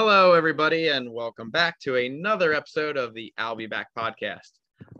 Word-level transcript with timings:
Hello, 0.00 0.34
everybody, 0.34 0.90
and 0.90 1.12
welcome 1.12 1.50
back 1.50 1.80
to 1.80 1.96
another 1.96 2.54
episode 2.54 2.96
of 2.96 3.14
the 3.14 3.34
I'll 3.36 3.56
Be 3.56 3.66
Back 3.66 3.88
podcast. 3.98 4.52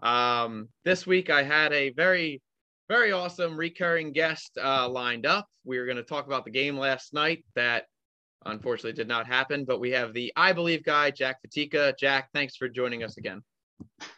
Um, 0.03 0.71
this 0.85 1.07
week, 1.07 1.31
I 1.31 1.45
had 1.45 1.73
a 1.73 1.91
very, 1.91 2.43
very 2.89 3.13
awesome 3.13 3.57
recurring 3.57 4.11
guest 4.11 4.59
uh, 4.61 4.89
lined 4.89 5.25
up. 5.25 5.47
We 5.65 5.79
were 5.79 5.85
going 5.85 5.99
to 5.99 6.03
talk 6.03 6.27
about 6.27 6.45
the 6.45 6.51
game 6.51 6.77
last 6.77 7.15
night 7.15 7.45
that 7.55 7.85
unfortunately 8.45 8.95
did 8.95 9.07
not 9.07 9.29
happen, 9.29 9.65
but 9.65 9.79
we 9.79 9.93
have 9.93 10.15
the 10.15 10.33
I 10.35 10.53
Believe 10.53 10.83
guy, 10.83 11.13
Jack 11.13 11.37
Fatika. 11.47 11.97
Jack, 11.97 12.31
thanks 12.35 12.57
for 12.57 12.69
joining 12.69 13.05
us 13.05 13.19
again. 13.19 13.41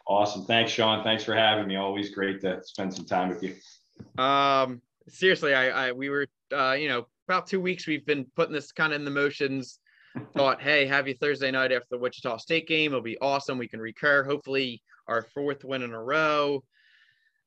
Awesome. 0.07 0.45
Thanks, 0.45 0.71
Sean. 0.71 1.03
Thanks 1.03 1.23
for 1.23 1.35
having 1.35 1.67
me. 1.67 1.75
Always 1.75 2.09
great 2.09 2.41
to 2.41 2.59
spend 2.63 2.91
some 2.91 3.05
time 3.05 3.29
with 3.29 3.43
you. 3.43 3.53
Um, 4.17 4.81
seriously, 5.07 5.53
I, 5.53 5.89
I 5.89 5.91
we 5.91 6.09
were, 6.09 6.25
uh, 6.51 6.71
you 6.71 6.89
know, 6.89 7.05
about 7.27 7.45
two 7.45 7.61
weeks 7.61 7.85
we've 7.85 8.07
been 8.07 8.25
putting 8.35 8.53
this 8.55 8.71
kind 8.71 8.93
of 8.93 8.99
in 8.99 9.05
the 9.05 9.11
motions. 9.11 9.77
Thought, 10.35 10.61
hey, 10.61 10.85
have 10.85 11.07
you 11.07 11.13
Thursday 11.13 11.51
night 11.51 11.71
after 11.71 11.87
the 11.91 11.97
Wichita 11.97 12.37
State 12.37 12.67
game? 12.67 12.91
It'll 12.91 13.01
be 13.01 13.17
awesome. 13.19 13.57
We 13.57 13.67
can 13.67 13.79
recur. 13.79 14.23
Hopefully, 14.23 14.81
our 15.07 15.21
fourth 15.33 15.63
win 15.63 15.83
in 15.83 15.93
a 15.93 16.01
row. 16.01 16.63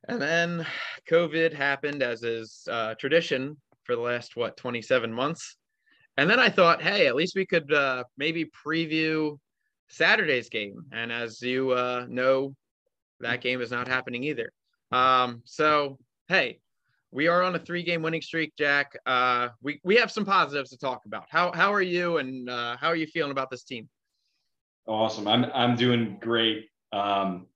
And 0.08 0.20
then 0.20 0.66
COVID 1.10 1.52
happened, 1.52 2.02
as 2.02 2.22
is 2.22 2.66
uh, 2.70 2.94
tradition 2.94 3.56
for 3.84 3.96
the 3.96 4.02
last 4.02 4.36
what 4.36 4.56
27 4.56 5.12
months. 5.12 5.56
And 6.16 6.28
then 6.28 6.38
I 6.38 6.48
thought, 6.48 6.82
hey, 6.82 7.06
at 7.06 7.16
least 7.16 7.34
we 7.36 7.46
could 7.46 7.72
uh, 7.72 8.04
maybe 8.16 8.50
preview 8.66 9.38
Saturday's 9.88 10.48
game. 10.48 10.84
And 10.92 11.10
as 11.10 11.40
you 11.42 11.72
uh, 11.72 12.06
know, 12.08 12.54
that 13.20 13.40
game 13.40 13.60
is 13.60 13.70
not 13.70 13.88
happening 13.88 14.24
either. 14.24 14.52
Um, 14.92 15.42
so, 15.44 15.98
hey, 16.28 16.60
we 17.14 17.28
are 17.28 17.44
on 17.44 17.54
a 17.54 17.58
three 17.60 17.84
game 17.84 18.02
winning 18.02 18.20
streak, 18.20 18.52
Jack. 18.58 18.96
Uh, 19.06 19.50
we, 19.62 19.80
we 19.84 19.94
have 19.96 20.10
some 20.10 20.24
positives 20.24 20.70
to 20.70 20.76
talk 20.76 21.06
about. 21.06 21.26
How, 21.30 21.52
how 21.52 21.72
are 21.72 21.80
you 21.80 22.18
and 22.18 22.50
uh, 22.50 22.76
how 22.76 22.88
are 22.88 22.96
you 22.96 23.06
feeling 23.06 23.30
about 23.30 23.50
this 23.50 23.62
team? 23.62 23.88
Awesome. 24.86 25.28
I'm, 25.28 25.44
I'm 25.54 25.76
doing 25.76 26.18
great. 26.20 26.68
Um, 26.92 27.46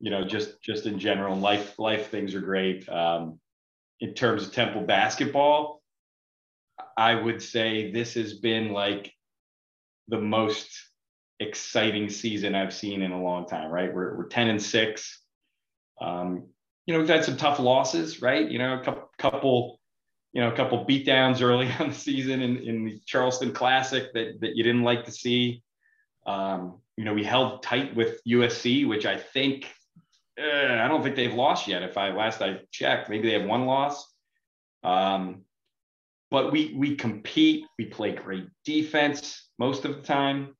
you 0.00 0.10
know, 0.10 0.22
just, 0.22 0.60
just 0.62 0.84
in 0.84 0.98
general, 0.98 1.34
life, 1.34 1.78
life 1.78 2.10
things 2.10 2.34
are 2.34 2.42
great. 2.42 2.86
Um, 2.90 3.40
in 4.00 4.12
terms 4.12 4.46
of 4.46 4.52
Temple 4.52 4.82
basketball, 4.82 5.82
I 6.98 7.14
would 7.14 7.42
say 7.42 7.90
this 7.90 8.12
has 8.14 8.34
been 8.34 8.72
like 8.74 9.14
the 10.08 10.20
most 10.20 10.68
exciting 11.40 12.10
season 12.10 12.54
I've 12.54 12.74
seen 12.74 13.00
in 13.00 13.12
a 13.12 13.22
long 13.22 13.46
time, 13.46 13.70
right? 13.70 13.92
We're, 13.92 14.14
we're 14.14 14.28
10 14.28 14.48
and 14.48 14.62
six. 14.62 15.22
Um, 16.02 16.48
you 16.86 16.94
know, 16.94 17.00
we've 17.00 17.08
had 17.08 17.24
some 17.24 17.36
tough 17.36 17.58
losses, 17.58 18.22
right? 18.22 18.48
You 18.48 18.58
know, 18.58 18.78
a 18.78 18.84
couple, 18.84 19.05
couple 19.18 19.80
you 20.36 20.42
know, 20.42 20.48
a 20.52 20.54
couple 20.54 20.84
beatdowns 20.84 21.40
early 21.40 21.66
on 21.80 21.88
the 21.88 21.94
season 21.94 22.42
in, 22.42 22.58
in 22.58 22.84
the 22.84 23.00
Charleston 23.06 23.52
Classic 23.52 24.12
that, 24.12 24.38
that 24.42 24.54
you 24.54 24.62
didn't 24.62 24.82
like 24.82 25.06
to 25.06 25.10
see. 25.10 25.62
Um, 26.26 26.82
you 26.98 27.06
know, 27.06 27.14
we 27.14 27.24
held 27.24 27.62
tight 27.62 27.96
with 27.96 28.20
USC, 28.28 28.86
which 28.86 29.06
I 29.06 29.16
think, 29.16 29.72
uh, 30.38 30.74
I 30.74 30.88
don't 30.88 31.02
think 31.02 31.16
they've 31.16 31.32
lost 31.32 31.66
yet. 31.66 31.82
If 31.82 31.96
I 31.96 32.10
last 32.10 32.42
I 32.42 32.60
checked, 32.70 33.08
maybe 33.08 33.28
they 33.28 33.38
have 33.38 33.48
one 33.48 33.64
loss. 33.64 34.12
Um, 34.84 35.46
but 36.30 36.52
we 36.52 36.74
we 36.76 36.96
compete. 36.96 37.64
We 37.78 37.86
play 37.86 38.12
great 38.12 38.46
defense 38.64 39.48
most 39.58 39.86
of 39.86 39.96
the 39.96 40.02
time. 40.02 40.54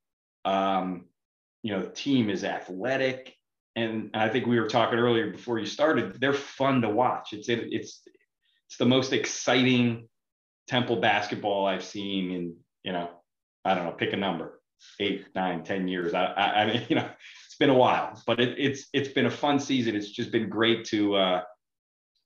Um, 0.47 1.05
you 1.63 1.73
know, 1.73 1.83
the 1.83 1.91
team 1.91 2.31
is 2.31 2.45
athletic, 2.45 3.35
and 3.75 4.11
I 4.15 4.31
think 4.31 4.47
we 4.47 4.59
were 4.59 4.69
talking 4.69 4.99
earlier 4.99 5.31
before 5.31 5.59
you 5.59 5.67
started. 5.67 6.19
They're 6.19 6.33
fun 6.33 6.81
to 6.81 6.89
watch. 6.89 7.35
It's 7.35 7.49
it, 7.49 7.69
it's 7.73 8.03
it's 8.69 8.77
the 8.79 8.87
most 8.87 9.13
exciting 9.13 10.09
Temple 10.69 10.97
basketball 10.97 11.67
I've 11.67 11.85
seen 11.85 12.31
in 12.31 12.57
you 12.83 12.93
know 12.93 13.09
I 13.65 13.75
don't 13.75 13.85
know 13.85 13.93
pick 13.93 14.13
a 14.13 14.17
number 14.17 14.61
eight 15.01 15.27
nine 15.35 15.63
ten 15.65 15.89
years. 15.89 16.15
I 16.15 16.25
I, 16.25 16.63
I 16.63 16.67
mean 16.67 16.87
you 16.89 16.97
know 16.97 17.09
it's 17.47 17.57
been 17.57 17.71
a 17.71 17.75
while, 17.75 18.21
but 18.27 18.41
it, 18.41 18.59
it's 18.59 18.87
it's 18.93 19.09
been 19.09 19.27
a 19.27 19.31
fun 19.31 19.59
season. 19.59 19.97
It's 19.97 20.11
just 20.11 20.33
been 20.33 20.49
great 20.49 20.85
to 20.87 21.15
uh, 21.17 21.43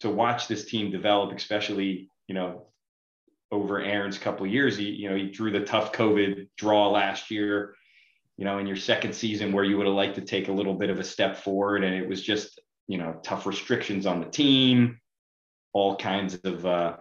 to 0.00 0.10
watch 0.10 0.48
this 0.48 0.64
team 0.64 0.90
develop, 0.90 1.36
especially 1.36 2.08
you 2.26 2.34
know 2.34 2.66
over 3.52 3.80
Aaron's 3.80 4.18
couple 4.18 4.46
years. 4.46 4.76
He, 4.76 4.84
you 4.90 5.08
know, 5.08 5.16
he 5.16 5.24
drew 5.24 5.50
the 5.50 5.60
tough 5.60 5.92
COVID 5.92 6.48
draw 6.56 6.88
last 6.88 7.30
year, 7.30 7.74
you 8.36 8.44
know, 8.44 8.58
in 8.58 8.66
your 8.66 8.76
second 8.76 9.14
season 9.14 9.52
where 9.52 9.64
you 9.64 9.76
would 9.76 9.86
have 9.86 9.96
liked 9.96 10.14
to 10.16 10.20
take 10.20 10.48
a 10.48 10.52
little 10.52 10.74
bit 10.74 10.90
of 10.90 10.98
a 10.98 11.04
step 11.04 11.36
forward. 11.36 11.84
And 11.84 11.94
it 11.94 12.08
was 12.08 12.22
just, 12.22 12.60
you 12.86 12.98
know, 12.98 13.18
tough 13.22 13.46
restrictions 13.46 14.06
on 14.06 14.20
the 14.20 14.26
team, 14.26 14.99
all 15.72 15.96
kinds 15.96 16.34
of, 16.44 16.66
uh, 16.66 16.96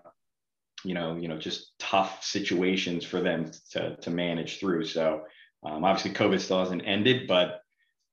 you 0.84 0.94
know, 0.94 1.16
you 1.16 1.28
know, 1.28 1.38
just 1.38 1.78
tough 1.80 2.24
situations 2.24 3.04
for 3.04 3.22
them 3.22 3.52
to, 3.72 3.96
to 3.98 4.10
manage 4.10 4.60
through. 4.60 4.86
So 4.86 5.24
um, 5.64 5.84
obviously 5.84 6.12
COVID 6.12 6.40
still 6.40 6.60
hasn't 6.60 6.84
ended, 6.86 7.28
but 7.28 7.62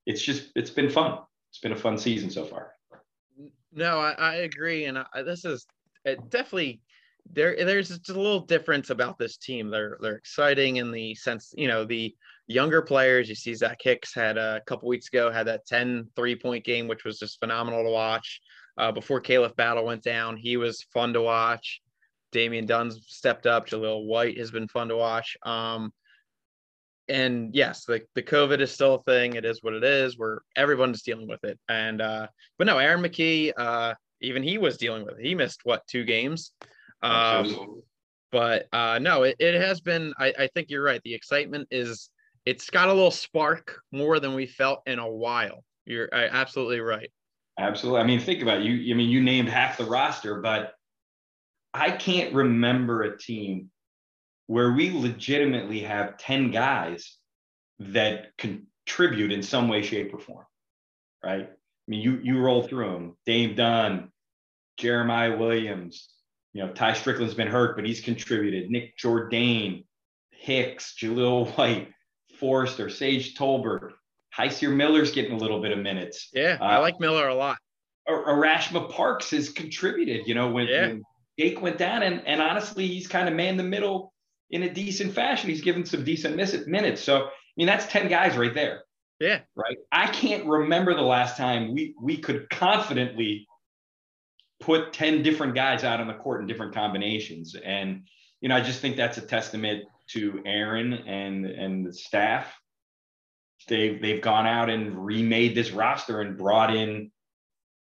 it's 0.05 0.23
just, 0.23 0.51
it's 0.57 0.71
been 0.71 0.91
fun. 0.91 1.19
It's 1.51 1.61
been 1.61 1.73
a 1.73 1.77
fun 1.77 1.99
season 1.99 2.31
so 2.31 2.45
far. 2.45 2.73
No, 3.73 3.99
I, 3.99 4.13
I 4.13 4.35
agree. 4.37 4.87
And 4.87 4.99
I, 4.99 5.23
this 5.23 5.45
is 5.45 5.67
it 6.05 6.31
definitely 6.31 6.81
there 7.33 7.57
there's 7.65 7.89
just 7.89 8.09
a 8.09 8.15
little 8.15 8.41
difference 8.41 8.91
about 8.91 9.19
this 9.19 9.37
team. 9.37 9.71
They're 9.71 9.99
they're 10.01 10.17
exciting 10.17 10.77
in 10.77 10.91
the 10.91 11.15
sense, 11.15 11.53
you 11.57 11.69
know, 11.69 11.85
the 11.85 12.15
younger 12.47 12.81
players. 12.81 13.29
You 13.29 13.35
see 13.35 13.55
Zach 13.55 13.79
Hicks 13.83 14.15
had 14.15 14.39
a 14.39 14.63
couple 14.67 14.89
weeks 14.89 15.09
ago 15.09 15.31
had 15.31 15.47
that 15.47 15.67
10 15.67 16.09
three 16.17 16.37
point 16.37 16.65
game, 16.65 16.89
which 16.89 17.05
was 17.05 17.19
just 17.19 17.41
phenomenal 17.41 17.85
to 17.85 17.91
watch. 17.91 18.41
Uh, 18.79 18.93
before 18.93 19.21
Khalif 19.21 19.57
Battle 19.57 19.85
went 19.85 20.03
down, 20.03 20.37
he 20.37 20.57
was 20.57 20.83
fun 20.93 21.13
to 21.15 21.23
watch. 21.23 21.81
Damian 22.33 22.67
Dunn's 22.67 23.05
stepped 23.09 23.47
up. 23.47 23.69
Jahlil 23.69 24.05
White 24.05 24.39
has 24.39 24.51
been 24.51 24.69
fun 24.69 24.89
to 24.89 24.97
watch. 24.97 25.37
Um, 25.43 25.93
and 27.09 27.55
yes, 27.55 27.85
the, 27.85 28.03
the 28.15 28.23
COVID 28.23 28.61
is 28.61 28.73
still 28.73 28.97
a 28.97 29.03
thing. 29.05 29.35
It 29.35 29.45
is 29.45 29.63
what 29.63 29.75
it 29.75 29.85
is. 29.85 30.19
Where 30.19 30.43
everyone's 30.57 31.03
dealing 31.03 31.29
with 31.29 31.45
it. 31.45 31.59
And 31.69 32.03
uh, 32.03 32.27
but 32.59 32.67
no, 32.67 32.79
Aaron 32.79 33.03
McKie, 33.03 33.53
uh, 33.57 33.95
even 34.21 34.43
he 34.43 34.59
was 34.59 34.77
dealing 34.77 35.05
with 35.05 35.19
it. 35.19 35.25
He 35.25 35.35
missed 35.35 35.61
what 35.65 35.87
two 35.87 36.05
games. 36.05 36.53
Um, 37.03 37.81
but 38.33 38.67
uh, 38.73 38.99
no, 38.99 39.23
it, 39.23 39.37
it 39.39 39.55
has 39.55 39.81
been. 39.81 40.13
I, 40.19 40.35
I 40.39 40.49
think 40.49 40.69
you're 40.69 40.83
right. 40.83 41.01
The 41.05 41.15
excitement 41.15 41.69
is. 41.71 42.11
It's 42.45 42.71
got 42.71 42.89
a 42.89 42.93
little 42.93 43.11
spark 43.11 43.81
more 43.91 44.21
than 44.21 44.35
we 44.35 44.47
felt 44.47 44.83
in 44.87 45.01
a 45.01 45.11
while. 45.11 45.65
You're 45.85 46.09
absolutely 46.13 46.81
right. 46.81 47.11
Absolutely. 47.59 48.01
I 48.01 48.05
mean, 48.05 48.21
think 48.21 48.43
about 48.43 48.61
it. 48.61 48.65
you. 48.65 48.95
I 48.95 48.97
mean, 48.97 49.09
you 49.09 49.23
named 49.23 49.49
half 49.49 49.79
the 49.79 49.85
roster, 49.85 50.41
but 50.41 50.75
I 51.73 51.91
can't 51.91 52.35
remember 52.35 53.03
a 53.03 53.19
team 53.19 53.71
where 54.47 54.73
we 54.73 54.91
legitimately 54.91 55.81
have 55.81 56.19
10 56.19 56.51
guys 56.51 57.17
that 57.79 58.37
contribute 58.39 59.33
in 59.33 59.43
some 59.43 59.69
way, 59.69 59.83
shape, 59.83 60.15
or 60.15 60.19
form. 60.19 60.47
Right. 61.25 61.49
I 61.49 61.91
mean, 61.91 62.01
you 62.01 62.21
you 62.23 62.39
roll 62.41 62.63
through 62.63 62.93
them. 62.93 63.17
Dame 63.27 63.55
Dunn, 63.55 64.11
Jeremiah 64.77 65.37
Williams, 65.37 66.09
you 66.53 66.65
know, 66.65 66.73
Tai 66.73 66.95
Strickland's 66.95 67.35
been 67.35 67.49
hurt, 67.49 67.77
but 67.77 67.87
he's 67.87 68.01
contributed. 68.01 68.71
Nick 68.71 68.97
Jourdain, 68.99 69.85
Hicks, 70.31 70.95
Jahlil 71.01 71.51
White, 71.57 71.89
Forrester, 72.39 72.89
Sage 72.89 73.35
Tolbert, 73.35 73.93
Hysier 74.37 74.75
Miller's 74.75 75.13
getting 75.13 75.33
a 75.33 75.37
little 75.37 75.61
bit 75.61 75.73
of 75.73 75.79
minutes. 75.79 76.29
Yeah, 76.33 76.59
uh, 76.61 76.65
I 76.65 76.79
like 76.79 77.01
Miller 77.01 77.29
a 77.29 77.35
lot. 77.35 77.59
Arashma 78.09 78.91
Parks 78.91 79.31
has 79.31 79.49
contributed, 79.49 80.27
you 80.27 80.35
know, 80.35 80.49
when, 80.51 80.69
yeah. 80.69 80.87
when 80.87 81.03
Jake 81.39 81.61
went 81.61 81.79
down, 81.79 82.03
and, 82.03 82.25
and 82.27 82.41
honestly, 82.41 82.87
he's 82.87 83.09
kind 83.09 83.29
of 83.29 83.35
man 83.35 83.57
the 83.57 83.65
middle 83.65 84.13
in 84.51 84.63
a 84.63 84.73
decent 84.73 85.13
fashion. 85.13 85.51
He's 85.51 85.63
given 85.63 85.85
some 85.85 86.05
decent 86.05 86.37
minutes. 86.69 87.03
So, 87.03 87.25
I 87.25 87.31
mean, 87.57 87.67
that's 87.67 87.87
10 87.87 88.09
guys 88.09 88.37
right 88.37 88.55
there. 88.55 88.85
Yeah. 89.19 89.41
Right. 89.55 89.79
I 89.91 90.07
can't 90.09 90.47
remember 90.47 90.95
the 90.95 91.03
last 91.03 91.37
time 91.37 91.75
we 91.75 91.95
we 92.01 92.19
could 92.19 92.51
confidently 92.51 93.47
put 94.61 94.93
10 94.93 95.23
different 95.23 95.55
guys 95.55 95.85
out 95.85 96.01
on 96.01 96.07
the 96.07 96.15
court 96.15 96.41
in 96.41 96.47
different 96.47 96.75
combinations. 96.75 97.55
And, 97.55 98.03
you 98.41 98.49
know, 98.49 98.57
I 98.57 98.61
just 98.61 98.81
think 98.81 98.97
that's 98.97 99.19
a 99.19 99.23
testament 99.23 99.85
to 100.09 100.43
Aaron 100.45 100.93
and, 100.93 101.47
and 101.47 101.87
the 101.87 101.93
staff. 101.93 102.55
They've, 103.69 104.01
they've 104.01 104.21
gone 104.21 104.47
out 104.47 104.71
and 104.71 105.05
remade 105.05 105.55
this 105.55 105.71
roster 105.71 106.21
and 106.21 106.37
brought 106.37 106.75
in 106.75 107.11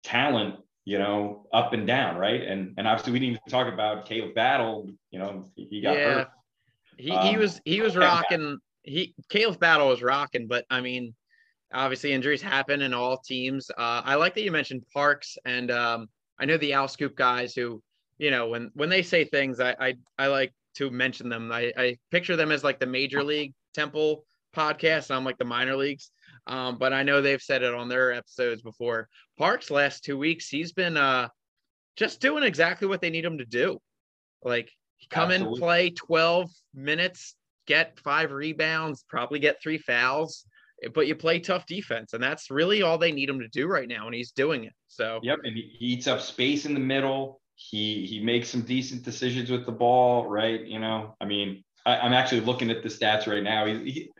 talent, 0.03 0.55
you 0.85 0.99
know, 0.99 1.47
up 1.53 1.73
and 1.73 1.87
down. 1.87 2.17
Right. 2.17 2.41
And, 2.41 2.73
and 2.77 2.87
obviously 2.87 3.13
we 3.13 3.19
didn't 3.19 3.31
even 3.31 3.49
talk 3.49 3.71
about 3.71 4.05
Caleb 4.05 4.35
Battle, 4.35 4.89
you 5.09 5.19
know, 5.19 5.45
he 5.55 5.81
got 5.81 5.97
yeah. 5.97 6.13
hurt. 6.13 6.27
He, 6.97 7.11
um, 7.11 7.25
he 7.25 7.37
was, 7.37 7.61
he 7.65 7.81
was 7.81 7.95
rocking. 7.95 8.57
He 8.83 9.13
Caleb 9.29 9.59
Battle 9.59 9.87
was 9.87 10.01
rocking, 10.01 10.47
but 10.47 10.65
I 10.69 10.81
mean, 10.81 11.15
obviously 11.73 12.13
injuries 12.13 12.41
happen 12.41 12.81
in 12.81 12.93
all 12.93 13.17
teams. 13.17 13.69
Uh, 13.71 14.01
I 14.03 14.15
like 14.15 14.35
that 14.35 14.43
you 14.43 14.51
mentioned 14.51 14.83
Parks 14.93 15.37
and, 15.45 15.71
um, 15.71 16.07
I 16.39 16.45
know 16.45 16.57
the 16.57 16.73
Owl 16.73 16.87
Scoop 16.87 17.15
guys 17.15 17.53
who, 17.53 17.83
you 18.17 18.31
know, 18.31 18.47
when 18.47 18.71
when 18.73 18.89
they 18.89 19.03
say 19.03 19.25
things, 19.25 19.59
I 19.59 19.75
I, 19.79 19.93
I 20.17 20.25
like 20.25 20.53
to 20.77 20.89
mention 20.89 21.29
them. 21.29 21.51
I, 21.51 21.71
I 21.77 21.97
picture 22.09 22.35
them 22.35 22.51
as 22.51 22.63
like 22.63 22.79
the 22.79 22.87
major 22.87 23.23
league 23.23 23.53
Temple 23.75 24.25
podcast. 24.55 25.11
I'm 25.11 25.25
like 25.25 25.37
the 25.37 25.45
minor 25.45 25.75
leagues. 25.75 26.11
Um, 26.47 26.77
but 26.77 26.93
I 26.93 27.03
know 27.03 27.21
they've 27.21 27.41
said 27.41 27.63
it 27.63 27.73
on 27.73 27.87
their 27.87 28.11
episodes 28.11 28.61
before. 28.61 29.07
Parks 29.37 29.69
last 29.69 30.03
two 30.03 30.17
weeks, 30.17 30.49
he's 30.49 30.73
been 30.73 30.97
uh 30.97 31.29
just 31.95 32.21
doing 32.21 32.43
exactly 32.43 32.87
what 32.87 33.01
they 33.01 33.09
need 33.09 33.25
him 33.25 33.37
to 33.37 33.45
do. 33.45 33.79
Like 34.43 34.71
come 35.09 35.31
Absolutely. 35.31 35.57
in, 35.57 35.61
play 35.61 35.89
12 35.91 36.51
minutes, 36.73 37.35
get 37.67 37.99
five 37.99 38.31
rebounds, 38.31 39.03
probably 39.07 39.39
get 39.39 39.61
three 39.61 39.77
fouls, 39.77 40.45
but 40.93 41.07
you 41.07 41.15
play 41.15 41.39
tough 41.39 41.65
defense, 41.65 42.13
and 42.13 42.23
that's 42.23 42.49
really 42.49 42.81
all 42.81 42.97
they 42.97 43.11
need 43.11 43.29
him 43.29 43.39
to 43.39 43.47
do 43.47 43.67
right 43.67 43.87
now, 43.87 44.05
and 44.07 44.15
he's 44.15 44.31
doing 44.31 44.63
it. 44.63 44.73
So 44.87 45.19
yep, 45.21 45.39
and 45.43 45.55
he 45.55 45.75
eats 45.79 46.07
up 46.07 46.21
space 46.21 46.65
in 46.65 46.73
the 46.73 46.79
middle. 46.79 47.39
He 47.55 48.05
he 48.05 48.19
makes 48.19 48.49
some 48.49 48.61
decent 48.61 49.03
decisions 49.03 49.51
with 49.51 49.65
the 49.65 49.71
ball, 49.71 50.27
right? 50.27 50.65
You 50.65 50.79
know, 50.79 51.15
I 51.21 51.25
mean, 51.25 51.63
I, 51.85 52.05
am 52.05 52.13
actually 52.13 52.41
looking 52.41 52.71
at 52.71 52.81
the 52.81 52.89
stats 52.89 53.27
right 53.27 53.43
now. 53.43 53.65
He, 53.65 53.91
he, 53.91 54.11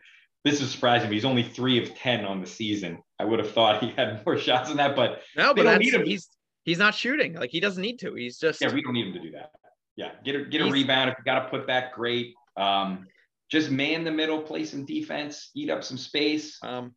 this 0.44 0.60
is 0.60 0.70
surprising 0.70 1.08
me. 1.08 1.16
He's 1.16 1.24
only 1.24 1.42
three 1.42 1.82
of 1.82 1.94
ten 1.94 2.24
on 2.24 2.40
the 2.40 2.46
season. 2.46 3.02
I 3.18 3.24
would 3.24 3.38
have 3.38 3.52
thought 3.52 3.82
he 3.82 3.90
had 3.90 4.24
more 4.26 4.38
shots 4.38 4.68
than 4.68 4.78
that, 4.78 4.96
but 4.96 5.22
no, 5.36 5.54
but 5.54 5.80
he's 5.82 6.28
he's 6.64 6.78
not 6.78 6.94
shooting. 6.94 7.34
Like 7.34 7.50
he 7.50 7.60
doesn't 7.60 7.82
need 7.82 7.98
to. 8.00 8.14
He's 8.14 8.38
just 8.38 8.60
yeah. 8.60 8.72
We 8.72 8.82
don't 8.82 8.92
need 8.92 9.08
him 9.08 9.12
to 9.14 9.20
do 9.20 9.30
that. 9.32 9.50
Yeah, 9.96 10.12
get 10.24 10.36
a 10.36 10.44
get 10.44 10.60
a 10.62 10.70
rebound 10.70 11.10
if 11.10 11.16
you 11.18 11.24
got 11.24 11.40
to 11.40 11.48
put 11.48 11.66
back. 11.66 11.94
Great. 11.94 12.34
Um, 12.56 13.06
just 13.50 13.70
man 13.70 14.04
the 14.04 14.10
middle, 14.10 14.40
play 14.40 14.64
some 14.64 14.84
defense, 14.84 15.50
eat 15.54 15.70
up 15.70 15.84
some 15.84 15.98
space. 15.98 16.58
Um, 16.62 16.94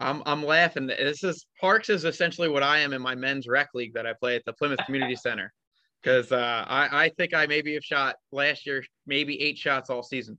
I'm 0.00 0.22
I'm 0.26 0.44
laughing. 0.44 0.86
This 0.86 1.24
is 1.24 1.46
Parks 1.60 1.88
is 1.88 2.04
essentially 2.04 2.48
what 2.48 2.62
I 2.62 2.78
am 2.78 2.92
in 2.92 3.02
my 3.02 3.14
men's 3.14 3.48
rec 3.48 3.70
league 3.74 3.94
that 3.94 4.06
I 4.06 4.12
play 4.12 4.36
at 4.36 4.44
the 4.44 4.52
Plymouth 4.52 4.80
Community 4.86 5.16
Center. 5.16 5.52
Because 6.00 6.30
uh, 6.30 6.64
I 6.68 7.04
I 7.04 7.08
think 7.10 7.34
I 7.34 7.46
maybe 7.46 7.74
have 7.74 7.84
shot 7.84 8.16
last 8.30 8.64
year 8.66 8.84
maybe 9.06 9.40
eight 9.42 9.58
shots 9.58 9.90
all 9.90 10.04
season. 10.04 10.38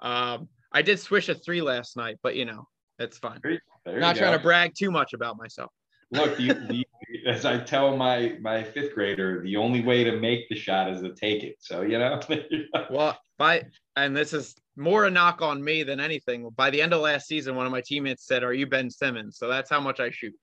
Um, 0.00 0.48
I 0.76 0.82
did 0.82 1.00
swish 1.00 1.30
a 1.30 1.34
three 1.34 1.62
last 1.62 1.96
night, 1.96 2.18
but 2.22 2.36
you 2.36 2.44
know 2.44 2.68
it's 2.98 3.16
fine. 3.16 3.40
There, 3.42 3.58
there 3.86 3.98
Not 3.98 4.14
trying 4.14 4.36
to 4.36 4.38
brag 4.38 4.74
too 4.76 4.90
much 4.90 5.14
about 5.14 5.38
myself. 5.38 5.70
Look, 6.10 6.38
as 7.26 7.46
I 7.46 7.60
tell 7.60 7.96
my 7.96 8.36
my 8.42 8.62
fifth 8.62 8.94
grader, 8.94 9.42
the 9.42 9.56
only 9.56 9.82
way 9.82 10.04
to 10.04 10.20
make 10.20 10.50
the 10.50 10.54
shot 10.54 10.90
is 10.90 11.00
to 11.00 11.14
take 11.14 11.42
it. 11.44 11.56
So 11.60 11.80
you 11.80 11.98
know. 11.98 12.20
well, 12.90 13.18
by 13.38 13.62
and 13.96 14.14
this 14.14 14.34
is 14.34 14.54
more 14.76 15.06
a 15.06 15.10
knock 15.10 15.40
on 15.40 15.64
me 15.64 15.82
than 15.82 15.98
anything. 15.98 16.46
By 16.54 16.68
the 16.68 16.82
end 16.82 16.92
of 16.92 17.00
last 17.00 17.26
season, 17.26 17.56
one 17.56 17.64
of 17.64 17.72
my 17.72 17.80
teammates 17.80 18.26
said, 18.26 18.44
"Are 18.44 18.52
you 18.52 18.66
Ben 18.66 18.90
Simmons?" 18.90 19.38
So 19.38 19.48
that's 19.48 19.70
how 19.70 19.80
much 19.80 19.98
I 19.98 20.10
shoot. 20.10 20.34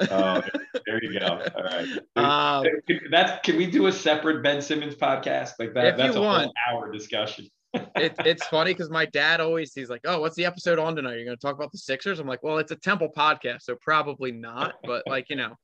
oh, 0.00 0.42
there 0.86 1.04
you 1.04 1.20
go. 1.20 1.42
All 1.56 1.62
right. 1.62 1.98
Um, 2.16 2.66
that's 3.10 3.44
can 3.44 3.58
we 3.58 3.70
do 3.70 3.88
a 3.88 3.92
separate 3.92 4.42
Ben 4.42 4.62
Simmons 4.62 4.94
podcast 4.94 5.52
like 5.58 5.74
that? 5.74 5.98
That's 5.98 6.16
a 6.16 6.22
want. 6.22 6.44
whole 6.44 6.54
hour 6.70 6.90
discussion. 6.90 7.50
It, 7.74 8.14
it's 8.24 8.46
funny 8.46 8.72
because 8.72 8.90
my 8.90 9.06
dad 9.06 9.40
always 9.40 9.72
he's 9.74 9.90
like, 9.90 10.02
"Oh, 10.04 10.20
what's 10.20 10.36
the 10.36 10.44
episode 10.44 10.78
on 10.78 10.96
tonight? 10.96 11.14
You're 11.14 11.24
going 11.24 11.36
to 11.36 11.40
talk 11.40 11.56
about 11.56 11.72
the 11.72 11.78
Sixers?" 11.78 12.18
I'm 12.18 12.26
like, 12.26 12.42
"Well, 12.42 12.58
it's 12.58 12.72
a 12.72 12.76
Temple 12.76 13.10
podcast, 13.16 13.62
so 13.62 13.76
probably 13.80 14.32
not." 14.32 14.74
But 14.84 15.04
like 15.06 15.30
you 15.30 15.36
know, 15.36 15.54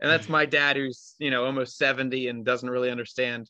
and 0.00 0.10
that's 0.10 0.28
my 0.28 0.46
dad 0.46 0.76
who's 0.76 1.14
you 1.18 1.30
know 1.30 1.44
almost 1.44 1.76
70 1.78 2.28
and 2.28 2.44
doesn't 2.44 2.68
really 2.68 2.90
understand 2.90 3.48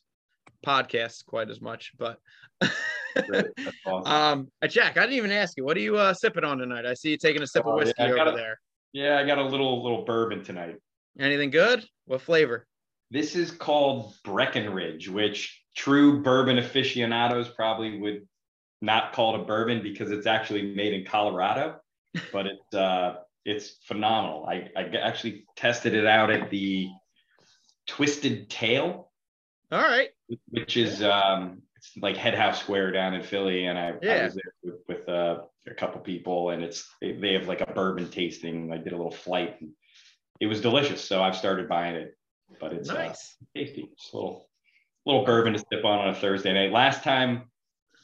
podcasts 0.65 1.25
quite 1.25 1.49
as 1.49 1.61
much. 1.61 1.91
But 1.97 2.19
awesome. 3.85 4.11
um, 4.11 4.51
uh, 4.61 4.67
Jack, 4.67 4.97
I 4.97 5.01
didn't 5.01 5.17
even 5.17 5.31
ask 5.31 5.57
you. 5.57 5.65
What 5.65 5.77
are 5.77 5.81
you 5.81 5.97
uh, 5.97 6.13
sipping 6.13 6.43
on 6.43 6.57
tonight? 6.57 6.85
I 6.85 6.93
see 6.93 7.11
you 7.11 7.17
taking 7.17 7.41
a 7.41 7.47
sip 7.47 7.63
oh, 7.65 7.71
of 7.71 7.75
whiskey 7.77 7.95
yeah, 7.99 8.11
over 8.11 8.31
a, 8.31 8.35
there. 8.35 8.59
Yeah, 8.93 9.19
I 9.19 9.25
got 9.25 9.37
a 9.37 9.43
little 9.45 9.83
little 9.83 10.05
bourbon 10.05 10.43
tonight. 10.43 10.77
Anything 11.19 11.49
good? 11.49 11.85
What 12.05 12.21
flavor? 12.21 12.67
This 13.11 13.35
is 13.35 13.51
called 13.51 14.13
Breckenridge, 14.23 15.07
which 15.07 15.61
true 15.75 16.21
bourbon 16.21 16.57
aficionados 16.57 17.49
probably 17.49 17.99
would 17.99 18.27
not 18.81 19.13
call 19.13 19.35
it 19.35 19.41
a 19.41 19.43
bourbon 19.43 19.81
because 19.83 20.11
it's 20.11 20.27
actually 20.27 20.73
made 20.75 20.93
in 20.93 21.05
Colorado, 21.05 21.79
but 22.31 22.47
it's 22.47 22.73
uh, 22.73 23.17
it's 23.43 23.77
phenomenal. 23.85 24.45
I, 24.47 24.69
I 24.75 24.83
actually 24.97 25.45
tested 25.55 25.93
it 25.93 26.07
out 26.07 26.31
at 26.31 26.49
the 26.49 26.89
Twisted 27.87 28.49
Tail. 28.49 29.11
All 29.71 29.81
right. 29.81 30.09
Which 30.49 30.77
is 30.77 31.03
um, 31.03 31.61
it's 31.75 31.91
like 31.97 32.17
Head 32.17 32.35
House 32.35 32.59
Square 32.59 32.91
down 32.91 33.13
in 33.13 33.23
Philly, 33.23 33.65
and 33.65 33.77
I, 33.77 33.93
yeah. 34.01 34.13
I 34.13 34.23
was 34.25 34.33
there 34.35 34.53
with, 34.63 34.75
with 34.87 35.09
uh, 35.09 35.41
a 35.67 35.73
couple 35.73 36.01
people, 36.01 36.49
and 36.49 36.63
it's 36.63 36.89
they, 37.01 37.13
they 37.13 37.33
have 37.33 37.47
like 37.47 37.61
a 37.61 37.71
bourbon 37.71 38.09
tasting. 38.09 38.71
I 38.71 38.77
did 38.77 38.93
a 38.93 38.97
little 38.97 39.11
flight, 39.11 39.61
and 39.61 39.71
it 40.39 40.47
was 40.47 40.61
delicious. 40.61 41.03
So 41.03 41.21
I've 41.21 41.35
started 41.35 41.69
buying 41.69 41.95
it, 41.95 42.17
but 42.59 42.73
it's 42.73 42.89
uh, 42.89 42.93
nice, 42.93 43.35
uh, 43.41 43.59
tasty. 43.59 43.81
A 43.81 44.15
little 44.15 44.47
little 45.05 45.25
bourbon 45.25 45.53
to 45.53 45.59
sip 45.59 45.85
on 45.85 45.99
on 45.99 46.09
a 46.09 46.15
Thursday 46.15 46.53
night. 46.53 46.71
Last 46.71 47.03
time 47.03 47.43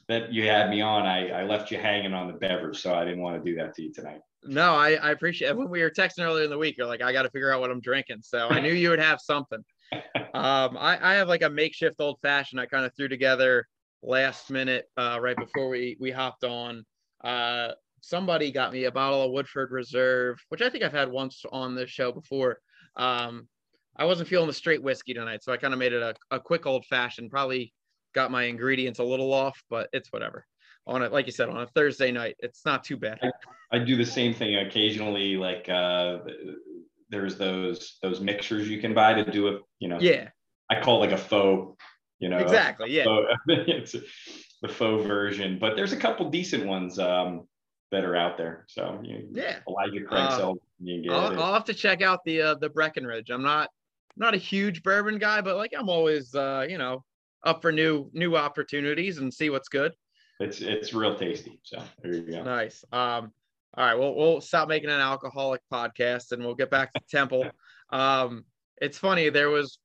that 0.07 0.31
you 0.33 0.47
had 0.47 0.69
me 0.69 0.81
on, 0.81 1.05
I, 1.05 1.29
I 1.29 1.43
left 1.43 1.71
you 1.71 1.77
hanging 1.77 2.13
on 2.13 2.27
the 2.27 2.33
beverage, 2.33 2.79
so 2.79 2.93
I 2.93 3.05
didn't 3.05 3.21
want 3.21 3.43
to 3.43 3.49
do 3.49 3.55
that 3.57 3.75
to 3.75 3.83
you 3.83 3.93
tonight. 3.93 4.21
No, 4.43 4.73
I, 4.73 4.93
I 4.93 5.11
appreciate 5.11 5.49
it. 5.49 5.57
When 5.57 5.69
we 5.69 5.81
were 5.81 5.91
texting 5.91 6.25
earlier 6.25 6.43
in 6.43 6.49
the 6.49 6.57
week, 6.57 6.77
you're 6.77 6.87
like, 6.87 7.01
I 7.01 7.13
got 7.13 7.23
to 7.23 7.29
figure 7.29 7.53
out 7.53 7.61
what 7.61 7.69
I'm 7.69 7.81
drinking. 7.81 8.19
So 8.23 8.47
I 8.49 8.59
knew 8.59 8.73
you 8.73 8.89
would 8.89 8.99
have 8.99 9.19
something. 9.21 9.63
Um, 10.33 10.77
I, 10.79 10.97
I 11.01 11.13
have 11.15 11.27
like 11.27 11.41
a 11.41 11.49
makeshift 11.49 11.99
old 11.99 12.17
fashioned 12.21 12.61
I 12.61 12.65
kind 12.65 12.85
of 12.85 12.95
threw 12.95 13.09
together 13.09 13.67
last 14.01 14.49
minute 14.49 14.85
uh, 14.95 15.19
right 15.21 15.35
before 15.35 15.67
we 15.67 15.97
we 15.99 16.09
hopped 16.09 16.45
on. 16.45 16.85
Uh, 17.21 17.73
somebody 17.99 18.51
got 18.51 18.71
me 18.71 18.85
a 18.85 18.91
bottle 18.91 19.23
of 19.23 19.31
Woodford 19.31 19.71
Reserve, 19.71 20.37
which 20.47 20.61
I 20.61 20.69
think 20.69 20.85
I've 20.85 20.93
had 20.93 21.11
once 21.11 21.43
on 21.51 21.75
this 21.75 21.89
show 21.89 22.13
before. 22.13 22.59
Um, 22.95 23.47
I 23.95 24.05
wasn't 24.05 24.29
feeling 24.29 24.47
the 24.47 24.53
straight 24.53 24.81
whiskey 24.81 25.13
tonight, 25.13 25.43
so 25.43 25.51
I 25.51 25.57
kind 25.57 25.73
of 25.73 25.79
made 25.79 25.93
it 25.93 26.01
a, 26.01 26.15
a 26.31 26.39
quick 26.39 26.65
old 26.65 26.85
fashioned. 26.85 27.29
Probably 27.29 27.73
got 28.13 28.31
my 28.31 28.43
ingredients 28.43 28.99
a 28.99 29.03
little 29.03 29.33
off, 29.33 29.61
but 29.69 29.89
it's 29.93 30.11
whatever. 30.11 30.45
On 30.87 31.03
it, 31.03 31.11
like 31.11 31.27
you 31.27 31.31
said, 31.31 31.49
on 31.49 31.61
a 31.61 31.67
Thursday 31.67 32.11
night, 32.11 32.35
it's 32.39 32.65
not 32.65 32.83
too 32.83 32.97
bad. 32.97 33.19
I, 33.21 33.31
I 33.71 33.79
do 33.79 33.95
the 33.95 34.05
same 34.05 34.33
thing 34.33 34.55
occasionally. 34.55 35.37
Like 35.37 35.69
uh, 35.69 36.19
there's 37.09 37.37
those 37.37 37.97
those 38.01 38.19
mixers 38.19 38.67
you 38.67 38.81
can 38.81 38.93
buy 38.93 39.13
to 39.13 39.29
do 39.29 39.49
it. 39.49 39.61
You 39.79 39.89
know. 39.89 39.99
Yeah. 39.99 40.29
I 40.69 40.81
call 40.81 40.97
it 40.97 41.07
like 41.07 41.19
a 41.19 41.21
faux. 41.21 41.77
You 42.19 42.29
know. 42.29 42.37
Exactly. 42.37 42.91
Yeah. 42.91 43.03
Faux, 43.03 43.27
it's 43.47 43.95
the 44.61 44.67
faux 44.67 45.05
version, 45.05 45.59
but 45.59 45.75
there's 45.75 45.91
a 45.91 45.97
couple 45.97 46.29
decent 46.29 46.65
ones 46.65 46.97
um, 46.97 47.47
that 47.91 48.03
are 48.03 48.15
out 48.15 48.37
there. 48.37 48.65
So 48.67 48.99
you, 49.03 49.27
yeah, 49.31 49.59
Elijah 49.67 50.05
Craig 50.05 50.21
uh. 50.21 50.53
I'll, 51.11 51.39
I'll, 51.39 51.53
have 51.53 51.65
to 51.65 51.73
check 51.73 52.01
out 52.01 52.23
the 52.25 52.41
uh, 52.41 52.55
the 52.55 52.69
Breckenridge. 52.69 53.29
I'm 53.29 53.43
not 53.43 53.69
not 54.17 54.33
a 54.33 54.37
huge 54.37 54.83
bourbon 54.83 55.17
guy, 55.17 55.41
but 55.41 55.57
like 55.57 55.73
I'm 55.77 55.89
always 55.89 56.33
uh, 56.35 56.65
you 56.67 56.77
know 56.77 57.03
up 57.45 57.61
for 57.61 57.71
new 57.71 58.09
new 58.13 58.35
opportunities 58.35 59.17
and 59.17 59.33
see 59.33 59.49
what's 59.49 59.69
good. 59.69 59.93
It's 60.39 60.61
it's 60.61 60.93
real 60.93 61.15
tasty. 61.15 61.59
So 61.63 61.81
there 62.01 62.13
you 62.13 62.31
go. 62.31 62.43
Nice. 62.43 62.83
Um, 62.91 63.31
all 63.77 63.85
right, 63.85 63.97
well, 63.97 64.13
we'll 64.15 64.41
stop 64.41 64.67
making 64.67 64.89
an 64.89 64.99
alcoholic 64.99 65.61
podcast 65.71 66.33
and 66.33 66.43
we'll 66.43 66.55
get 66.55 66.69
back 66.69 66.93
to 66.93 67.01
Temple. 67.09 67.45
Um, 67.93 68.45
it's 68.77 68.97
funny, 68.97 69.27
there 69.27 69.49
was 69.49 69.77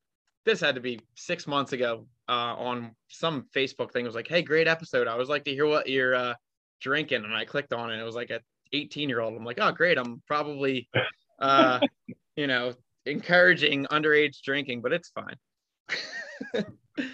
this 0.44 0.60
had 0.60 0.76
to 0.76 0.80
be 0.80 1.00
six 1.16 1.48
months 1.48 1.72
ago 1.72 2.06
uh, 2.28 2.54
on 2.56 2.94
some 3.08 3.46
Facebook 3.54 3.92
thing. 3.92 4.04
It 4.04 4.08
was 4.08 4.14
like, 4.14 4.28
hey, 4.28 4.42
great 4.42 4.68
episode. 4.68 5.08
I 5.08 5.16
was 5.16 5.28
like 5.28 5.44
to 5.44 5.50
hear 5.50 5.66
what 5.66 5.88
you're 5.88 6.14
uh, 6.14 6.34
drinking. 6.80 7.24
And 7.24 7.34
I 7.34 7.44
clicked 7.44 7.72
on 7.72 7.92
it. 7.92 7.98
It 7.98 8.04
was 8.04 8.14
like 8.14 8.30
a 8.30 8.40
18 8.72 9.08
year 9.08 9.20
old. 9.20 9.36
I'm 9.36 9.44
like, 9.44 9.58
oh, 9.60 9.72
great. 9.72 9.98
I'm 9.98 10.22
probably, 10.26 10.88
uh, 11.40 11.80
you 12.36 12.46
know, 12.46 12.72
encouraging 13.06 13.86
underage 13.86 14.42
drinking, 14.42 14.82
but 14.82 14.92
it's 14.92 15.10
fine. 15.10 15.36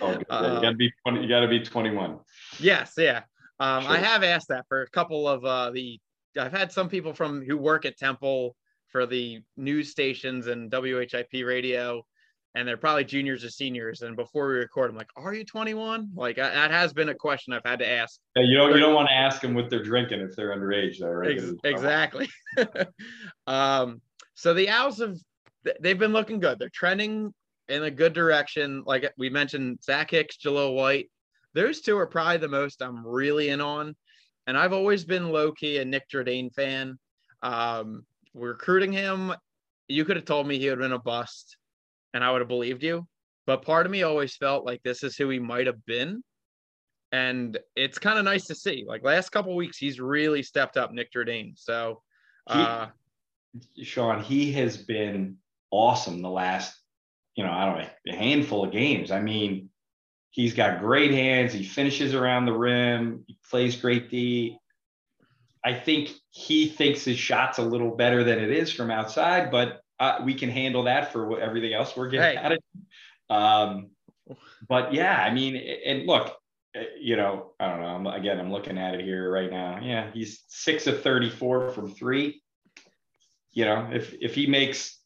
oh, 0.00 0.18
you 0.18 0.24
gotta 0.28 0.74
be 0.74 0.90
20, 1.06 1.22
you 1.22 1.28
gotta 1.28 1.48
be 1.48 1.60
21. 1.60 2.18
Yes, 2.58 2.94
yeah. 2.96 3.22
Um, 3.60 3.84
sure. 3.84 3.92
I 3.92 3.98
have 3.98 4.24
asked 4.24 4.48
that 4.48 4.66
for 4.68 4.82
a 4.82 4.90
couple 4.90 5.28
of 5.28 5.44
uh, 5.44 5.70
the 5.70 6.00
I've 6.38 6.52
had 6.52 6.72
some 6.72 6.88
people 6.88 7.12
from 7.12 7.44
who 7.44 7.56
work 7.56 7.84
at 7.84 7.98
Temple 7.98 8.56
for 8.88 9.06
the 9.06 9.40
news 9.56 9.90
stations 9.90 10.46
and 10.46 10.70
WHIP 10.72 11.32
radio, 11.44 12.02
and 12.54 12.66
they're 12.66 12.76
probably 12.76 13.04
juniors 13.04 13.44
or 13.44 13.50
seniors. 13.50 14.02
And 14.02 14.16
before 14.16 14.48
we 14.48 14.54
record, 14.54 14.90
I'm 14.90 14.96
like, 14.96 15.10
"Are 15.16 15.34
you 15.34 15.44
21?" 15.44 16.10
Like 16.14 16.38
I, 16.38 16.50
that 16.50 16.70
has 16.70 16.92
been 16.92 17.10
a 17.10 17.14
question 17.14 17.52
I've 17.52 17.62
had 17.64 17.78
to 17.80 17.88
ask. 17.88 18.18
Yeah, 18.34 18.44
you 18.44 18.56
don't 18.56 18.72
you 18.72 18.80
don't 18.80 18.94
want 18.94 19.08
to 19.08 19.14
ask 19.14 19.42
them 19.42 19.54
what 19.54 19.70
they're 19.70 19.82
drinking 19.82 20.20
if 20.20 20.34
they're 20.36 20.56
underage, 20.56 20.98
though, 21.00 21.08
right? 21.08 21.36
Ex- 21.36 21.52
exactly. 21.64 22.28
um, 23.46 24.00
so 24.34 24.54
the 24.54 24.70
Owls 24.70 24.98
have 24.98 25.16
they've 25.80 25.98
been 25.98 26.12
looking 26.12 26.40
good. 26.40 26.58
They're 26.58 26.70
trending 26.70 27.32
in 27.68 27.84
a 27.84 27.90
good 27.90 28.12
direction. 28.12 28.82
Like 28.86 29.12
we 29.16 29.30
mentioned, 29.30 29.78
Zach 29.82 30.10
Hicks, 30.10 30.36
Jahlil 30.36 30.74
White. 30.74 31.10
Those 31.54 31.80
two 31.80 31.98
are 31.98 32.06
probably 32.06 32.38
the 32.38 32.48
most 32.48 32.82
I'm 32.82 33.06
really 33.06 33.48
in 33.48 33.60
on 33.60 33.94
and 34.46 34.56
I've 34.58 34.72
always 34.72 35.04
been 35.04 35.30
low 35.30 35.52
key 35.52 35.78
a 35.78 35.84
Nick 35.84 36.08
Jourdain 36.08 36.52
fan. 36.52 36.98
Um, 37.42 38.04
recruiting 38.34 38.92
him, 38.92 39.32
you 39.88 40.04
could 40.04 40.16
have 40.16 40.24
told 40.24 40.46
me 40.46 40.58
he 40.58 40.68
would 40.68 40.78
have 40.78 40.90
been 40.90 40.92
a 40.92 40.98
bust, 40.98 41.56
and 42.14 42.24
I 42.24 42.30
would 42.30 42.40
have 42.40 42.48
believed 42.48 42.82
you. 42.82 43.06
But 43.46 43.62
part 43.62 43.86
of 43.86 43.92
me 43.92 44.02
always 44.02 44.36
felt 44.36 44.64
like 44.64 44.82
this 44.82 45.02
is 45.02 45.16
who 45.16 45.28
he 45.28 45.38
might 45.38 45.66
have 45.66 45.84
been, 45.86 46.22
and 47.10 47.58
it's 47.76 47.98
kind 47.98 48.18
of 48.18 48.24
nice 48.24 48.46
to 48.46 48.54
see. 48.54 48.84
Like 48.86 49.04
last 49.04 49.30
couple 49.30 49.54
weeks, 49.54 49.76
he's 49.76 50.00
really 50.00 50.42
stepped 50.42 50.76
up, 50.76 50.92
Nick 50.92 51.12
Jourdain. 51.12 51.52
So, 51.56 52.02
uh, 52.46 52.88
he, 53.74 53.84
Sean, 53.84 54.22
he 54.22 54.52
has 54.52 54.76
been 54.76 55.36
awesome 55.72 56.22
the 56.22 56.30
last, 56.30 56.78
you 57.34 57.42
know, 57.42 57.50
I 57.50 57.64
don't 57.66 57.78
know, 57.78 57.88
a 58.08 58.16
handful 58.16 58.64
of 58.64 58.70
games. 58.70 59.10
I 59.10 59.20
mean, 59.20 59.70
He's 60.32 60.54
got 60.54 60.80
great 60.80 61.10
hands. 61.10 61.52
He 61.52 61.62
finishes 61.62 62.14
around 62.14 62.46
the 62.46 62.54
rim. 62.54 63.22
He 63.26 63.38
plays 63.50 63.76
great 63.76 64.10
D. 64.10 64.58
I 65.62 65.74
think 65.74 66.10
he 66.30 66.68
thinks 66.68 67.04
his 67.04 67.18
shot's 67.18 67.58
a 67.58 67.62
little 67.62 67.94
better 67.94 68.24
than 68.24 68.38
it 68.38 68.50
is 68.50 68.72
from 68.72 68.90
outside, 68.90 69.50
but 69.50 69.82
uh, 70.00 70.20
we 70.24 70.32
can 70.32 70.48
handle 70.48 70.84
that 70.84 71.12
for 71.12 71.38
everything 71.38 71.74
else 71.74 71.94
we're 71.94 72.08
getting 72.08 72.38
hey. 72.38 72.42
at 72.42 72.52
it. 72.52 72.62
Um, 73.28 73.90
but 74.68 74.94
yeah, 74.94 75.22
I 75.22 75.32
mean, 75.34 75.56
and 75.84 76.06
look, 76.06 76.34
eh, 76.74 76.84
you 76.98 77.16
know, 77.16 77.52
I 77.60 77.68
don't 77.68 77.80
know. 77.80 77.88
I'm, 77.88 78.06
again, 78.06 78.40
I'm 78.40 78.50
looking 78.50 78.78
at 78.78 78.94
it 78.94 79.04
here 79.04 79.30
right 79.30 79.50
now. 79.50 79.80
Yeah, 79.82 80.10
he's 80.12 80.44
six 80.48 80.86
of 80.86 81.02
34 81.02 81.72
from 81.72 81.92
three. 81.92 82.42
You 83.52 83.66
know, 83.66 83.90
if 83.92 84.14
if 84.18 84.34
he 84.34 84.46
makes, 84.46 84.98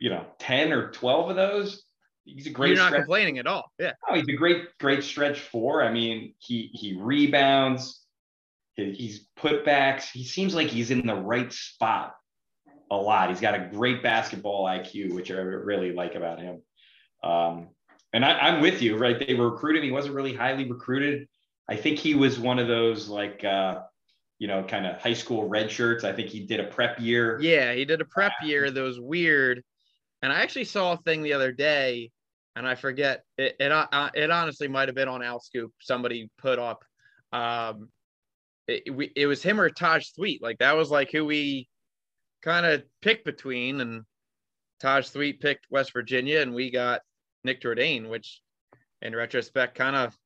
you 0.00 0.10
know, 0.10 0.26
10 0.38 0.72
or 0.72 0.90
12 0.90 1.30
of 1.30 1.36
those, 1.36 1.84
he's 2.24 2.46
a 2.46 2.50
great. 2.50 2.70
You're 2.70 2.78
not 2.78 2.88
stretch. 2.88 3.02
complaining 3.02 3.38
at 3.38 3.46
all. 3.46 3.70
Yeah. 3.78 3.92
Oh, 4.08 4.14
he's 4.14 4.28
a 4.28 4.32
great, 4.32 4.76
great 4.78 5.02
stretch 5.02 5.40
four. 5.40 5.82
I 5.82 5.92
mean, 5.92 6.34
he 6.38 6.70
he 6.72 6.96
rebounds. 6.98 8.02
He's 8.74 9.26
putbacks. 9.38 10.10
He 10.12 10.22
seems 10.24 10.54
like 10.54 10.68
he's 10.68 10.90
in 10.90 11.06
the 11.06 11.14
right 11.14 11.50
spot 11.50 12.14
a 12.90 12.96
lot. 12.96 13.30
He's 13.30 13.40
got 13.40 13.54
a 13.54 13.70
great 13.72 14.02
basketball 14.02 14.66
IQ, 14.66 15.14
which 15.14 15.30
I 15.30 15.36
really 15.36 15.92
like 15.92 16.14
about 16.14 16.40
him. 16.40 16.62
Um, 17.22 17.68
and 18.12 18.24
I 18.24 18.48
am 18.48 18.60
with 18.60 18.82
you, 18.82 18.96
right? 18.96 19.18
They 19.18 19.34
were 19.34 19.50
recruiting. 19.50 19.82
He 19.82 19.90
wasn't 19.90 20.14
really 20.14 20.34
highly 20.34 20.70
recruited. 20.70 21.26
I 21.68 21.76
think 21.76 21.98
he 21.98 22.14
was 22.14 22.38
one 22.38 22.58
of 22.58 22.68
those 22.68 23.08
like, 23.08 23.44
uh, 23.44 23.80
you 24.38 24.48
know, 24.48 24.62
kind 24.62 24.86
of 24.86 25.00
high 25.00 25.14
school 25.14 25.48
red 25.48 25.70
shirts. 25.70 26.04
I 26.04 26.12
think 26.12 26.28
he 26.28 26.40
did 26.40 26.60
a 26.60 26.64
prep 26.64 27.00
year. 27.00 27.38
Yeah, 27.40 27.72
he 27.72 27.84
did 27.84 28.00
a 28.00 28.04
prep 28.04 28.32
year 28.42 28.70
that 28.70 28.80
was 28.80 29.00
weird. 29.00 29.62
And 30.22 30.32
I 30.32 30.40
actually 30.40 30.64
saw 30.64 30.92
a 30.92 30.98
thing 30.98 31.22
the 31.22 31.32
other 31.32 31.52
day, 31.52 32.10
and 32.54 32.66
I 32.66 32.74
forget 32.74 33.22
it. 33.38 33.56
It, 33.58 33.72
uh, 33.72 34.10
it 34.14 34.30
honestly 34.30 34.68
might 34.68 34.88
have 34.88 34.94
been 34.94 35.08
on 35.08 35.22
Owl 35.22 35.40
Scoop. 35.40 35.72
Somebody 35.80 36.30
put 36.38 36.58
up. 36.58 36.84
Um, 37.32 37.88
it, 38.66 38.94
we, 38.94 39.12
it 39.14 39.26
was 39.26 39.42
him 39.42 39.60
or 39.60 39.70
Taj 39.70 40.08
Thweatt. 40.18 40.42
Like 40.42 40.58
that 40.58 40.76
was 40.76 40.90
like 40.90 41.10
who 41.12 41.24
we 41.24 41.68
kind 42.42 42.66
of 42.66 42.82
picked 43.02 43.24
between, 43.24 43.80
and 43.80 44.02
Taj 44.80 45.08
Thweatt 45.08 45.40
picked 45.40 45.66
West 45.70 45.92
Virginia, 45.92 46.40
and 46.40 46.54
we 46.54 46.70
got 46.70 47.00
Nick 47.44 47.62
Jourdain, 47.62 48.08
which 48.08 48.40
in 49.02 49.14
retrospect 49.14 49.76
kind 49.76 49.96
of 49.96 50.16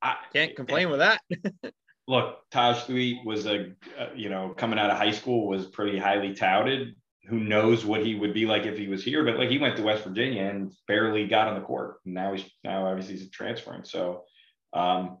I 0.00 0.16
can't 0.32 0.54
complain 0.54 0.90
with 0.90 1.00
that. 1.00 1.20
look, 2.08 2.38
Taj 2.50 2.78
Thweatt 2.84 3.24
was 3.24 3.46
a 3.46 3.72
uh, 3.98 4.08
you 4.16 4.30
know 4.30 4.54
coming 4.56 4.78
out 4.78 4.90
of 4.90 4.96
high 4.96 5.12
school 5.12 5.46
was 5.46 5.66
pretty 5.66 5.98
highly 5.98 6.34
touted. 6.34 6.96
Who 7.28 7.38
knows 7.38 7.84
what 7.84 8.04
he 8.04 8.14
would 8.14 8.32
be 8.32 8.46
like 8.46 8.64
if 8.64 8.78
he 8.78 8.88
was 8.88 9.04
here? 9.04 9.22
But 9.22 9.36
like 9.36 9.50
he 9.50 9.58
went 9.58 9.76
to 9.76 9.82
West 9.82 10.02
Virginia 10.02 10.42
and 10.42 10.72
barely 10.88 11.28
got 11.28 11.46
on 11.46 11.54
the 11.54 11.66
court. 11.66 11.98
Now 12.04 12.32
he's 12.32 12.44
now 12.64 12.86
obviously 12.86 13.18
he's 13.18 13.30
transferring. 13.30 13.84
So 13.84 14.24
um, 14.72 15.18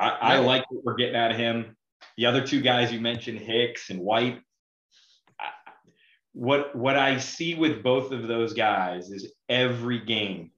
I, 0.00 0.08
I 0.08 0.38
like 0.38 0.64
what 0.70 0.84
we're 0.84 0.94
getting 0.94 1.16
out 1.16 1.30
of 1.30 1.36
him. 1.36 1.76
The 2.16 2.26
other 2.26 2.46
two 2.46 2.62
guys 2.62 2.92
you 2.92 3.00
mentioned, 3.00 3.38
Hicks 3.38 3.90
and 3.90 4.00
White, 4.00 4.40
what 6.32 6.74
what 6.74 6.96
I 6.96 7.18
see 7.18 7.54
with 7.54 7.82
both 7.82 8.12
of 8.12 8.26
those 8.26 8.54
guys 8.54 9.10
is 9.10 9.32
every 9.48 10.00
game 10.04 10.50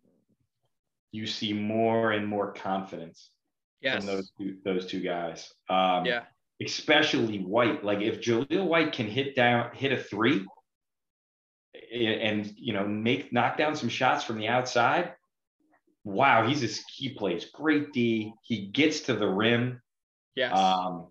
you 1.11 1.27
see 1.27 1.53
more 1.53 2.13
and 2.13 2.27
more 2.27 2.53
confidence 2.53 3.31
yes. 3.81 3.99
from 3.99 4.07
those 4.07 4.31
two, 4.39 4.57
those 4.65 4.87
two 4.87 5.01
guys. 5.01 5.53
Um, 5.69 6.05
yeah, 6.05 6.23
especially 6.65 7.39
White. 7.39 7.85
Like 7.85 8.01
if 8.01 8.21
Jahlil 8.21 8.67
White 8.67 8.93
can 8.93 9.07
hit 9.07 9.35
down 9.35 9.71
hit 9.75 9.93
a 9.93 9.97
three 9.97 10.45
and 11.93 12.53
you 12.57 12.73
know 12.73 12.87
make 12.87 13.33
knock 13.33 13.57
down 13.57 13.77
some 13.77 13.89
shots 13.89 14.25
from 14.25 14.39
the 14.39 14.49
outside. 14.49 15.15
Wow, 16.05 16.47
he's 16.47 16.65
a 16.65 16.83
he 16.95 17.11
plays 17.11 17.47
great 17.53 17.93
D. 17.93 18.33
He 18.43 18.67
gets 18.67 19.01
to 19.01 19.15
the 19.15 19.29
rim. 19.29 19.83
Yes. 20.35 20.57
Um, 20.57 21.09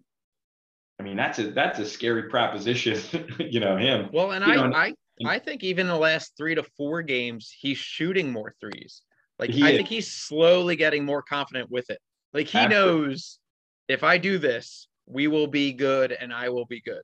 I 1.00 1.04
mean, 1.04 1.18
that's 1.18 1.38
a 1.40 1.52
that's 1.52 1.80
a 1.80 1.86
scary 1.86 2.24
proposition, 2.24 3.00
you 3.40 3.60
know, 3.60 3.78
him. 3.78 4.10
Well, 4.12 4.32
and 4.32 4.44
I, 4.44 4.56
know, 4.56 4.76
I 4.76 4.94
I 5.26 5.40
think 5.40 5.64
even 5.64 5.88
the 5.88 5.96
last 5.96 6.34
three 6.38 6.56
to 6.56 6.64
four 6.76 7.02
games, 7.02 7.54
he's 7.58 7.78
shooting 7.78 8.32
more 8.32 8.56
threes. 8.60 9.02
Like 9.38 9.52
I 9.52 9.54
is. 9.54 9.78
think 9.78 9.88
he's 9.88 10.12
slowly 10.12 10.76
getting 10.76 11.06
more 11.06 11.22
confident 11.22 11.70
with 11.70 11.90
it. 11.90 12.00
Like 12.34 12.48
he 12.48 12.60
absolutely. 12.60 13.08
knows 13.08 13.40
if 13.88 14.04
I 14.04 14.18
do 14.18 14.38
this, 14.38 14.88
we 15.06 15.28
will 15.28 15.48
be 15.48 15.74
good 15.74 16.12
and 16.12 16.34
I 16.34 16.50
will 16.50 16.66
be 16.66 16.82
good. 16.82 17.02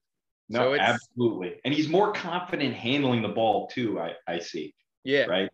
No, 0.49 0.75
so 0.75 0.79
absolutely. 0.79 1.55
And 1.63 1.73
he's 1.73 1.87
more 1.87 2.11
confident 2.11 2.73
handling 2.75 3.21
the 3.21 3.29
ball 3.29 3.67
too, 3.67 3.99
I, 3.99 4.13
I 4.27 4.39
see. 4.39 4.75
Yeah. 5.03 5.25
Right. 5.25 5.49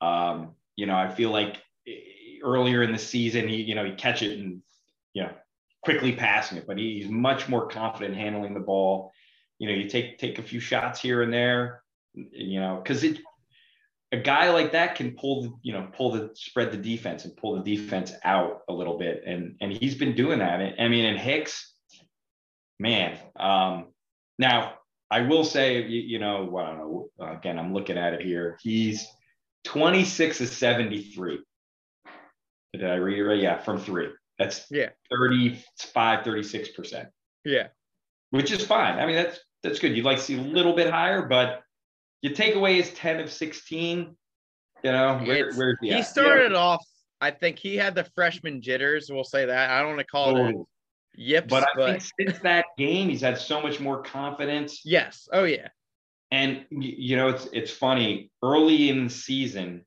Um, 0.00 0.52
you 0.76 0.86
know, 0.86 0.96
I 0.96 1.08
feel 1.08 1.30
like 1.30 1.62
eh, 1.86 1.92
earlier 2.42 2.82
in 2.82 2.92
the 2.92 2.98
season, 2.98 3.48
he, 3.48 3.62
you 3.62 3.74
know, 3.74 3.84
he 3.84 3.92
catch 3.92 4.22
it 4.22 4.38
and, 4.38 4.62
you 5.14 5.22
know, 5.22 5.30
quickly 5.82 6.12
passing 6.12 6.58
it, 6.58 6.66
but 6.66 6.78
he's 6.78 7.08
much 7.08 7.48
more 7.48 7.68
confident 7.68 8.16
handling 8.16 8.54
the 8.54 8.60
ball. 8.60 9.12
You 9.58 9.68
know, 9.68 9.74
you 9.74 9.88
take 9.88 10.18
take 10.18 10.38
a 10.38 10.42
few 10.42 10.60
shots 10.60 11.00
here 11.00 11.22
and 11.22 11.32
there, 11.32 11.82
you 12.14 12.60
know, 12.60 12.80
because 12.82 13.04
it 13.04 13.18
a 14.12 14.18
guy 14.18 14.50
like 14.50 14.72
that 14.72 14.94
can 14.94 15.12
pull 15.12 15.42
the, 15.42 15.52
you 15.62 15.72
know, 15.72 15.88
pull 15.96 16.12
the 16.12 16.30
spread 16.34 16.70
the 16.70 16.76
defense 16.76 17.24
and 17.24 17.36
pull 17.36 17.56
the 17.56 17.76
defense 17.76 18.12
out 18.24 18.60
a 18.68 18.72
little 18.72 18.98
bit. 18.98 19.22
And 19.26 19.56
and 19.60 19.72
he's 19.72 19.94
been 19.94 20.14
doing 20.14 20.38
that. 20.40 20.60
I 20.78 20.88
mean, 20.88 21.06
and 21.06 21.18
Hicks, 21.18 21.72
man. 22.78 23.18
Um, 23.36 23.86
now 24.38 24.74
I 25.10 25.22
will 25.22 25.44
say, 25.44 25.82
you, 25.82 26.00
you 26.02 26.18
know, 26.18 26.48
well, 26.50 26.64
I 26.64 26.70
don't 26.70 26.78
know. 26.78 27.08
Again, 27.20 27.58
I'm 27.58 27.72
looking 27.72 27.96
at 27.96 28.12
it 28.12 28.20
here. 28.20 28.58
He's 28.62 29.06
26 29.64 30.40
of 30.40 30.48
73. 30.48 31.40
Did 32.74 32.84
I 32.84 32.94
read 32.94 33.18
it 33.18 33.24
right? 33.24 33.40
Yeah, 33.40 33.58
from 33.58 33.78
three. 33.78 34.08
That's 34.38 34.66
yeah 34.70 34.88
35, 35.10 36.24
36%. 36.24 37.06
Yeah. 37.44 37.68
Which 38.30 38.50
is 38.50 38.64
fine. 38.64 38.98
I 38.98 39.06
mean, 39.06 39.16
that's 39.16 39.38
that's 39.62 39.78
good. 39.78 39.96
You'd 39.96 40.04
like 40.04 40.18
to 40.18 40.22
see 40.22 40.38
a 40.38 40.42
little 40.42 40.74
bit 40.74 40.90
higher, 40.90 41.22
but 41.26 41.62
you 42.22 42.30
take 42.30 42.54
away 42.54 42.76
his 42.76 42.90
10 42.94 43.20
of 43.20 43.30
16, 43.30 44.16
you 44.82 44.92
know, 44.92 45.20
where, 45.24 45.52
where's 45.52 45.78
he? 45.80 45.92
He 45.92 46.02
started 46.02 46.52
yeah. 46.52 46.58
off, 46.58 46.84
I 47.20 47.30
think 47.30 47.58
he 47.58 47.76
had 47.76 47.94
the 47.94 48.04
freshman 48.14 48.62
jitters. 48.62 49.10
We'll 49.10 49.24
say 49.24 49.44
that. 49.44 49.70
I 49.70 49.80
don't 49.80 49.90
want 49.90 50.00
to 50.00 50.06
call 50.06 50.36
it 50.36 50.56
yips. 51.14 51.48
But 51.48 51.64
I 51.64 51.66
but... 51.76 51.86
think 51.86 52.12
since 52.20 52.42
that 52.42 52.66
game, 52.78 53.08
he's 53.08 53.20
had 53.20 53.38
so 53.38 53.60
much 53.60 53.80
more 53.80 54.02
confidence. 54.02 54.82
Yes. 54.84 55.28
Oh 55.32 55.44
yeah. 55.44 55.68
And 56.30 56.64
you 56.70 57.16
know, 57.16 57.28
it's 57.28 57.48
it's 57.52 57.70
funny. 57.70 58.30
Early 58.42 58.88
in 58.88 59.04
the 59.04 59.10
season, 59.10 59.84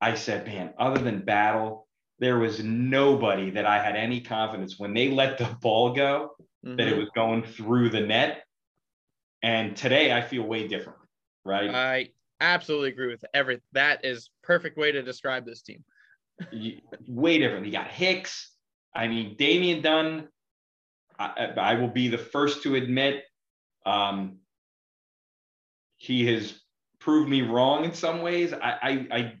I 0.00 0.14
said, 0.14 0.46
man, 0.46 0.74
other 0.78 1.00
than 1.00 1.20
battle, 1.20 1.86
there 2.18 2.38
was 2.38 2.62
nobody 2.62 3.50
that 3.50 3.64
I 3.64 3.82
had 3.82 3.96
any 3.96 4.20
confidence 4.20 4.78
when 4.78 4.92
they 4.92 5.10
let 5.10 5.38
the 5.38 5.56
ball 5.62 5.92
go 5.92 6.32
mm-hmm. 6.64 6.76
that 6.76 6.86
it 6.86 6.90
mm-hmm. 6.90 7.00
was 7.00 7.10
going 7.14 7.44
through 7.44 7.90
the 7.90 8.00
net. 8.00 8.42
And 9.42 9.76
today 9.76 10.12
I 10.12 10.20
feel 10.20 10.42
way 10.42 10.66
different, 10.66 10.98
right? 11.44 11.70
I 11.70 12.08
absolutely 12.40 12.90
agree 12.90 13.08
with 13.08 13.24
every 13.34 13.60
that 13.72 14.04
is 14.04 14.30
perfect 14.42 14.76
way 14.76 14.92
to 14.92 15.02
describe 15.02 15.44
this 15.44 15.62
team. 15.62 15.84
way 17.06 17.38
different. 17.38 17.66
You 17.66 17.72
got 17.72 17.88
Hicks. 17.88 18.52
I 18.94 19.06
mean, 19.06 19.36
Damian 19.38 19.82
Dunn, 19.82 20.28
I, 21.18 21.52
I 21.56 21.74
will 21.74 21.88
be 21.88 22.08
the 22.08 22.18
first 22.18 22.62
to 22.62 22.74
admit 22.74 23.24
um, 23.86 24.38
he 25.96 26.26
has 26.32 26.60
proved 26.98 27.28
me 27.28 27.42
wrong 27.42 27.84
in 27.84 27.92
some 27.92 28.22
ways. 28.22 28.52
I, 28.52 28.58
I, 28.60 29.06
I 29.10 29.32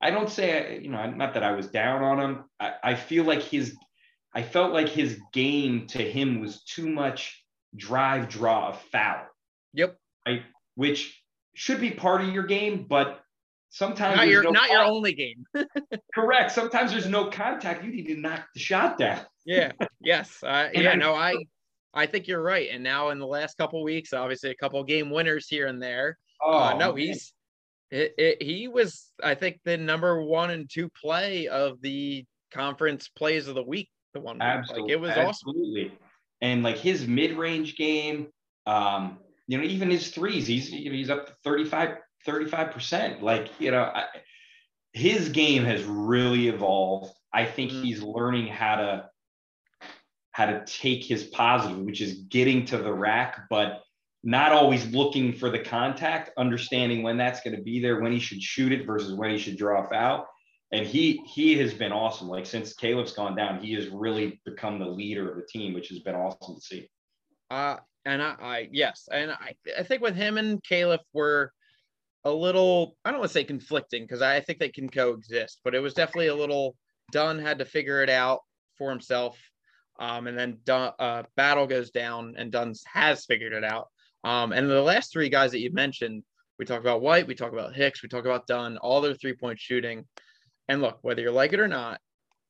I 0.00 0.10
don't 0.10 0.28
say, 0.28 0.78
you 0.82 0.90
know, 0.90 1.10
not 1.10 1.34
that 1.34 1.42
I 1.42 1.52
was 1.52 1.68
down 1.68 2.02
on 2.02 2.20
him. 2.20 2.44
I, 2.60 2.74
I 2.82 2.94
feel 2.94 3.24
like 3.24 3.42
his, 3.42 3.74
I 4.34 4.42
felt 4.42 4.72
like 4.72 4.88
his 4.88 5.18
game 5.32 5.86
to 5.88 5.98
him 5.98 6.40
was 6.40 6.62
too 6.64 6.88
much 6.88 7.42
drive, 7.76 8.28
draw, 8.28 8.70
a 8.70 8.72
foul. 8.92 9.26
Yep. 9.74 9.96
Right. 10.26 10.42
Which 10.74 11.20
should 11.54 11.80
be 11.80 11.90
part 11.90 12.22
of 12.22 12.28
your 12.28 12.44
game, 12.44 12.86
but 12.88 13.20
sometimes 13.70 14.16
not 14.16 14.28
your 14.28 14.42
no 14.42 14.50
not 14.50 14.70
your 14.70 14.82
only 14.82 15.14
game. 15.14 15.44
Correct. 16.14 16.52
Sometimes 16.52 16.92
there's 16.92 17.08
no 17.08 17.30
contact. 17.30 17.84
You 17.84 17.92
need 17.92 18.06
to 18.06 18.16
knock 18.16 18.46
the 18.54 18.60
shot 18.60 18.98
down. 18.98 19.20
yeah. 19.44 19.72
Yes. 20.00 20.38
Uh, 20.42 20.68
yeah. 20.72 20.90
I, 20.90 20.94
no, 20.94 21.14
I 21.14 21.36
I 21.94 22.06
think 22.06 22.28
you're 22.28 22.42
right. 22.42 22.68
And 22.70 22.84
now 22.84 23.10
in 23.10 23.18
the 23.18 23.26
last 23.26 23.56
couple 23.56 23.82
weeks, 23.82 24.12
obviously 24.12 24.50
a 24.50 24.54
couple 24.54 24.82
game 24.84 25.10
winners 25.10 25.48
here 25.48 25.66
and 25.66 25.82
there. 25.82 26.18
Oh 26.42 26.58
uh, 26.58 26.72
no, 26.74 26.88
man. 26.88 26.98
he's 26.98 27.32
it, 27.90 28.14
it, 28.18 28.42
he 28.42 28.68
was, 28.68 29.12
I 29.22 29.34
think, 29.34 29.60
the 29.64 29.76
number 29.76 30.20
one 30.22 30.50
and 30.50 30.68
two 30.68 30.88
play 30.88 31.46
of 31.48 31.80
the 31.80 32.24
conference 32.52 33.08
plays 33.08 33.48
of 33.48 33.54
the 33.54 33.62
week. 33.62 33.88
The 34.12 34.20
one, 34.20 34.42
absolutely, 34.42 34.82
like, 34.82 34.92
it 34.92 35.00
was 35.00 35.10
absolutely. 35.10 35.86
awesome. 35.86 35.98
And 36.40 36.62
like 36.62 36.78
his 36.78 37.06
mid-range 37.06 37.76
game, 37.76 38.28
um, 38.66 39.18
you 39.46 39.58
know, 39.58 39.64
even 39.64 39.90
his 39.90 40.10
threes, 40.10 40.46
he's 40.46 40.70
you 40.70 40.90
know, 40.90 40.96
he's 40.96 41.10
up 41.10 41.26
to 41.26 41.32
35, 41.44 41.98
35 42.24 42.70
percent. 42.70 43.22
Like 43.22 43.50
you 43.58 43.70
know, 43.70 43.82
I, 43.82 44.04
his 44.92 45.28
game 45.28 45.64
has 45.64 45.84
really 45.84 46.48
evolved. 46.48 47.12
I 47.32 47.44
think 47.44 47.70
mm-hmm. 47.70 47.84
he's 47.84 48.02
learning 48.02 48.48
how 48.48 48.76
to 48.76 49.10
how 50.32 50.46
to 50.46 50.64
take 50.66 51.02
his 51.02 51.24
positive, 51.24 51.78
which 51.78 52.02
is 52.02 52.14
getting 52.28 52.66
to 52.66 52.76
the 52.76 52.92
rack, 52.92 53.46
but 53.48 53.82
not 54.22 54.52
always 54.52 54.86
looking 54.88 55.32
for 55.32 55.48
the 55.48 55.58
contact, 55.58 56.30
understanding 56.36 57.02
when 57.02 57.16
that's 57.16 57.40
going 57.40 57.56
to 57.56 57.62
be 57.62 57.80
there, 57.80 58.00
when 58.00 58.12
he 58.12 58.18
should 58.18 58.42
shoot 58.42 58.72
it 58.72 58.86
versus 58.86 59.14
when 59.14 59.30
he 59.30 59.38
should 59.38 59.56
draw 59.56 59.86
a 59.86 59.88
foul. 59.88 60.28
And 60.72 60.86
he 60.86 61.22
he 61.26 61.56
has 61.58 61.72
been 61.72 61.92
awesome. 61.92 62.28
Like 62.28 62.46
since 62.46 62.74
Caleb's 62.74 63.12
gone 63.12 63.36
down, 63.36 63.62
he 63.62 63.74
has 63.74 63.88
really 63.88 64.40
become 64.44 64.78
the 64.78 64.86
leader 64.86 65.30
of 65.30 65.36
the 65.36 65.46
team, 65.46 65.74
which 65.74 65.88
has 65.88 66.00
been 66.00 66.14
awesome 66.14 66.56
to 66.56 66.60
see. 66.60 66.88
Uh 67.50 67.76
and 68.04 68.22
I, 68.22 68.34
I 68.40 68.68
yes, 68.72 69.08
and 69.12 69.30
I 69.30 69.54
I 69.78 69.82
think 69.82 70.02
with 70.02 70.16
him 70.16 70.38
and 70.38 70.62
Caleb 70.64 71.00
were 71.12 71.52
a 72.24 72.30
little 72.30 72.96
I 73.04 73.10
don't 73.10 73.20
want 73.20 73.30
to 73.30 73.34
say 73.34 73.44
conflicting 73.44 74.02
because 74.02 74.22
I 74.22 74.40
think 74.40 74.58
they 74.58 74.68
can 74.68 74.88
coexist, 74.88 75.60
but 75.62 75.74
it 75.74 75.80
was 75.80 75.94
definitely 75.94 76.28
a 76.28 76.34
little 76.34 76.76
Dunn 77.12 77.38
had 77.38 77.58
to 77.60 77.64
figure 77.64 78.02
it 78.02 78.10
out 78.10 78.40
for 78.76 78.90
himself. 78.90 79.38
Um, 79.98 80.26
and 80.26 80.38
then 80.38 80.58
Dunn, 80.64 80.92
uh, 80.98 81.22
Battle 81.36 81.66
goes 81.66 81.90
down, 81.90 82.34
and 82.36 82.52
Dunn 82.52 82.74
has 82.92 83.24
figured 83.24 83.52
it 83.52 83.64
out. 83.64 83.88
Um, 84.24 84.52
and 84.52 84.68
the 84.68 84.82
last 84.82 85.12
three 85.12 85.28
guys 85.28 85.52
that 85.52 85.60
you 85.60 85.72
mentioned, 85.72 86.22
we 86.58 86.64
talk 86.64 86.80
about 86.80 87.00
White, 87.00 87.26
we 87.26 87.34
talk 87.34 87.52
about 87.52 87.74
Hicks, 87.74 88.02
we 88.02 88.08
talk 88.08 88.24
about 88.24 88.46
Dunn, 88.46 88.76
all 88.78 89.00
their 89.00 89.14
three 89.14 89.34
point 89.34 89.58
shooting. 89.58 90.04
And 90.68 90.80
look, 90.80 90.98
whether 91.02 91.22
you 91.22 91.30
like 91.30 91.52
it 91.52 91.60
or 91.60 91.68
not, 91.68 92.00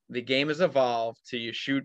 the 0.09 0.23
game 0.23 0.49
has 0.49 0.61
evolved 0.61 1.19
to 1.29 1.37
you 1.37 1.53
shoot, 1.53 1.85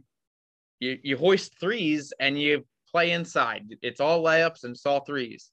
you, 0.79 0.97
you 1.03 1.17
hoist 1.17 1.59
threes 1.59 2.13
and 2.19 2.39
you 2.39 2.65
play 2.89 3.11
inside. 3.11 3.65
It's 3.81 3.99
all 3.99 4.23
layups 4.23 4.63
and 4.63 4.75
it's 4.75 4.85
all 4.85 5.03
threes. 5.03 5.49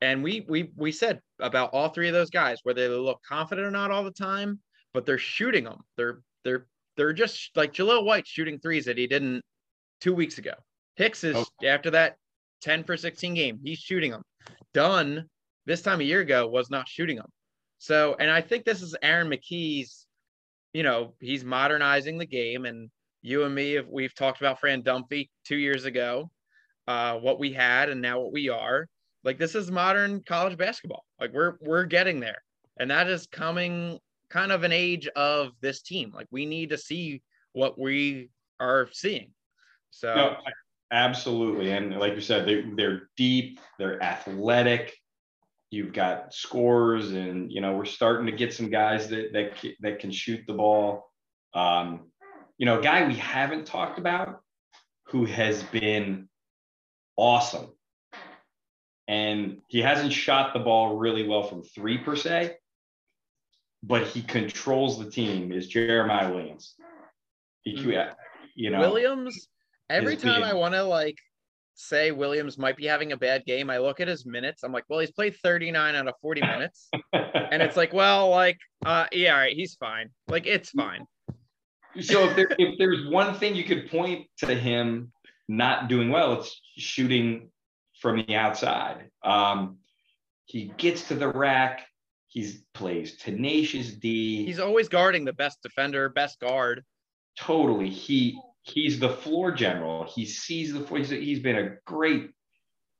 And 0.00 0.22
we 0.22 0.44
we 0.48 0.70
we 0.76 0.92
said 0.92 1.20
about 1.40 1.70
all 1.72 1.88
three 1.88 2.08
of 2.08 2.14
those 2.14 2.30
guys, 2.30 2.60
whether 2.62 2.88
they 2.88 2.94
look 2.94 3.22
confident 3.26 3.66
or 3.66 3.70
not 3.70 3.90
all 3.90 4.04
the 4.04 4.10
time, 4.10 4.60
but 4.92 5.06
they're 5.06 5.18
shooting 5.18 5.64
them. 5.64 5.78
They're 5.96 6.20
they're 6.44 6.66
they're 6.96 7.12
just 7.12 7.56
like 7.56 7.72
Jahlil 7.72 8.04
White 8.04 8.26
shooting 8.26 8.58
threes 8.58 8.84
that 8.84 8.98
he 8.98 9.06
didn't 9.06 9.42
two 10.00 10.14
weeks 10.14 10.38
ago. 10.38 10.52
Hicks 10.96 11.24
is 11.24 11.36
oh. 11.36 11.66
after 11.66 11.90
that 11.92 12.16
10 12.62 12.84
for 12.84 12.96
16 12.96 13.34
game, 13.34 13.60
he's 13.62 13.78
shooting 13.78 14.10
them. 14.10 14.22
Dunn 14.72 15.28
this 15.66 15.82
time 15.82 16.00
a 16.00 16.04
year 16.04 16.20
ago 16.20 16.46
was 16.46 16.70
not 16.70 16.88
shooting 16.88 17.16
them. 17.16 17.30
So, 17.84 18.16
and 18.18 18.30
I 18.30 18.40
think 18.40 18.64
this 18.64 18.80
is 18.80 18.96
Aaron 19.02 19.28
McKie's, 19.28 20.06
you 20.72 20.82
know, 20.82 21.12
he's 21.20 21.44
modernizing 21.44 22.16
the 22.16 22.24
game. 22.24 22.64
And 22.64 22.88
you 23.20 23.44
and 23.44 23.54
me, 23.54 23.78
we've 23.78 24.14
talked 24.14 24.40
about 24.40 24.58
Fran 24.58 24.82
Dunphy 24.82 25.28
two 25.44 25.56
years 25.56 25.84
ago, 25.84 26.30
uh, 26.88 27.18
what 27.18 27.38
we 27.38 27.52
had 27.52 27.90
and 27.90 28.00
now 28.00 28.20
what 28.20 28.32
we 28.32 28.48
are. 28.48 28.88
Like 29.22 29.36
this 29.36 29.54
is 29.54 29.70
modern 29.70 30.22
college 30.22 30.56
basketball. 30.56 31.04
Like 31.20 31.34
we're 31.34 31.56
we're 31.60 31.84
getting 31.84 32.20
there, 32.20 32.42
and 32.78 32.90
that 32.90 33.06
is 33.06 33.26
coming 33.26 33.98
kind 34.30 34.50
of 34.50 34.62
an 34.62 34.72
age 34.72 35.06
of 35.08 35.52
this 35.60 35.82
team. 35.82 36.10
Like 36.14 36.28
we 36.30 36.46
need 36.46 36.70
to 36.70 36.78
see 36.78 37.20
what 37.52 37.78
we 37.78 38.30
are 38.60 38.88
seeing. 38.92 39.30
So 39.90 40.14
no, 40.14 40.36
absolutely, 40.90 41.72
and 41.72 41.98
like 41.98 42.14
you 42.14 42.22
said, 42.22 42.46
they 42.48 42.64
they're 42.76 43.10
deep, 43.18 43.60
they're 43.78 44.02
athletic. 44.02 44.94
You've 45.74 45.92
got 45.92 46.32
scores, 46.32 47.10
and 47.10 47.50
you 47.50 47.60
know 47.60 47.72
we're 47.72 47.84
starting 47.84 48.26
to 48.26 48.32
get 48.32 48.54
some 48.54 48.70
guys 48.70 49.08
that 49.08 49.32
that 49.32 49.52
that 49.80 49.98
can 49.98 50.12
shoot 50.12 50.44
the 50.46 50.52
ball. 50.52 51.10
Um, 51.52 52.12
you 52.58 52.66
know, 52.66 52.78
a 52.78 52.82
guy 52.82 53.08
we 53.08 53.16
haven't 53.16 53.66
talked 53.66 53.98
about 53.98 54.40
who 55.08 55.24
has 55.24 55.64
been 55.64 56.28
awesome, 57.16 57.66
and 59.08 59.58
he 59.66 59.80
hasn't 59.80 60.12
shot 60.12 60.54
the 60.54 60.60
ball 60.60 60.96
really 60.96 61.26
well 61.26 61.42
from 61.42 61.64
three 61.64 61.98
per 61.98 62.14
se, 62.14 62.56
but 63.82 64.06
he 64.06 64.22
controls 64.22 65.00
the 65.00 65.10
team 65.10 65.50
is 65.50 65.66
Jeremiah 65.66 66.32
Williams. 66.32 66.74
He, 67.62 67.76
mm-hmm. 67.76 68.12
you 68.54 68.70
know, 68.70 68.78
Williams. 68.78 69.48
Every 69.90 70.16
time 70.16 70.40
being, 70.40 70.44
I 70.44 70.54
want 70.54 70.74
to 70.74 70.84
like 70.84 71.18
say 71.74 72.10
Williams 72.10 72.58
might 72.58 72.76
be 72.76 72.86
having 72.86 73.12
a 73.12 73.16
bad 73.16 73.44
game, 73.44 73.70
I 73.70 73.78
look 73.78 74.00
at 74.00 74.08
his 74.08 74.26
minutes. 74.26 74.62
I'm 74.62 74.72
like, 74.72 74.84
well, 74.88 75.00
he's 75.00 75.10
played 75.10 75.36
39 75.42 75.94
out 75.94 76.08
of 76.08 76.14
40 76.20 76.40
minutes, 76.42 76.88
and 77.12 77.62
it's 77.62 77.76
like, 77.76 77.92
well, 77.92 78.30
like, 78.30 78.58
uh, 78.84 79.06
yeah, 79.12 79.32
all 79.32 79.40
right, 79.40 79.56
he's 79.56 79.74
fine. 79.74 80.10
Like, 80.28 80.46
it's 80.46 80.70
fine. 80.70 81.06
So 82.00 82.28
if 82.28 82.34
there 82.34 82.48
if 82.58 82.76
there's 82.78 83.06
one 83.06 83.34
thing 83.34 83.54
you 83.54 83.62
could 83.62 83.88
point 83.88 84.26
to 84.38 84.54
him 84.54 85.12
not 85.48 85.88
doing 85.88 86.08
well, 86.08 86.40
it's 86.40 86.60
shooting 86.76 87.50
from 88.00 88.24
the 88.26 88.34
outside. 88.34 89.10
Um, 89.22 89.78
he 90.46 90.72
gets 90.76 91.06
to 91.08 91.14
the 91.14 91.28
rack 91.28 91.86
He's 92.34 92.64
plays 92.74 93.16
tenacious 93.16 93.92
D. 93.92 94.44
He's 94.44 94.58
always 94.58 94.88
guarding 94.88 95.24
the 95.24 95.32
best 95.32 95.62
defender, 95.62 96.08
best 96.08 96.40
guard. 96.40 96.84
Totally. 97.38 97.88
He 97.88 98.40
he's 98.64 98.98
the 98.98 99.10
floor 99.10 99.52
general. 99.52 100.04
He 100.04 100.26
sees 100.26 100.72
the 100.72 100.80
floor. 100.80 100.98
He's, 100.98 101.10
he's 101.10 101.40
been 101.40 101.56
a 101.56 101.76
great, 101.84 102.30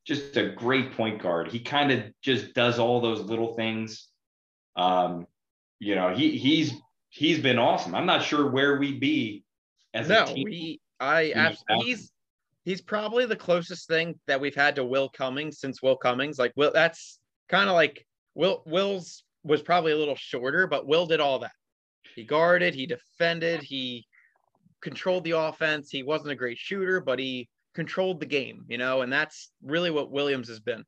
just 0.07 0.37
a 0.37 0.51
great 0.51 0.93
point 0.93 1.21
guard. 1.21 1.49
He 1.49 1.59
kind 1.59 1.91
of 1.91 2.05
just 2.23 2.55
does 2.55 2.79
all 2.79 3.01
those 3.01 3.21
little 3.23 3.55
things. 3.55 4.09
Um, 4.77 5.27
you 5.81 5.95
know, 5.95 6.15
he 6.15 6.37
he's 6.37 6.75
he's 7.09 7.41
been 7.41 7.59
awesome. 7.59 7.95
I'm 7.95 8.07
not 8.07 8.23
sure 8.23 8.51
where 8.51 8.79
we'd 8.79 9.01
be 9.01 9.45
as 9.93 10.09
no, 10.09 10.23
a 10.23 10.27
team. 10.27 10.45
We, 10.45 10.81
I 11.01 11.33
absolutely, 11.35 11.87
he's 11.87 12.13
he's 12.65 12.81
probably 12.81 13.27
the 13.27 13.37
closest 13.37 13.89
thing 13.89 14.19
that 14.27 14.41
we've 14.41 14.55
had 14.55 14.77
to 14.77 14.85
Will 14.85 15.09
Cummings 15.09 15.59
since 15.59 15.83
Will 15.83 15.97
Cummings. 15.97 16.39
Like 16.39 16.53
Will, 16.57 16.73
that's 16.73 17.19
kind 17.49 17.69
of 17.69 17.75
like 17.75 18.07
Will 18.35 18.63
Will's 18.67 19.25
was 19.43 19.63
probably 19.63 19.93
a 19.93 19.97
little 19.97 20.17
shorter, 20.17 20.67
but 20.67 20.87
Will 20.87 21.07
did 21.07 21.21
all 21.21 21.39
that. 21.41 21.53
He 22.15 22.25
guarded, 22.25 22.75
he 22.75 22.87
defended, 22.87 23.63
he 23.63 24.07
controlled 24.85 25.25
the 25.25 25.33
offense. 25.33 25.91
He 25.91 26.05
wasn't 26.05 26.31
a 26.31 26.37
great 26.37 26.59
shooter, 26.59 27.01
but 27.01 27.19
he 27.19 27.49
controlled 27.75 28.21
the 28.21 28.27
game, 28.27 28.65
you 28.69 28.79
know, 28.79 29.01
and 29.01 29.13
that's 29.13 29.51
really 29.63 29.91
what 29.91 30.13
Williams 30.13 30.47
has 30.49 30.61
been. 30.61 30.85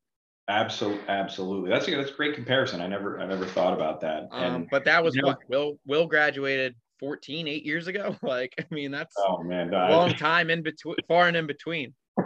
Absolutely, 0.49 1.03
absolutely. 1.09 1.71
That's 1.71 1.89
a 1.89 1.97
that's 1.97 2.11
a 2.11 2.15
great 2.15 2.37
comparison. 2.37 2.81
I 2.81 2.87
never 2.87 3.19
I 3.19 3.27
never 3.27 3.47
thought 3.47 3.75
about 3.75 4.01
that. 4.03 4.29
Um, 4.31 4.55
and, 4.55 4.69
but 4.71 4.85
that 4.85 5.03
was 5.03 5.17
you 5.17 5.23
know, 5.23 5.29
what 5.29 5.39
Will 5.49 5.79
Will 5.87 6.07
graduated 6.07 6.77
14, 7.01 7.49
eight 7.49 7.67
years 7.67 7.89
ago. 7.89 8.17
Like, 8.23 8.55
I 8.59 8.65
mean, 8.73 8.93
that's 8.93 9.15
oh 9.19 9.43
man, 9.43 9.75
a 9.75 9.91
long 9.91 10.15
time 10.15 10.51
in 10.51 10.63
between, 10.63 10.97
far 11.09 11.27
and 11.27 11.37
in 11.37 11.47
between. 11.47 11.95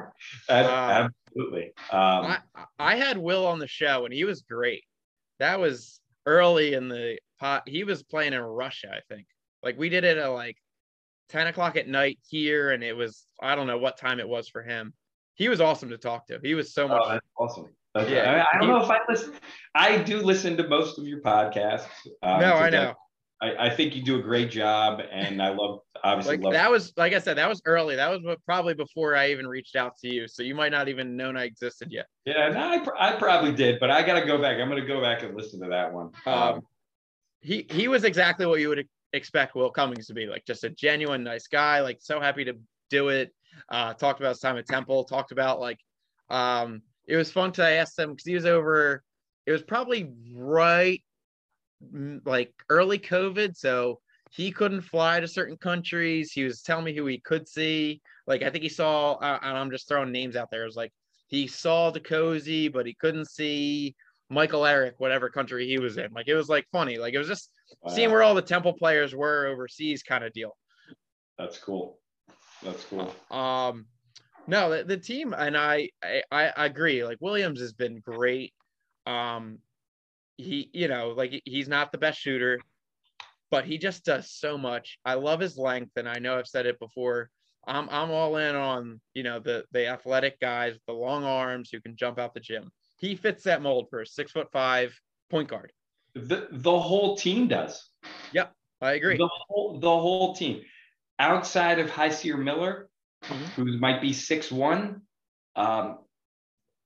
Uh, 0.50 1.08
absolutely. 1.32 1.72
Um, 1.90 2.26
I, 2.26 2.38
I 2.78 2.96
had 2.96 3.16
Will 3.16 3.46
on 3.46 3.58
the 3.58 3.66
show 3.66 4.04
and 4.04 4.12
he 4.12 4.24
was 4.24 4.42
great. 4.42 4.84
That 5.38 5.58
was 5.58 5.98
early 6.26 6.74
in 6.74 6.90
the 6.90 7.18
pot. 7.38 7.66
He 7.66 7.84
was 7.84 8.02
playing 8.02 8.34
in 8.34 8.42
Russia, 8.42 8.88
I 8.92 9.00
think. 9.08 9.26
Like 9.62 9.78
we 9.78 9.88
did 9.88 10.04
it 10.04 10.18
at 10.18 10.26
like 10.26 10.58
10 11.30 11.46
o'clock 11.46 11.76
at 11.76 11.88
night 11.88 12.18
here, 12.28 12.72
and 12.72 12.82
it 12.82 12.96
was 12.96 13.26
I 13.40 13.54
don't 13.54 13.66
know 13.66 13.78
what 13.78 13.98
time 13.98 14.20
it 14.20 14.28
was 14.28 14.48
for 14.48 14.62
him. 14.62 14.92
He 15.34 15.48
was 15.48 15.60
awesome 15.60 15.88
to 15.90 15.98
talk 15.98 16.26
to. 16.26 16.38
He 16.42 16.54
was 16.54 16.74
so 16.74 16.86
much. 16.86 17.02
Oh, 17.04 17.44
awesome. 17.44 17.66
That's 17.94 18.10
yeah. 18.10 18.44
I, 18.52 18.56
I, 18.56 18.60
don't 18.60 18.68
he, 18.68 18.74
know 18.74 18.84
if 18.84 18.90
I 18.90 18.98
listen. 19.08 19.32
I 19.74 19.98
do 19.98 20.20
listen 20.20 20.56
to 20.58 20.68
most 20.68 20.98
of 20.98 21.06
your 21.06 21.20
podcasts. 21.20 21.86
Um, 22.22 22.40
no, 22.40 22.54
I 22.54 22.70
know. 22.70 22.94
I, 23.42 23.68
I, 23.68 23.70
think 23.74 23.96
you 23.96 24.02
do 24.02 24.18
a 24.18 24.22
great 24.22 24.50
job, 24.50 25.00
and 25.10 25.42
I 25.42 25.48
love 25.48 25.80
obviously 26.04 26.36
like, 26.36 26.44
love 26.44 26.52
that 26.52 26.70
was 26.70 26.92
like 26.98 27.14
I 27.14 27.18
said 27.18 27.38
that 27.38 27.48
was 27.48 27.62
early. 27.64 27.96
That 27.96 28.10
was 28.10 28.36
probably 28.44 28.74
before 28.74 29.16
I 29.16 29.30
even 29.30 29.46
reached 29.46 29.76
out 29.76 29.96
to 29.98 30.14
you, 30.14 30.28
so 30.28 30.42
you 30.42 30.54
might 30.54 30.72
not 30.72 30.88
even 30.88 31.16
known 31.16 31.38
I 31.38 31.44
existed 31.44 31.88
yet. 31.90 32.06
Yeah, 32.26 32.50
no, 32.50 32.60
I, 32.60 33.12
I 33.12 33.16
probably 33.16 33.52
did, 33.52 33.80
but 33.80 33.90
I 33.90 34.02
got 34.02 34.20
to 34.20 34.26
go 34.26 34.36
back. 34.40 34.58
I'm 34.60 34.68
going 34.68 34.80
to 34.80 34.86
go 34.86 35.00
back 35.00 35.22
and 35.22 35.34
listen 35.34 35.60
to 35.62 35.70
that 35.70 35.90
one. 35.90 36.10
Um, 36.26 36.34
um, 36.34 36.60
he 37.40 37.66
he 37.70 37.88
was 37.88 38.04
exactly 38.04 38.44
what 38.44 38.60
you 38.60 38.68
would 38.68 38.86
expect 39.12 39.54
Will 39.54 39.70
Cummings 39.70 40.06
to 40.06 40.14
be, 40.14 40.26
like 40.26 40.44
just 40.46 40.64
a 40.64 40.70
genuine 40.70 41.24
nice 41.24 41.46
guy, 41.46 41.80
like 41.80 41.98
so 42.00 42.20
happy 42.20 42.44
to 42.44 42.54
do 42.90 43.08
it. 43.08 43.32
Uh, 43.68 43.94
talked 43.94 44.20
about 44.20 44.30
his 44.30 44.40
time 44.40 44.58
at 44.58 44.66
Temple. 44.66 45.04
Talked 45.04 45.32
about 45.32 45.60
like 45.60 45.78
um, 46.28 46.82
it 47.06 47.16
was 47.16 47.32
fun 47.32 47.52
to 47.52 47.64
ask 47.64 47.98
him 47.98 48.10
because 48.10 48.26
he 48.26 48.34
was 48.34 48.46
over. 48.46 49.02
It 49.46 49.52
was 49.52 49.62
probably 49.62 50.12
right 50.34 51.02
like 52.24 52.52
early 52.68 52.98
COVID, 52.98 53.56
so 53.56 54.00
he 54.30 54.52
couldn't 54.52 54.82
fly 54.82 55.18
to 55.20 55.26
certain 55.26 55.56
countries. 55.56 56.32
He 56.32 56.44
was 56.44 56.62
telling 56.62 56.84
me 56.84 56.94
who 56.94 57.06
he 57.06 57.18
could 57.18 57.48
see. 57.48 58.00
Like 58.26 58.42
I 58.42 58.50
think 58.50 58.62
he 58.62 58.68
saw, 58.68 59.14
uh, 59.14 59.38
and 59.42 59.56
I'm 59.56 59.70
just 59.70 59.88
throwing 59.88 60.12
names 60.12 60.36
out 60.36 60.50
there. 60.50 60.62
It 60.62 60.66
was 60.66 60.76
like 60.76 60.92
he 61.26 61.46
saw 61.46 61.92
DeCosey, 61.92 62.72
but 62.72 62.86
he 62.86 62.94
couldn't 62.94 63.28
see 63.28 63.94
Michael 64.28 64.66
Eric, 64.66 64.94
whatever 64.98 65.28
country 65.28 65.66
he 65.66 65.78
was 65.78 65.96
in. 65.96 66.12
Like 66.12 66.28
it 66.28 66.34
was 66.34 66.48
like 66.48 66.66
funny. 66.70 66.98
Like 66.98 67.14
it 67.14 67.18
was 67.18 67.28
just 67.28 67.50
wow. 67.82 67.92
seeing 67.92 68.10
where 68.10 68.22
all 68.22 68.34
the 68.34 68.42
Temple 68.42 68.72
players 68.72 69.14
were 69.14 69.46
overseas, 69.46 70.02
kind 70.02 70.24
of 70.24 70.32
deal. 70.32 70.56
That's 71.38 71.58
cool. 71.58 71.98
That's 72.62 72.84
cool. 72.84 73.14
Um, 73.30 73.86
no, 74.46 74.70
the, 74.70 74.84
the 74.84 74.96
team 74.96 75.32
and 75.32 75.56
I, 75.56 75.90
I, 76.02 76.22
I 76.30 76.66
agree. 76.66 77.04
Like 77.04 77.18
Williams 77.20 77.60
has 77.60 77.72
been 77.72 78.00
great. 78.00 78.52
Um, 79.06 79.58
he, 80.36 80.70
you 80.72 80.88
know, 80.88 81.10
like 81.16 81.42
he's 81.44 81.68
not 81.68 81.92
the 81.92 81.98
best 81.98 82.20
shooter, 82.20 82.58
but 83.50 83.64
he 83.64 83.78
just 83.78 84.04
does 84.04 84.30
so 84.30 84.56
much. 84.56 84.98
I 85.04 85.14
love 85.14 85.40
his 85.40 85.58
length, 85.58 85.92
and 85.96 86.08
I 86.08 86.18
know 86.18 86.38
I've 86.38 86.46
said 86.46 86.66
it 86.66 86.78
before. 86.78 87.30
I'm 87.66 87.88
I'm 87.90 88.10
all 88.10 88.36
in 88.36 88.56
on 88.56 89.00
you 89.14 89.22
know 89.22 89.38
the 89.38 89.64
the 89.72 89.86
athletic 89.86 90.40
guys 90.40 90.76
the 90.86 90.92
long 90.92 91.24
arms 91.24 91.70
who 91.70 91.80
can 91.80 91.96
jump 91.96 92.18
out 92.18 92.34
the 92.34 92.40
gym. 92.40 92.70
He 92.96 93.14
fits 93.16 93.44
that 93.44 93.62
mold 93.62 93.88
for 93.90 94.00
a 94.00 94.06
six 94.06 94.32
foot 94.32 94.48
five 94.52 94.98
point 95.30 95.48
guard. 95.48 95.72
The 96.14 96.48
the 96.50 96.78
whole 96.78 97.16
team 97.16 97.48
does. 97.48 97.88
Yep, 98.32 98.52
I 98.80 98.92
agree. 98.92 99.16
The 99.16 99.28
whole 99.48 99.78
the 99.78 99.88
whole 99.88 100.34
team, 100.34 100.62
outside 101.18 101.78
of 101.78 101.90
Hysier 101.90 102.38
Miller, 102.38 102.88
mm-hmm. 103.24 103.62
who 103.62 103.78
might 103.78 104.00
be 104.00 104.12
six 104.12 104.50
one, 104.50 105.02
um, 105.56 105.98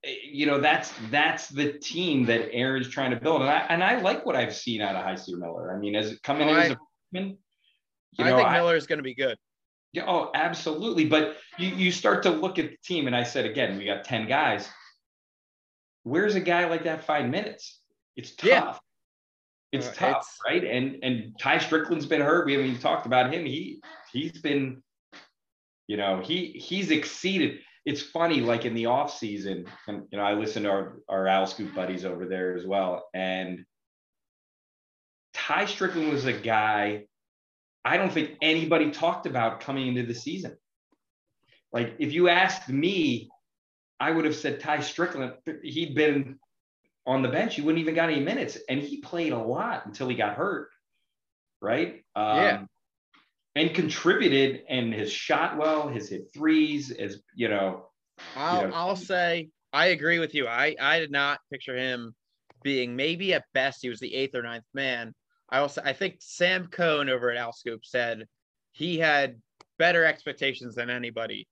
you 0.03 0.47
know 0.47 0.61
that's 0.61 0.93
that's 1.11 1.49
the 1.49 1.73
team 1.73 2.27
that 2.27 2.53
Aaron's 2.53 2.89
trying 2.89 3.11
to 3.11 3.17
build, 3.17 3.43
and 3.43 3.51
I 3.51 3.67
and 3.69 3.83
I 3.83 4.01
like 4.01 4.27
what 4.27 4.37
I've 4.37 4.55
seen 4.55 4.81
out 4.81 4.95
of 4.97 5.05
Hysier 5.05 5.39
Miller. 5.39 5.75
I 5.75 5.79
mean, 5.79 5.95
as 5.95 6.19
coming 6.23 6.49
in 6.49 6.57
as 6.57 6.71
a 6.73 6.79
freshman, 7.11 7.39
you 8.19 8.25
know, 8.25 8.37
think 8.37 8.51
Miller 8.51 8.77
is 8.77 8.87
going 8.87 8.99
to 8.99 9.03
be 9.05 9.15
good. 9.15 9.39
Yeah, 9.93 10.05
oh, 10.07 10.31
absolutely. 10.35 11.07
But 11.07 11.37
you 11.57 11.69
you 11.69 11.93
start 11.93 12.25
to 12.25 12.31
look 12.31 12.59
at 12.59 12.71
the 12.71 12.77
team, 12.85 13.07
and 13.07 13.17
I 13.17 13.23
said 13.23 13.47
again, 13.47 13.79
we 13.79 13.85
got 13.87 14.05
ten 14.05 14.27
guys. 14.27 14.69
Where's 16.03 16.35
a 16.35 16.41
guy 16.41 16.69
like 16.69 16.85
that 16.85 17.05
five 17.05 17.29
minutes? 17.31 17.81
It's 18.17 18.35
tough. 18.35 18.49
Yeah. 18.49 18.75
It's 19.75 19.89
Uh, 19.89 19.93
tough, 19.93 20.11
it's- 20.11 20.39
right? 20.47 20.65
And 20.65 21.03
and 21.03 21.39
Tai 21.39 21.59
Strickland's 21.59 22.07
been 22.07 22.21
hurt. 22.21 22.47
We 22.47 22.53
haven't 22.53 22.69
even 22.69 22.81
talked 22.81 23.07
about 23.07 23.33
him. 23.33 23.45
He 23.45 23.83
he's 24.13 24.41
been, 24.41 24.83
you 25.89 25.97
know, 25.97 26.21
he 26.21 26.53
he's 26.53 26.91
exceeded. 26.91 27.61
It's 27.85 28.01
funny, 28.03 28.41
like 28.41 28.65
in 28.65 28.75
the 28.75 28.87
off 28.87 29.17
season, 29.19 29.67
and 29.89 30.07
you 30.11 30.19
know, 30.19 30.25
I 30.25 30.35
listen 30.35 30.63
to 30.63 30.71
our 30.71 31.01
our 31.09 31.27
Owl 31.29 31.47
Scoop 31.47 31.75
buddies 31.75 32.05
over 32.05 32.25
there 32.27 32.55
as 32.57 32.65
well. 32.65 33.09
And 33.15 33.67
Tai 35.35 35.67
Strickland 35.67 36.11
was 36.13 36.25
a 36.27 36.33
guy 36.33 37.07
I 37.85 37.99
don't 37.99 38.11
think 38.13 38.39
anybody 38.41 38.91
talked 38.91 39.27
about 39.27 39.61
coming 39.61 39.89
into 39.89 40.05
the 40.05 40.15
season. 40.15 40.57
Like 41.73 41.97
if 41.99 42.13
you 42.13 42.29
asked 42.31 42.69
me, 42.71 43.29
I 44.01 44.11
would 44.11 44.25
have 44.25 44.37
said 44.37 44.61
Tai 44.61 44.81
Strickland. 44.81 45.35
He'd 45.63 45.95
been 45.95 46.39
on 47.07 47.23
the 47.23 47.29
bench. 47.29 47.57
He 47.57 47.63
wouldn't 47.63 47.81
even 47.81 47.95
got 47.95 48.11
any 48.11 48.21
minutes, 48.21 48.59
and 48.69 48.81
he 48.81 49.01
played 49.01 49.33
a 49.33 49.39
lot 49.39 49.87
until 49.87 50.09
he 50.09 50.17
got 50.17 50.37
hurt. 50.37 50.71
Right? 51.61 52.05
Um, 52.15 52.37
Yeah. 52.37 52.65
And 53.57 53.73
contributed 53.73 54.65
and 54.69 54.93
has 54.95 55.13
shot 55.13 55.57
well, 55.57 55.89
has 55.89 56.09
hit 56.09 56.33
threes, 56.35 56.91
as 56.91 57.23
you 57.37 57.49
know. 57.49 57.87
I'll 58.37 58.69
know. 58.69 58.75
I'll 58.75 58.97
say 58.97 59.49
I 59.73 59.87
agree 59.87 60.19
with 60.19 60.35
you. 60.35 60.49
I 60.49 60.75
I 60.81 60.99
did 60.99 61.13
not 61.13 61.39
picture 61.53 61.77
him 61.77 62.15
being 62.63 62.97
maybe 62.97 63.33
at 63.35 63.45
best 63.53 63.81
he 63.83 63.89
was 63.89 64.01
the 64.01 64.13
eighth 64.13 64.35
or 64.35 64.43
ninth 64.43 64.65
man. 64.75 65.15
I 65.51 65.59
also 65.59 65.83
I 65.85 65.93
think 65.93 66.17
Sam 66.19 66.67
Cohn 66.67 67.09
over 67.09 67.31
at 67.31 67.37
Owl 67.37 67.53
Scoop 67.53 67.85
said 67.85 68.25
he 68.73 68.99
had 68.99 69.41
better 69.79 70.05
expectations 70.05 70.75
than 70.75 70.91
anybody. 70.91 71.47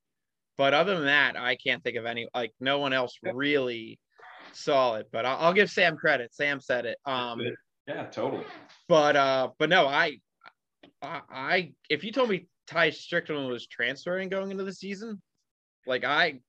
But 0.57 0.73
other 0.73 0.95
than 0.95 1.05
that, 1.05 1.37
I 1.37 1.55
can't 1.55 1.83
think 1.83 1.95
of 1.95 2.05
any 2.05 2.27
like 2.33 2.51
no 2.59 2.79
one 2.79 2.93
else 2.93 3.17
really 3.23 3.99
it. 4.55 5.07
But 5.11 5.25
I'll, 5.25 5.37
I'll 5.37 5.53
give 5.53 5.69
Sam 5.69 5.95
credit. 5.97 6.33
Sam 6.33 6.59
said 6.59 6.85
it. 6.85 6.97
Um, 7.05 7.41
Yeah, 7.87 8.05
totally. 8.05 8.45
but 8.87 9.15
uh, 9.15 9.49
but 9.59 9.69
no, 9.69 9.87
I, 9.87 10.19
I, 11.01 11.21
I 11.29 11.71
if 11.89 12.03
you 12.03 12.11
told 12.11 12.29
me 12.29 12.47
Tai 12.67 12.91
Strickland 12.91 13.47
was 13.49 13.67
transferring 13.67 14.29
going 14.29 14.51
into 14.51 14.63
the 14.63 14.73
season, 14.73 15.21
like 15.85 16.03
I 16.05 16.39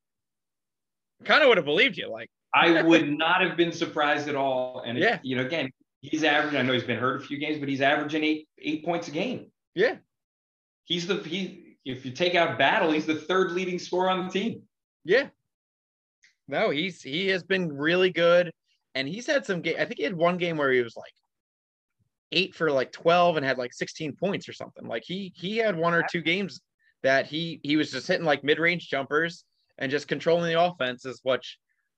kind 1.25 1.43
of 1.43 1.49
would 1.49 1.57
have 1.59 1.65
believed 1.67 1.97
you. 1.97 2.09
Like, 2.11 2.29
I 2.55 2.83
would 2.91 3.09
not 3.09 3.41
have 3.43 3.57
been 3.57 3.73
surprised 3.73 4.29
at 4.29 4.37
all. 4.37 4.83
And 4.87 4.97
it- 4.99 5.03
Yeah. 5.03 5.19
you 5.23 5.37
know, 5.37 5.43
again, 5.45 5.71
he's 6.03 6.23
averaging. 6.25 6.59
I 6.61 6.63
know 6.63 6.73
he's 6.73 6.85
been 6.85 6.99
hurt 6.99 7.23
a 7.23 7.25
few 7.27 7.39
games, 7.39 7.59
but 7.59 7.69
he's 7.69 7.81
averaging 7.81 8.23
eight 8.25 8.49
eight 8.59 8.85
points 8.85 9.09
a 9.09 9.11
game. 9.11 9.51
yeah, 9.75 9.97
He's 10.85 11.07
the 11.07 11.17
he. 11.17 11.63
If 11.85 12.07
you 12.07 12.13
take 12.13 12.35
out 12.35 12.59
Battle, 12.59 12.93
he's 12.93 13.05
the 13.07 13.15
third 13.17 13.53
leading 13.53 13.79
scorer 13.79 14.09
on 14.09 14.27
the 14.27 14.33
team. 14.33 14.63
yeah. 15.05 15.29
No, 16.49 16.71
he's 16.71 17.03
he 17.03 17.29
has 17.29 17.43
been 17.43 17.73
really 17.73 18.11
good, 18.11 18.51
and 18.95 19.09
he's 19.09 19.27
had 19.27 19.47
some 19.47 19.63
game. 19.63 19.77
I 19.79 19.85
think 19.85 19.99
he 19.99 20.05
had 20.05 20.17
one 20.17 20.37
game 20.37 20.57
where 20.57 20.71
he 20.71 20.83
was 20.83 20.97
like 20.97 21.13
eight 22.33 22.55
for 22.55 22.71
like 22.71 22.93
twelve 22.93 23.37
and 23.37 23.47
had 23.47 23.59
like 23.59 23.73
sixteen 23.73 24.15
points 24.15 24.49
or 24.49 24.53
something. 24.53 24.87
Like 24.87 25.05
he 25.05 25.33
he 25.37 25.57
had 25.57 25.77
one 25.77 25.95
or 25.95 26.05
two 26.11 26.21
games 26.21 26.61
that 27.03 27.27
he 27.27 27.61
he 27.63 27.77
was 27.77 27.91
just 27.91 28.09
hitting 28.09 28.27
like 28.27 28.45
mid 28.45 28.59
range 28.59 28.89
jumpers 28.89 29.45
and 29.79 29.91
just 29.91 30.09
controlling 30.09 30.53
the 30.53 30.61
offense 30.61 31.05
is 31.05 31.21
what 31.23 31.43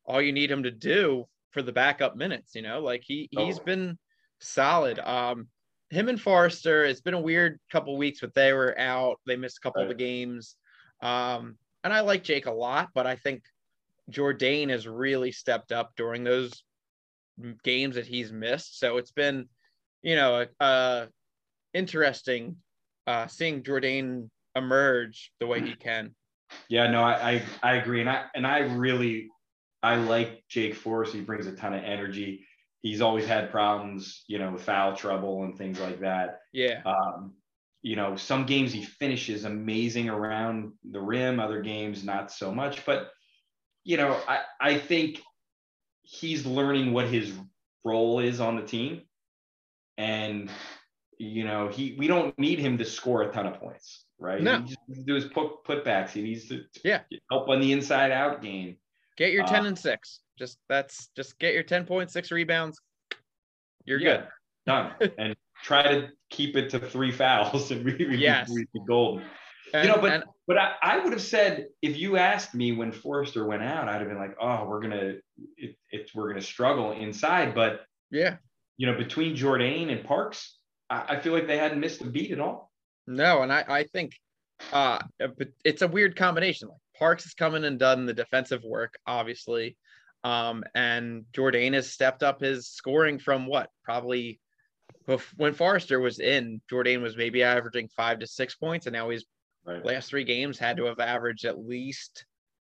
all 0.05 0.23
you 0.23 0.33
need 0.33 0.51
him 0.51 0.63
to 0.63 0.71
do 0.71 1.25
for 1.51 1.63
the 1.63 1.73
backup 1.73 2.17
minutes. 2.17 2.55
You 2.55 2.63
know, 2.63 2.81
like 2.81 3.03
he 3.05 3.29
he's 3.33 3.59
Totally. 3.59 3.65
been 3.65 3.99
solid. 4.41 4.99
Um, 5.01 5.49
him 5.91 6.09
and 6.09 6.21
Forrester. 6.21 6.85
It's 6.85 7.01
been 7.01 7.15
a 7.15 7.21
weird 7.21 7.59
couple 7.71 7.97
weeks, 7.97 8.21
but 8.21 8.35
they 8.35 8.53
were 8.53 8.79
out. 8.79 9.21
They 9.27 9.37
missed 9.37 9.59
a 9.59 9.61
couple 9.61 9.83
of 9.83 9.89
the 9.89 9.95
games. 9.95 10.57
Um, 11.01 11.57
and 11.85 11.93
I 11.93 12.01
like 12.01 12.25
Jake 12.25 12.47
a 12.47 12.53
lot, 12.53 12.89
but 12.95 13.07
I 13.07 13.17
think 13.17 13.43
Jourdain 14.11 14.71
has 14.71 14.87
really 14.87 15.33
stepped 15.33 15.73
up 15.73 15.93
during 15.97 16.25
those 16.25 16.63
games 17.63 17.97
that 17.97 18.07
he's 18.07 18.33
missed. 18.33 18.79
So 18.79 18.97
it's 18.97 19.13
been, 19.13 19.49
you 20.03 20.17
know, 20.17 20.47
uh, 20.61 21.07
interesting 21.75 22.57
uh, 23.07 23.27
seeing 23.27 23.63
Jourdain 23.63 24.31
emerge 24.55 25.33
the 25.41 25.47
way 25.47 25.61
he 25.61 25.75
can. 25.75 26.15
Yeah, 26.69 26.89
no, 26.89 27.03
I, 27.03 27.31
I 27.31 27.43
I 27.63 27.75
agree, 27.77 28.01
and 28.01 28.09
I 28.09 28.25
and 28.35 28.47
I 28.47 28.59
really 28.59 29.29
I 29.83 29.97
like 29.97 30.45
Jake 30.49 30.75
Forrest. 30.75 31.13
He 31.13 31.21
brings 31.21 31.47
a 31.47 31.53
ton 31.53 31.75
of 31.75 31.83
energy. 31.83 32.47
He's 32.83 33.01
always 33.01 33.27
had 33.27 33.51
problems, 33.51 34.23
you 34.29 34.39
know, 34.39 34.53
with 34.53 34.63
foul 34.63 34.95
trouble 34.95 35.43
and 35.43 35.59
things 35.59 35.81
like 35.81 36.01
that. 36.01 36.39
Yeah, 36.53 36.83
Um, 36.85 37.35
you 37.83 37.97
know, 37.97 38.17
some 38.17 38.47
games 38.47 38.73
he 38.73 38.85
finishes 38.85 39.45
amazing 39.45 40.09
around 40.09 40.73
the 40.89 41.01
rim, 41.01 41.41
other 41.41 41.63
games 41.63 42.05
not 42.05 42.31
so 42.31 42.53
much. 42.53 42.85
But 42.87 43.11
you 43.87 43.97
know, 43.97 44.21
I 44.29 44.41
I 44.61 44.79
think 44.79 45.23
he's 46.03 46.45
learning 46.45 46.93
what 46.93 47.07
his 47.07 47.33
role 47.85 48.19
is 48.19 48.41
on 48.41 48.57
the 48.57 48.63
team, 48.63 49.03
and 49.97 50.51
you 51.19 51.45
know, 51.45 51.69
he 51.69 51.95
we 51.97 52.09
don't 52.09 52.37
need 52.39 52.59
him 52.59 52.77
to 52.79 52.85
score 52.85 53.23
a 53.23 53.33
ton 53.33 53.47
of 53.47 53.61
points, 53.61 54.05
right? 54.19 54.43
No. 54.43 54.61
He 54.61 54.65
just 54.67 54.79
needs 54.89 55.01
to 55.01 55.07
do 55.07 55.15
his 55.15 55.25
put 55.27 55.65
putbacks. 55.65 56.11
He 56.11 56.23
needs 56.23 56.49
to 56.49 56.65
Yeah. 56.85 57.03
help 57.31 57.49
on 57.49 57.61
the 57.61 57.73
inside 57.73 58.11
out 58.11 58.43
game. 58.43 58.77
get 59.17 59.33
your 59.33 59.45
uh, 59.45 59.47
10 59.47 59.67
and 59.67 59.79
6. 59.79 60.21
Just 60.37 60.59
that's 60.69 61.07
just 61.17 61.39
get 61.39 61.55
your 61.55 61.63
10.6 61.65 62.31
rebounds. 62.33 62.79
You're 63.85 64.01
Yeah. 64.01 64.17
good. 64.17 64.29
Done. 64.67 64.95
and 65.19 65.37
try 65.63 65.83
to 65.85 66.09
keep 66.29 66.57
it 66.57 66.69
to 66.71 66.81
three 66.81 67.13
fouls 67.13 67.71
and 67.71 67.85
we 67.85 67.95
we 67.95 68.17
Yes. 68.19 68.51
we 68.51 68.67
golden. 68.87 69.25
And, 69.77 69.89
you 69.89 69.95
know, 69.95 70.01
but 70.01 70.13
and- 70.13 70.25
but 70.49 70.59
I, 70.59 70.75
I 70.81 70.99
would 70.99 71.13
have 71.13 71.23
said 71.23 71.67
if 71.83 71.97
you 71.97 72.17
asked 72.17 72.55
me 72.55 72.71
when 72.73 72.93
Forrester 72.93 73.45
went 73.47 73.63
out, 73.65 73.89
I'd 73.89 74.01
have 74.01 74.09
been 74.09 74.19
like, 74.19 74.37
oh, 74.41 74.65
we're 74.65 74.81
gonna 74.81 75.15
it, 75.57 75.77
it 75.91 76.11
we're 76.15 76.29
gonna 76.29 76.41
struggle 76.41 76.93
inside. 76.93 77.55
But 77.55 77.85
yeah, 78.11 78.37
you 78.77 78.87
know, 78.87 78.97
between 78.97 79.35
Jourdain 79.37 79.91
and 79.91 80.05
Parks, 80.05 80.59
I, 80.89 81.17
I 81.17 81.21
feel 81.21 81.33
like 81.33 81.47
they 81.49 81.59
hadn't 81.59 81.81
missed 81.81 82.01
a 82.01 82.05
beat 82.05 82.31
at 82.31 82.41
all. 82.41 82.71
No, 83.09 83.43
and 83.43 83.53
I, 83.53 83.65
I 83.69 83.83
think 83.85 84.13
uh 84.73 84.99
but 85.19 85.49
it's 85.65 85.83
a 85.83 85.89
weird 85.89 86.17
combination. 86.17 86.69
Like 86.69 86.79
Parks 86.99 87.25
has 87.25 87.35
come 87.35 87.55
in 87.57 87.65
and 87.65 87.79
done 87.79 88.07
the 88.07 88.15
defensive 88.15 88.63
work, 88.65 88.95
obviously. 89.07 89.77
Um, 90.25 90.65
and 90.75 91.25
Jourdain 91.33 91.75
has 91.75 91.93
stepped 91.93 92.23
up 92.23 92.41
his 92.41 92.69
scoring 92.69 93.19
from 93.19 93.47
what 93.47 93.71
probably 93.85 94.41
when 95.37 95.55
Forrester 95.55 96.01
was 96.01 96.19
in, 96.19 96.61
Jourdain 96.71 97.01
was 97.03 97.17
maybe 97.17 97.43
averaging 97.43 97.89
five 97.97 98.21
to 98.21 98.27
six 98.27 98.55
points, 98.55 98.87
and 98.87 98.93
now 98.95 99.09
he's 99.11 99.25
Right. 99.67 99.85
last 99.85 100.11
three 100.11 100.25
games 100.25 100.59
had 100.59 100.77
to 100.77 100.85
have 100.85 101.01
averaged 101.01 101.45
at 101.45 101.59
least 101.59 102.25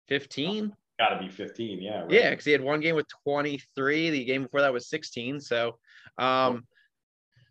15. 0.10 0.74
Got 1.00 1.10
to 1.10 1.20
be 1.20 1.30
15. 1.30 1.82
Yeah. 1.82 2.02
Right. 2.02 2.12
Yeah, 2.12 2.30
because 2.32 2.46
he 2.46 2.52
had 2.52 2.62
one 2.62 2.82
game 2.82 2.96
with 2.96 3.08
23. 3.24 4.10
The 4.10 4.26
game 4.26 4.44
before 4.44 4.62
that 4.62 4.74
was 4.74 4.90
16. 4.90 5.40
So, 5.40 5.78
um, 6.18 6.66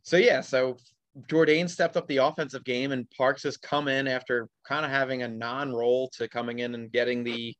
so 0.02 0.18
yeah, 0.18 0.42
so 0.42 0.76
Jourdain 1.28 1.68
stepped 1.68 1.96
up 1.96 2.06
the 2.08 2.18
offensive 2.18 2.64
game, 2.64 2.92
and 2.92 3.11
Parks 3.11 3.42
has 3.44 3.56
come 3.56 3.88
in 3.88 4.06
after 4.06 4.48
kind 4.66 4.84
of 4.84 4.90
having 4.90 5.22
a 5.22 5.28
non-role 5.28 6.11
to 6.14 6.28
coming 6.28 6.58
in 6.58 6.74
and 6.74 6.92
getting 6.92 7.24
the 7.24 7.54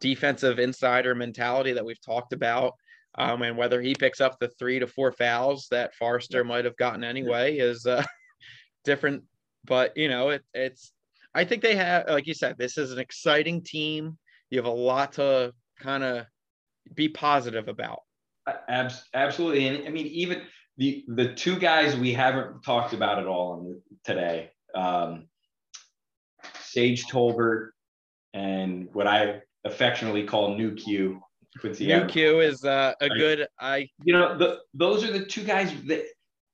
defensive 0.00 0.58
insider 0.58 1.14
mentality 1.14 1.72
that 1.72 1.84
we've 1.84 2.00
talked 2.00 2.32
about. 2.32 2.74
Um, 3.16 3.42
and 3.42 3.56
whether 3.56 3.80
he 3.80 3.94
picks 3.94 4.20
up 4.20 4.38
the 4.38 4.48
three 4.58 4.78
to 4.78 4.86
four 4.86 5.12
fouls 5.12 5.66
that 5.70 5.94
Forrester 5.94 6.44
might 6.44 6.64
have 6.64 6.76
gotten 6.76 7.02
anyway 7.02 7.56
is 7.56 7.84
uh, 7.86 8.04
different. 8.84 9.24
But 9.64 9.96
you 9.96 10.08
know, 10.08 10.30
it, 10.30 10.42
it's 10.54 10.92
I 11.34 11.44
think 11.44 11.62
they 11.62 11.76
have, 11.76 12.08
like 12.08 12.26
you 12.26 12.34
said, 12.34 12.56
this 12.58 12.76
is 12.76 12.92
an 12.92 12.98
exciting 12.98 13.62
team. 13.62 14.18
You 14.50 14.58
have 14.58 14.66
a 14.66 14.70
lot 14.70 15.12
to 15.14 15.52
kind 15.78 16.02
of 16.02 16.26
be 16.94 17.08
positive 17.08 17.68
about. 17.68 18.00
Abs- 18.68 19.08
absolutely. 19.14 19.68
And 19.68 19.86
I 19.86 19.90
mean, 19.90 20.06
even 20.06 20.42
the 20.76 21.04
the 21.08 21.34
two 21.34 21.58
guys 21.58 21.96
we 21.96 22.12
haven't 22.12 22.62
talked 22.62 22.94
about 22.94 23.18
at 23.18 23.26
all 23.26 23.76
today, 24.04 24.50
um, 24.74 25.28
Sage 26.60 27.04
Tolbert 27.06 27.70
and 28.32 28.88
what 28.92 29.06
I 29.06 29.42
affectionately 29.64 30.24
call 30.24 30.56
New 30.56 30.74
Q. 30.74 31.20
Quincy 31.58 31.86
New. 31.86 32.06
Q 32.06 32.40
is 32.40 32.64
uh, 32.64 32.94
a 33.00 33.08
good. 33.08 33.46
I 33.58 33.88
You 34.04 34.12
know, 34.12 34.38
the, 34.38 34.60
those 34.72 35.04
are 35.04 35.12
the 35.12 35.24
two 35.24 35.44
guys 35.44 35.72
that, 35.86 36.04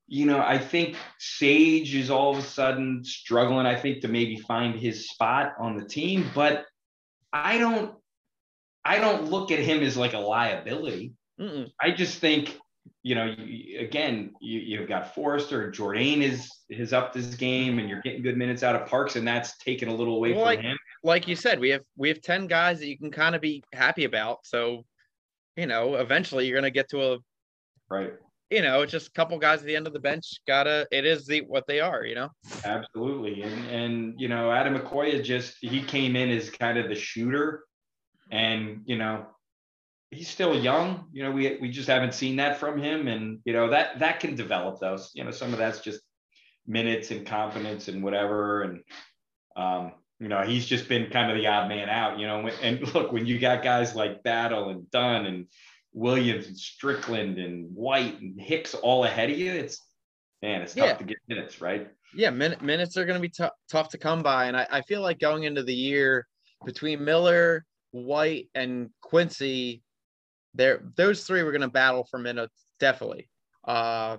you 0.08 0.26
know, 0.26 0.38
I 0.40 0.58
think 0.58 0.96
Sage 1.18 1.94
is 1.94 2.10
all 2.10 2.32
of 2.32 2.38
a 2.38 2.42
sudden 2.46 3.02
struggling, 3.04 3.66
I 3.66 3.74
think, 3.74 4.02
to 4.02 4.08
maybe 4.08 4.36
find 4.36 4.78
his 4.78 5.08
spot 5.08 5.54
on 5.58 5.76
the 5.76 5.84
team. 5.84 6.30
But 6.34 6.64
I 7.32 7.58
don't, 7.58 7.94
I 8.84 8.98
don't 8.98 9.24
look 9.30 9.50
at 9.50 9.58
him 9.58 9.82
as 9.82 9.96
like 9.96 10.12
a 10.14 10.18
liability. 10.18 11.12
mm-mm. 11.40 11.70
I 11.80 11.90
just 11.90 12.18
think, 12.18 12.56
you 13.02 13.16
know, 13.16 13.34
you, 13.36 13.80
again, 13.80 14.32
you, 14.40 14.60
you've 14.60 14.88
got 14.88 15.12
Forrester 15.14 15.64
and 15.64 15.74
Jourdain 15.74 16.22
is 16.22 16.50
has 16.72 16.92
upped 16.92 17.14
his 17.14 17.34
game, 17.34 17.78
and 17.80 17.88
you're 17.88 18.00
getting 18.02 18.22
good 18.22 18.36
minutes 18.36 18.62
out 18.62 18.74
of 18.76 18.88
Parks, 18.88 19.16
and 19.16 19.26
that's 19.26 19.56
taken 19.58 19.88
a 19.88 19.94
little 19.94 20.16
away 20.16 20.30
Well, 20.32 20.40
from 20.40 20.46
like- 20.46 20.60
him. 20.60 20.76
like 21.02 21.26
you 21.28 21.34
said, 21.36 21.58
we 21.58 21.70
have 21.70 21.82
we 21.96 22.08
have 22.08 22.20
ten 22.22 22.46
guys 22.46 22.78
that 22.78 22.86
you 22.88 22.96
can 22.98 23.10
kind 23.10 23.34
of 23.34 23.40
be 23.40 23.62
happy 23.72 24.04
about. 24.04 24.38
So, 24.44 24.84
you 25.56 25.66
know, 25.66 25.96
eventually 25.96 26.46
you're 26.46 26.56
gonna 26.56 26.70
get 26.70 26.88
to 26.90 27.02
a 27.14 27.18
Right. 27.88 28.12
You 28.50 28.62
know, 28.62 28.82
it's 28.82 28.92
just 28.92 29.08
a 29.08 29.12
couple 29.12 29.38
guys 29.38 29.60
at 29.60 29.66
the 29.66 29.76
end 29.76 29.86
of 29.86 29.92
the 29.92 29.98
bench. 29.98 30.40
Gotta 30.46 30.86
it 30.90 31.04
is 31.04 31.26
the 31.26 31.40
what 31.42 31.66
they 31.66 31.80
are. 31.80 32.04
You 32.04 32.14
know. 32.14 32.30
Absolutely. 32.64 33.42
And 33.42 33.66
and 33.66 34.20
you 34.20 34.28
know, 34.28 34.50
Adam 34.50 34.78
McCoy 34.78 35.22
just 35.22 35.56
he 35.60 35.82
came 35.82 36.16
in 36.16 36.30
as 36.30 36.50
kind 36.50 36.78
of 36.78 36.88
the 36.88 36.94
shooter. 36.94 37.64
And, 38.28 38.82
you 38.86 38.98
know, 38.98 39.26
he's 40.10 40.28
still 40.28 40.58
young. 40.58 41.06
You 41.12 41.24
know, 41.24 41.30
we 41.30 41.58
we 41.60 41.70
just 41.70 41.88
haven't 41.88 42.14
seen 42.14 42.36
that 42.36 42.58
from 42.58 42.80
him, 42.80 43.08
and 43.08 43.40
you 43.44 43.52
know 43.52 43.70
that 43.70 43.98
that 44.00 44.20
can 44.20 44.34
develop 44.34 44.80
those. 44.80 45.10
You 45.14 45.24
know, 45.24 45.30
some 45.30 45.52
of 45.52 45.58
that's 45.58 45.80
just 45.80 46.00
minutes 46.66 47.10
and 47.10 47.26
confidence 47.26 47.88
and 47.88 48.02
whatever, 48.02 48.62
and 48.62 48.80
um, 49.56 49.92
you 50.18 50.28
know, 50.28 50.42
he's 50.42 50.66
just 50.66 50.88
been 50.88 51.10
kind 51.10 51.30
of 51.30 51.36
the 51.36 51.46
odd 51.46 51.68
man 51.68 51.88
out. 51.88 52.18
You 52.18 52.26
know, 52.26 52.48
and 52.62 52.94
look, 52.94 53.12
when 53.12 53.26
you 53.26 53.38
got 53.38 53.62
guys 53.62 53.94
like 53.94 54.22
Battle 54.22 54.70
and 54.70 54.90
Dunn 54.90 55.26
and 55.26 55.46
Williams 55.96 56.46
and 56.46 56.56
Strickland 56.56 57.38
and 57.38 57.74
White 57.74 58.20
and 58.20 58.38
Hicks 58.38 58.74
all 58.74 59.04
ahead 59.04 59.30
of 59.30 59.38
you, 59.38 59.50
it's 59.50 59.80
man, 60.42 60.60
it's 60.60 60.74
tough 60.74 60.86
yeah. 60.86 60.94
to 60.94 61.04
get 61.04 61.16
minutes, 61.26 61.62
right? 61.62 61.88
Yeah, 62.14 62.28
min- 62.28 62.58
minutes 62.60 62.98
are 62.98 63.06
going 63.06 63.20
to 63.20 63.20
be 63.20 63.30
t- 63.30 63.48
tough 63.70 63.88
to 63.88 63.98
come 63.98 64.22
by, 64.22 64.44
and 64.44 64.56
I, 64.56 64.66
I 64.70 64.80
feel 64.82 65.00
like 65.00 65.18
going 65.18 65.44
into 65.44 65.62
the 65.62 65.74
year 65.74 66.26
between 66.66 67.02
Miller, 67.02 67.64
White, 67.92 68.50
and 68.54 68.90
Quincy, 69.00 69.82
there 70.54 70.82
those 70.96 71.24
three 71.24 71.42
were 71.42 71.50
going 71.50 71.62
to 71.62 71.68
battle 71.68 72.06
for 72.10 72.18
minutes 72.18 72.66
definitely. 72.78 73.30
Uh, 73.64 74.18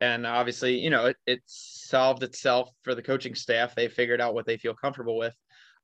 and 0.00 0.24
obviously, 0.24 0.78
you 0.78 0.90
know, 0.90 1.06
it, 1.06 1.16
it 1.26 1.40
solved 1.46 2.22
itself 2.22 2.70
for 2.82 2.94
the 2.94 3.02
coaching 3.02 3.34
staff. 3.34 3.74
They 3.74 3.88
figured 3.88 4.20
out 4.20 4.34
what 4.34 4.46
they 4.46 4.56
feel 4.56 4.74
comfortable 4.74 5.18
with. 5.18 5.34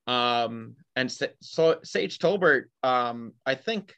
Um, 0.06 0.76
and 0.94 1.10
so 1.10 1.78
Sage 1.82 2.20
Tolbert, 2.20 2.66
um, 2.84 3.32
I 3.44 3.56
think 3.56 3.94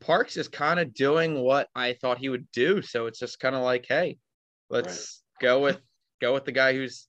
Parks 0.00 0.36
is 0.36 0.48
kind 0.48 0.80
of 0.80 0.94
doing 0.94 1.40
what 1.40 1.68
I 1.74 1.94
thought 1.94 2.18
he 2.18 2.28
would 2.28 2.50
do. 2.52 2.82
So 2.82 3.06
it's 3.06 3.18
just 3.18 3.40
kind 3.40 3.54
of 3.54 3.62
like, 3.62 3.86
hey, 3.88 4.18
let's 4.70 5.22
right. 5.40 5.46
go 5.46 5.60
with 5.60 5.80
go 6.20 6.34
with 6.34 6.44
the 6.44 6.52
guy 6.52 6.72
who's 6.72 7.06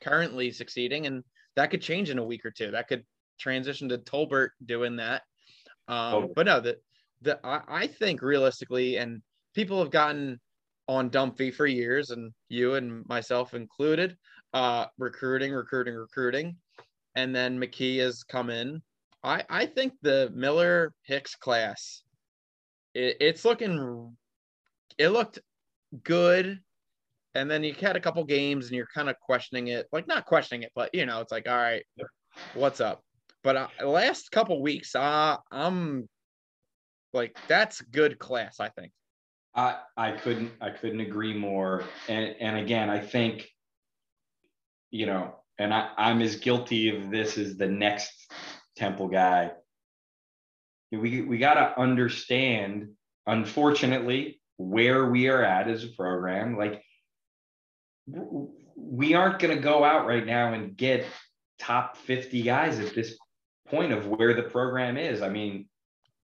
currently 0.00 0.50
succeeding, 0.50 1.06
and 1.06 1.24
that 1.56 1.70
could 1.70 1.82
change 1.82 2.10
in 2.10 2.18
a 2.18 2.24
week 2.24 2.44
or 2.44 2.50
two. 2.50 2.70
That 2.70 2.88
could 2.88 3.04
transition 3.38 3.88
to 3.88 3.98
Tolbert 3.98 4.50
doing 4.64 4.96
that. 4.96 5.22
Um. 5.88 6.30
But 6.34 6.46
no, 6.46 6.60
the 6.60 6.78
the 7.22 7.38
I, 7.44 7.60
I 7.68 7.86
think 7.86 8.22
realistically, 8.22 8.96
and 8.98 9.22
people 9.54 9.80
have 9.80 9.90
gotten 9.90 10.40
on 10.86 11.10
Dunphy 11.10 11.52
for 11.52 11.66
years, 11.66 12.10
and 12.10 12.32
you 12.48 12.74
and 12.74 13.06
myself 13.06 13.54
included, 13.54 14.16
uh, 14.52 14.86
recruiting, 14.98 15.52
recruiting, 15.52 15.94
recruiting, 15.94 16.56
and 17.14 17.34
then 17.34 17.58
McKie 17.58 18.00
has 18.00 18.22
come 18.22 18.50
in. 18.50 18.82
I 19.22 19.44
I 19.48 19.66
think 19.66 19.94
the 20.02 20.30
Miller 20.34 20.92
Hicks 21.02 21.34
class, 21.34 22.03
it, 22.94 23.16
it's 23.20 23.44
looking, 23.44 24.16
it 24.98 25.08
looked 25.08 25.40
good, 26.02 26.60
and 27.34 27.50
then 27.50 27.64
you 27.64 27.74
had 27.74 27.96
a 27.96 28.00
couple 28.00 28.24
games, 28.24 28.66
and 28.66 28.76
you're 28.76 28.88
kind 28.94 29.10
of 29.10 29.18
questioning 29.20 29.68
it, 29.68 29.86
like 29.92 30.06
not 30.06 30.26
questioning 30.26 30.62
it, 30.62 30.72
but 30.74 30.94
you 30.94 31.04
know, 31.06 31.20
it's 31.20 31.32
like, 31.32 31.48
all 31.48 31.56
right, 31.56 31.84
what's 32.54 32.80
up? 32.80 33.02
But 33.42 33.56
uh, 33.56 33.68
last 33.86 34.30
couple 34.30 34.62
weeks, 34.62 34.94
uh, 34.94 35.36
I'm 35.50 36.08
like, 37.12 37.36
that's 37.48 37.80
good 37.82 38.18
class, 38.18 38.60
I 38.60 38.70
think. 38.70 38.92
I 39.54 39.78
I 39.96 40.12
couldn't 40.12 40.50
I 40.60 40.70
couldn't 40.70 41.00
agree 41.00 41.34
more. 41.34 41.84
And 42.08 42.34
and 42.40 42.56
again, 42.58 42.90
I 42.90 42.98
think, 42.98 43.48
you 44.90 45.06
know, 45.06 45.36
and 45.58 45.72
I, 45.72 45.90
I'm 45.96 46.22
as 46.22 46.36
guilty 46.36 46.96
of 46.96 47.10
this 47.10 47.38
as 47.38 47.56
the 47.56 47.68
next 47.68 48.32
Temple 48.76 49.08
guy. 49.08 49.52
We 50.96 51.22
we 51.22 51.38
gotta 51.38 51.78
understand, 51.78 52.90
unfortunately, 53.26 54.40
where 54.56 55.06
we 55.06 55.28
are 55.28 55.42
at 55.42 55.68
as 55.68 55.84
a 55.84 55.88
program. 55.88 56.56
Like 56.56 56.82
we 58.76 59.14
aren't 59.14 59.38
gonna 59.38 59.60
go 59.60 59.84
out 59.84 60.06
right 60.06 60.24
now 60.24 60.52
and 60.52 60.76
get 60.76 61.06
top 61.58 61.96
50 61.96 62.42
guys 62.42 62.78
at 62.78 62.94
this 62.94 63.16
point 63.68 63.92
of 63.92 64.06
where 64.06 64.34
the 64.34 64.42
program 64.42 64.96
is. 64.96 65.22
I 65.22 65.28
mean, 65.28 65.68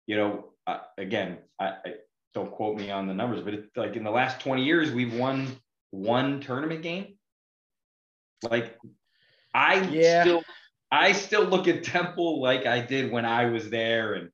you 0.06 0.16
know, 0.16 0.52
uh, 0.66 0.78
again, 0.98 1.38
I, 1.58 1.66
I 1.66 1.94
don't 2.34 2.50
quote 2.50 2.76
me 2.76 2.90
on 2.90 3.06
the 3.06 3.14
numbers, 3.14 3.42
but 3.42 3.54
it's 3.54 3.76
like 3.76 3.96
in 3.96 4.04
the 4.04 4.10
last 4.10 4.40
20 4.40 4.64
years, 4.64 4.90
we've 4.90 5.14
won 5.14 5.48
one 5.90 6.40
tournament 6.40 6.82
game. 6.82 7.14
Like 8.42 8.78
I 9.54 9.80
yeah. 9.82 10.22
still 10.22 10.42
I 10.92 11.12
still 11.12 11.44
look 11.44 11.68
at 11.68 11.84
Temple 11.84 12.40
like 12.40 12.66
I 12.66 12.80
did 12.80 13.12
when 13.12 13.24
I 13.24 13.46
was 13.46 13.70
there 13.70 14.14
and 14.14 14.30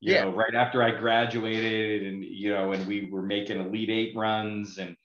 you 0.00 0.14
yeah. 0.14 0.24
know, 0.24 0.30
right 0.30 0.54
after 0.54 0.82
I 0.82 0.92
graduated 0.92 2.06
and 2.06 2.24
you 2.24 2.52
know, 2.52 2.72
and 2.72 2.86
we 2.86 3.08
were 3.10 3.22
making 3.22 3.60
elite 3.60 3.90
eight 3.90 4.16
runs 4.16 4.78
and 4.78 4.96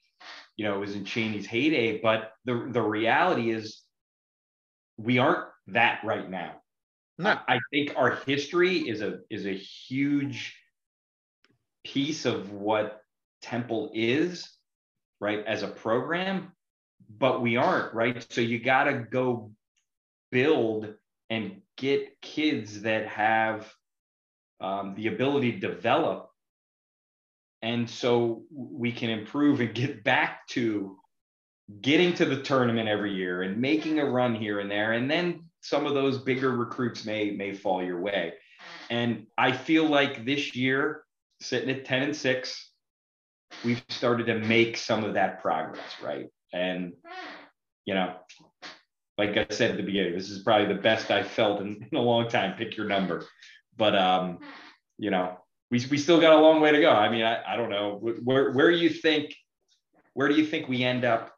you 0.56 0.64
know, 0.64 0.74
it 0.76 0.78
was 0.78 0.94
in 0.94 1.04
Chaney's 1.04 1.46
heyday. 1.46 2.00
But 2.00 2.32
the 2.44 2.68
the 2.70 2.82
reality 2.82 3.50
is 3.50 3.82
we 4.96 5.18
aren't 5.18 5.48
that 5.68 6.00
right 6.04 6.28
now. 6.28 6.60
No. 7.18 7.38
I, 7.46 7.60
think 7.70 7.94
our 7.96 8.16
history 8.26 8.78
is 8.88 9.00
a 9.00 9.20
is 9.30 9.46
a 9.46 9.56
huge 9.56 10.56
piece 11.84 12.24
of 12.24 12.52
what 12.52 13.02
Temple 13.40 13.90
is, 13.94 14.48
right, 15.20 15.44
as 15.46 15.62
a 15.62 15.68
program, 15.68 16.52
but 17.08 17.40
we 17.40 17.56
aren't, 17.56 17.94
right? 17.94 18.24
So 18.30 18.40
you 18.40 18.58
got 18.58 18.84
to 18.84 18.94
go 18.94 19.52
build 20.32 20.94
and 21.30 21.60
get 21.76 22.20
kids 22.20 22.82
that 22.82 23.06
have 23.06 23.72
um, 24.60 24.94
the 24.96 25.08
ability 25.08 25.52
to 25.52 25.58
develop. 25.58 26.30
And 27.62 27.88
so 27.88 28.42
we 28.52 28.92
can 28.92 29.10
improve 29.10 29.60
and 29.60 29.74
get 29.74 30.04
back 30.04 30.46
to 30.48 30.98
getting 31.80 32.12
to 32.14 32.26
the 32.26 32.42
tournament 32.42 32.88
every 32.88 33.14
year 33.14 33.42
and 33.42 33.58
making 33.58 33.98
a 33.98 34.04
run 34.04 34.34
here 34.34 34.60
and 34.60 34.70
there. 34.70 34.92
And 34.92 35.10
then 35.10 35.44
some 35.62 35.86
of 35.86 35.94
those 35.94 36.18
bigger 36.18 36.50
recruits 36.50 37.06
may 37.06 37.30
may 37.30 37.54
fall 37.54 37.82
your 37.82 38.00
way. 38.00 38.34
And 38.90 39.26
I 39.38 39.52
feel 39.52 39.88
like 39.88 40.26
this 40.26 40.54
year 40.54 41.04
sitting 41.40 41.70
at 41.70 41.84
10 41.84 42.02
and 42.02 42.16
6 42.16 42.70
we've 43.64 43.82
started 43.88 44.26
to 44.26 44.38
make 44.38 44.76
some 44.76 45.04
of 45.04 45.14
that 45.14 45.40
progress 45.40 45.96
right 46.02 46.28
and 46.52 46.92
you 47.84 47.94
know 47.94 48.14
like 49.18 49.36
i 49.36 49.46
said 49.50 49.72
at 49.72 49.76
the 49.76 49.82
beginning 49.82 50.14
this 50.14 50.30
is 50.30 50.42
probably 50.42 50.72
the 50.72 50.80
best 50.80 51.10
i've 51.10 51.26
felt 51.26 51.60
in, 51.60 51.86
in 51.90 51.98
a 51.98 52.00
long 52.00 52.28
time 52.28 52.56
pick 52.56 52.76
your 52.76 52.86
number 52.86 53.24
but 53.76 53.96
um 53.96 54.38
you 54.98 55.10
know 55.10 55.36
we, 55.70 55.84
we 55.90 55.98
still 55.98 56.20
got 56.20 56.32
a 56.32 56.40
long 56.40 56.60
way 56.60 56.70
to 56.70 56.80
go 56.80 56.90
i 56.90 57.08
mean 57.08 57.24
i, 57.24 57.42
I 57.52 57.56
don't 57.56 57.70
know 57.70 57.98
where 58.00 58.52
where 58.52 58.70
do 58.70 58.76
you 58.76 58.90
think 58.90 59.34
where 60.14 60.28
do 60.28 60.34
you 60.34 60.46
think 60.46 60.68
we 60.68 60.82
end 60.84 61.04
up 61.04 61.34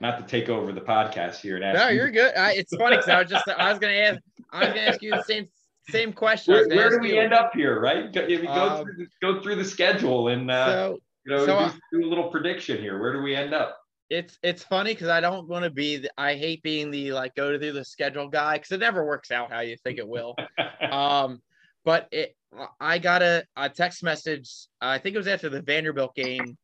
not 0.00 0.18
to 0.18 0.24
take 0.24 0.48
over 0.48 0.72
the 0.72 0.80
podcast 0.80 1.40
here 1.40 1.56
and 1.56 1.76
no, 1.76 1.88
you're 1.88 2.10
good. 2.10 2.34
I, 2.36 2.52
it's 2.52 2.74
funny 2.76 2.96
because 2.96 3.08
I 3.08 3.20
was 3.20 3.30
just 3.30 3.48
I 3.48 3.70
was 3.70 3.78
gonna 3.78 3.94
ask 3.94 4.20
I 4.52 4.60
was 4.60 4.68
gonna 4.68 4.80
ask 4.80 5.02
you 5.02 5.10
the 5.10 5.24
same 5.24 5.48
same 5.88 6.12
question. 6.12 6.54
Where, 6.54 6.68
where 6.68 6.90
do 6.90 6.98
we 6.98 7.14
you. 7.14 7.20
end 7.20 7.32
up 7.32 7.52
here, 7.54 7.80
right? 7.80 8.12
Go, 8.12 8.26
go, 8.26 8.48
um, 8.48 8.84
through 8.84 8.94
the, 8.96 9.06
go 9.20 9.42
through 9.42 9.56
the 9.56 9.64
schedule 9.64 10.28
and 10.28 10.50
uh, 10.50 10.66
so, 10.66 10.98
you 11.24 11.34
know 11.34 11.46
so 11.46 11.70
do, 11.92 12.00
do, 12.00 12.06
a 12.06 12.08
little 12.08 12.30
prediction 12.30 12.78
here. 12.78 13.00
Where 13.00 13.12
do 13.12 13.22
we 13.22 13.34
end 13.34 13.54
up? 13.54 13.77
It's 14.10 14.38
it's 14.42 14.64
funny 14.64 14.94
because 14.94 15.08
I 15.08 15.20
don't 15.20 15.48
want 15.48 15.64
to 15.64 15.70
be. 15.70 15.98
The, 15.98 16.10
I 16.16 16.34
hate 16.34 16.62
being 16.62 16.90
the 16.90 17.12
like 17.12 17.34
go 17.34 17.58
through 17.58 17.72
the 17.72 17.84
schedule 17.84 18.28
guy 18.28 18.54
because 18.54 18.72
it 18.72 18.80
never 18.80 19.04
works 19.04 19.30
out 19.30 19.52
how 19.52 19.60
you 19.60 19.76
think 19.76 19.98
it 19.98 20.08
will. 20.08 20.34
um, 20.90 21.40
but 21.84 22.08
it 22.10 22.34
I 22.80 22.98
got 22.98 23.22
a, 23.22 23.44
a 23.56 23.68
text 23.68 24.02
message. 24.02 24.50
I 24.80 24.98
think 24.98 25.14
it 25.14 25.18
was 25.18 25.28
after 25.28 25.48
the 25.48 25.62
Vanderbilt 25.62 26.14
game, 26.14 26.56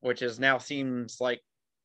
which 0.00 0.22
is 0.22 0.40
now 0.40 0.58
seems 0.58 1.18
like 1.20 1.40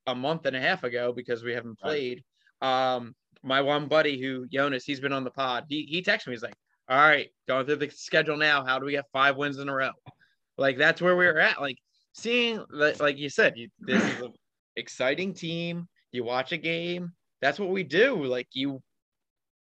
a 0.08 0.16
month 0.16 0.46
and 0.46 0.56
a 0.56 0.62
half 0.62 0.84
ago 0.84 1.14
because 1.14 1.44
we 1.44 1.54
haven't 1.54 1.80
played. 1.80 2.24
Right. 2.62 2.96
Um, 2.96 3.16
my 3.44 3.62
one 3.62 3.88
buddy 3.88 4.20
who 4.20 4.48
Jonas, 4.48 4.86
he's 4.86 5.00
been 5.00 5.14
on 5.14 5.24
the 5.24 5.32
pod. 5.32 5.66
He 5.70 5.84
he 5.84 6.02
texted 6.02 6.28
me. 6.28 6.34
He's 6.34 6.44
like, 6.44 6.56
all 6.90 6.98
right, 6.98 7.30
going 7.48 7.66
through 7.66 7.78
the 7.78 7.90
schedule 7.92 8.38
now. 8.38 8.66
How 8.66 8.80
do 8.80 8.86
we 8.86 8.94
get 8.94 9.06
five 9.14 9.38
wins 9.38 9.60
in 9.60 9.70
a 9.70 9.74
row? 9.74 9.92
Like 10.58 10.78
that's 10.78 11.02
where 11.02 11.16
we 11.16 11.28
are 11.28 11.40
at. 11.40 11.62
Like 11.62 11.78
seeing, 12.14 12.64
like 12.70 13.18
you 13.18 13.30
said, 13.30 13.54
you, 13.56 13.70
this 13.80 14.04
is 14.04 14.22
an 14.22 14.34
exciting 14.76 15.34
team. 15.34 15.88
You 16.12 16.24
watch 16.24 16.52
a 16.52 16.58
game. 16.58 17.12
That's 17.42 17.60
what 17.60 17.70
we 17.70 17.84
do. 17.84 18.24
Like 18.24 18.48
you, 18.54 18.82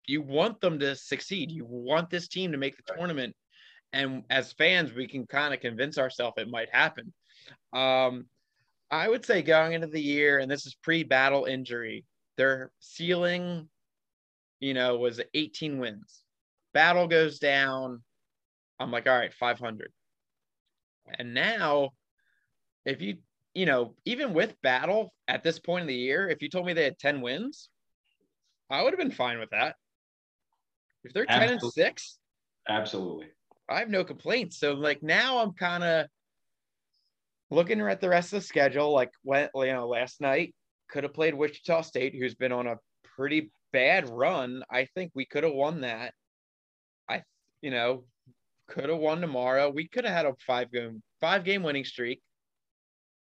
you 0.05 0.21
want 0.21 0.61
them 0.61 0.79
to 0.79 0.95
succeed. 0.95 1.51
You 1.51 1.65
want 1.65 2.09
this 2.09 2.27
team 2.27 2.51
to 2.51 2.57
make 2.57 2.75
the 2.77 2.93
tournament. 2.93 3.35
And 3.93 4.23
as 4.29 4.53
fans, 4.53 4.93
we 4.93 5.07
can 5.07 5.25
kind 5.27 5.53
of 5.53 5.59
convince 5.59 5.97
ourselves 5.97 6.35
it 6.37 6.49
might 6.49 6.69
happen. 6.73 7.13
Um, 7.73 8.25
I 8.89 9.09
would 9.09 9.25
say 9.25 9.41
going 9.41 9.73
into 9.73 9.87
the 9.87 10.01
year, 10.01 10.39
and 10.39 10.49
this 10.49 10.65
is 10.65 10.75
pre-battle 10.75 11.45
injury, 11.45 12.05
their 12.37 12.71
ceiling, 12.79 13.69
you 14.59 14.73
know, 14.73 14.97
was 14.97 15.21
18 15.33 15.79
wins 15.79 16.23
battle 16.77 17.07
goes 17.07 17.39
down. 17.39 18.03
I'm 18.79 18.91
like, 18.91 19.07
all 19.07 19.17
right, 19.17 19.33
500. 19.33 19.91
And 21.17 21.33
now, 21.33 21.89
if 22.85 23.01
you, 23.01 23.17
you 23.57 23.65
know, 23.65 23.95
even 24.05 24.33
with 24.33 24.61
battle 24.61 25.13
at 25.27 25.41
this 25.41 25.57
point 25.57 25.81
in 25.81 25.87
the 25.87 25.95
year, 25.95 26.29
if 26.29 26.43
you 26.43 26.49
told 26.49 26.67
me 26.67 26.73
they 26.73 26.83
had 26.83 26.99
10 26.99 27.21
wins, 27.21 27.69
I 28.69 28.83
would 28.83 28.93
have 28.93 28.99
been 28.99 29.09
fine 29.09 29.39
with 29.39 29.49
that. 29.49 29.75
If 31.03 31.11
they're 31.11 31.25
Absolutely. 31.27 31.55
10 31.55 31.63
and 31.63 31.73
6, 31.73 32.17
Absolutely. 32.69 33.27
I 33.67 33.79
have 33.79 33.89
no 33.89 34.03
complaints. 34.03 34.59
So, 34.59 34.73
like, 34.73 35.01
now 35.01 35.39
I'm 35.39 35.53
kind 35.53 35.83
of 35.83 36.05
looking 37.49 37.81
at 37.81 37.99
the 37.99 38.09
rest 38.09 38.31
of 38.31 38.41
the 38.41 38.45
schedule. 38.45 38.93
Like, 38.93 39.09
when, 39.23 39.49
you 39.55 39.73
know, 39.73 39.87
last 39.87 40.21
night 40.21 40.53
could 40.89 41.03
have 41.03 41.15
played 41.15 41.33
Wichita 41.33 41.81
State, 41.81 42.13
who's 42.13 42.35
been 42.35 42.51
on 42.51 42.67
a 42.67 42.75
pretty 43.15 43.49
bad 43.73 44.07
run. 44.07 44.63
I 44.69 44.85
think 44.93 45.11
we 45.15 45.25
could 45.25 45.43
have 45.43 45.53
won 45.53 45.81
that 45.81 46.13
I 47.09 47.23
you 47.61 47.71
know, 47.71 48.03
could 48.67 48.89
have 48.89 48.99
won 48.99 49.19
tomorrow. 49.19 49.71
We 49.71 49.87
could 49.87 50.05
have 50.05 50.13
had 50.13 50.25
a 50.27 50.35
five 50.45 50.71
game 50.71 51.01
five 51.19 51.43
game 51.43 51.63
winning 51.63 51.85
streak. 51.85 52.21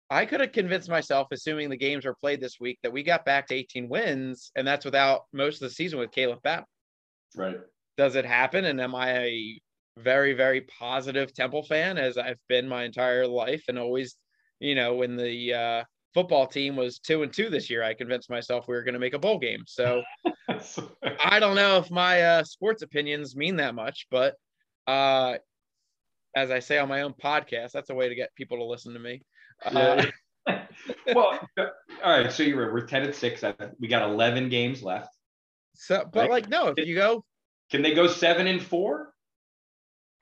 I 0.09 0.25
could 0.25 0.39
have 0.39 0.51
convinced 0.51 0.89
myself, 0.89 1.27
assuming 1.31 1.69
the 1.69 1.77
games 1.77 2.05
were 2.05 2.15
played 2.15 2.39
this 2.39 2.59
week, 2.59 2.77
that 2.83 2.93
we 2.93 3.01
got 3.01 3.25
back 3.25 3.47
to 3.47 3.55
18 3.55 3.89
wins, 3.89 4.51
and 4.55 4.67
that's 4.67 4.85
without 4.85 5.23
most 5.33 5.55
of 5.55 5.61
the 5.61 5.75
season 5.75 5.99
with 5.99 6.11
Khalif 6.11 6.41
Battle. 6.43 6.67
Right. 7.35 7.57
Does 7.97 8.15
it 8.15 8.25
happen? 8.25 8.65
And 8.65 8.79
am 8.79 8.93
I 8.93 9.17
a 9.17 9.61
very, 9.97 10.33
very 10.33 10.61
positive 10.61 11.33
Temple 11.33 11.63
fan, 11.63 11.97
as 11.97 12.17
I've 12.17 12.39
been 12.47 12.67
my 12.67 12.83
entire 12.83 13.25
life, 13.25 13.63
and 13.67 13.79
always, 13.79 14.15
you 14.59 14.75
know, 14.75 14.95
when 14.95 15.15
the 15.15 15.53
uh, 15.53 15.83
football 16.13 16.45
team 16.45 16.75
was 16.75 16.99
two 16.99 17.23
and 17.23 17.33
two 17.33 17.49
this 17.49 17.69
year, 17.69 17.83
I 17.83 17.93
convinced 17.93 18.29
myself 18.29 18.67
we 18.67 18.75
were 18.75 18.83
going 18.83 18.93
to 18.93 18.99
make 18.99 19.13
a 19.13 19.19
bowl 19.19 19.39
game. 19.39 19.63
So 19.65 20.03
I 21.19 21.39
don't 21.39 21.55
know 21.55 21.77
if 21.77 21.89
my 21.89 22.21
uh, 22.21 22.43
sports 22.43 22.83
opinions 22.83 23.35
mean 23.35 23.55
that 23.57 23.73
much, 23.73 24.05
but 24.11 24.35
uh, 24.87 25.37
as 26.35 26.51
I 26.51 26.59
say 26.59 26.77
on 26.77 26.89
my 26.89 27.01
own 27.01 27.13
podcast, 27.13 27.71
that's 27.71 27.89
a 27.89 27.95
way 27.95 28.09
to 28.09 28.15
get 28.15 28.35
people 28.35 28.57
to 28.57 28.65
listen 28.65 28.93
to 28.93 28.99
me. 28.99 29.21
Uh, 29.63 30.05
well, 31.13 31.39
all 31.57 31.69
right. 32.03 32.31
So 32.31 32.43
you're 32.43 32.73
we're 32.73 32.85
ten 32.85 33.03
and 33.03 33.15
six. 33.15 33.43
We 33.79 33.87
got 33.87 34.09
eleven 34.09 34.49
games 34.49 34.83
left. 34.83 35.15
So, 35.75 36.07
but 36.11 36.21
right? 36.21 36.29
like, 36.29 36.49
no, 36.49 36.73
if 36.75 36.87
you 36.87 36.95
go, 36.95 37.23
can 37.71 37.81
they 37.81 37.93
go 37.93 38.07
seven 38.07 38.47
and 38.47 38.61
four? 38.61 39.13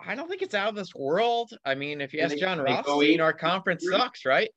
I 0.05 0.15
don't 0.15 0.29
think 0.29 0.41
it's 0.41 0.55
out 0.55 0.69
of 0.69 0.75
this 0.75 0.93
world. 0.95 1.51
I 1.65 1.75
mean, 1.75 2.01
if 2.01 2.13
you 2.13 2.19
can 2.19 2.25
ask 2.25 2.35
they, 2.35 2.41
Jon 2.41 2.59
Rothstein, 2.59 3.21
our 3.21 3.33
conference 3.33 3.83
three? 3.83 3.95
sucks, 3.95 4.25
right? 4.25 4.49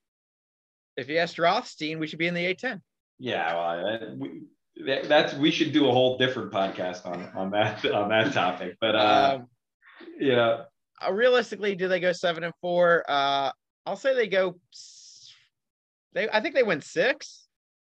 If 0.96 1.08
you 1.08 1.18
asked 1.18 1.38
Rothstein, 1.38 1.98
we 1.98 2.06
should 2.06 2.18
be 2.18 2.26
in 2.26 2.34
the 2.34 2.54
A10. 2.54 2.80
Yeah, 3.18 3.54
well, 3.54 4.16
we, 4.18 4.42
that's 5.04 5.34
we 5.34 5.50
should 5.50 5.72
do 5.72 5.88
a 5.88 5.92
whole 5.92 6.18
different 6.18 6.52
podcast 6.52 7.06
on 7.06 7.30
on 7.34 7.50
that 7.50 7.84
on 7.86 8.08
that 8.10 8.32
topic. 8.32 8.76
But 8.80 8.94
uh, 8.94 9.38
um, 9.38 9.46
yeah, 10.18 10.62
uh, 11.06 11.12
realistically, 11.12 11.74
do 11.74 11.88
they 11.88 12.00
go 12.00 12.12
seven 12.12 12.44
and 12.44 12.54
four? 12.60 13.04
Uh, 13.08 13.52
I'll 13.86 13.96
say 13.96 14.14
they 14.14 14.26
go. 14.26 14.56
They, 16.12 16.28
I 16.28 16.40
think 16.40 16.54
they 16.54 16.62
win 16.62 16.80
six. 16.80 17.46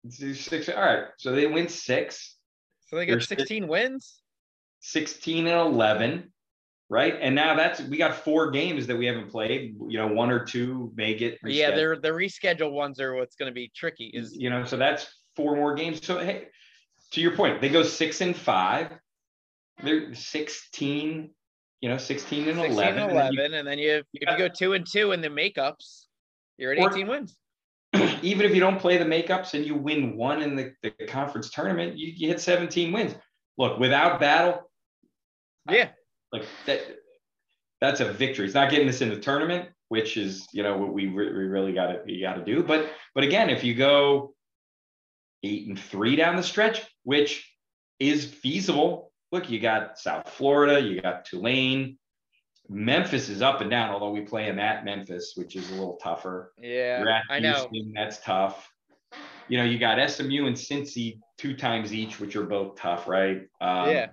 Six. 0.10 0.70
All 0.70 0.82
right, 0.82 1.06
so 1.18 1.34
they 1.34 1.46
win 1.46 1.68
six. 1.68 2.38
So 2.88 2.96
they 2.96 3.06
get 3.06 3.22
16 3.22 3.68
wins. 3.68 4.22
16 4.82 5.48
and 5.48 5.56
11, 5.56 6.32
right? 6.90 7.16
And 7.22 7.36
now 7.36 7.56
that's 7.56 7.82
we 7.82 7.98
got 7.98 8.16
four 8.16 8.52
games 8.52 8.88
that 8.88 8.98
we 8.98 9.06
haven't 9.06 9.30
played. 9.30 9.76
You 9.88 10.00
know, 10.00 10.08
one 10.08 10.32
or 10.32 10.44
two 10.44 10.92
may 10.96 11.14
get. 11.14 11.42
Rescheduled. 11.44 11.56
Yeah, 11.56 11.76
they're 11.76 12.00
the 12.00 12.10
rescheduled 12.10 12.72
ones 12.72 13.00
are 13.00 13.16
what's 13.16 13.36
going 13.36 13.50
to 13.50 13.54
be 13.54 13.72
tricky. 13.76 14.08
Is 14.08 14.36
you 14.36 14.50
know, 14.50 14.64
so 14.66 14.78
that's 14.78 15.08
four 15.36 15.56
more 15.56 15.76
games. 15.76 16.06
So 16.06 16.18
hey, 16.20 16.48
to 17.12 17.22
your 17.22 17.36
point, 17.36 17.62
they 17.62 17.70
go 17.70 17.84
six 17.84 18.22
and 18.22 18.36
five. 18.36 18.92
They're 19.84 20.14
16 20.14 21.32
you 21.82 21.90
know, 21.90 21.98
16 21.98 22.48
and 22.48 22.58
16 22.58 22.72
11. 22.72 23.02
And 23.02 23.12
11, 23.12 23.40
and, 23.40 23.54
you, 23.54 23.60
and 23.60 23.68
then 23.68 23.80
you, 23.80 24.04
if 24.14 24.32
you 24.32 24.38
go 24.38 24.48
two 24.48 24.74
and 24.74 24.86
two 24.86 25.12
in 25.12 25.22
the 25.22 25.30
makeups, 25.30 26.06
you're 26.58 26.74
at 26.74 26.80
or, 26.80 26.92
18 26.92 27.08
wins. 27.08 27.36
Even 28.22 28.46
if 28.46 28.54
you 28.54 28.60
don't 28.60 28.80
play 28.80 28.98
the 28.98 29.06
makeups 29.06 29.56
and 29.56 29.66
you 29.66 29.76
win 29.76 30.16
one 30.16 30.42
in 30.44 30.56
the, 30.56 30.74
the 30.84 30.92
conference 31.08 31.50
tournament, 31.50 31.98
you, 31.98 32.14
you 32.16 32.28
hit 32.28 32.40
17 32.40 32.92
wins. 32.92 33.16
Look, 33.58 33.80
without 33.80 34.20
battle, 34.20 34.70
yeah, 35.70 35.90
like 36.32 36.46
that, 36.66 36.82
that's 37.82 38.00
a 38.00 38.12
victory. 38.12 38.46
It's 38.46 38.54
not 38.54 38.70
getting 38.70 38.88
us 38.88 39.02
in 39.02 39.10
the 39.10 39.20
tournament, 39.20 39.70
which 39.90 40.18
is, 40.18 40.48
you 40.54 40.64
know, 40.64 40.78
what 40.78 40.94
we, 40.94 41.08
re- 41.08 41.34
we 41.34 41.44
really 41.46 41.74
got 41.74 41.88
to, 41.88 42.02
you 42.06 42.22
got 42.22 42.36
to 42.36 42.44
do. 42.44 42.64
But, 42.64 42.92
but 43.14 43.24
again, 43.24 43.50
if 43.50 43.64
you 43.64 43.76
go 43.76 44.34
eight 45.44 45.68
and 45.68 45.78
three 45.78 46.16
down 46.16 46.36
the 46.36 46.44
stretch, 46.44 46.82
which 47.04 47.48
is 48.00 48.26
feasible 48.26 49.11
look, 49.32 49.50
you 49.50 49.60
got 49.60 49.98
South 49.98 50.30
Florida, 50.30 50.80
you 50.80 51.02
got 51.02 51.26
Tulane. 51.26 51.98
Memphis 52.70 53.28
is 53.28 53.42
up 53.42 53.62
and 53.62 53.70
down, 53.70 53.90
although 53.90 54.12
we 54.12 54.22
play 54.22 54.46
them 54.46 54.60
at 54.60 54.86
Memphis, 54.86 55.34
which 55.36 55.56
is 55.56 55.70
a 55.72 55.74
little 55.74 55.98
tougher. 56.02 56.54
Yeah, 56.62 57.22
I 57.30 57.40
know. 57.40 57.70
That's 57.94 58.20
tough. 58.20 58.70
You 59.50 59.58
know, 59.58 59.66
you 59.66 59.78
got 59.78 60.10
SMU 60.10 60.46
and 60.46 60.56
Cincy 60.56 61.20
two 61.38 61.56
times 61.56 61.94
each, 61.94 62.20
which 62.20 62.36
are 62.38 62.46
both 62.46 62.78
tough, 62.78 63.08
right? 63.08 63.42
Um, 63.60 63.90
yeah. 63.90 64.08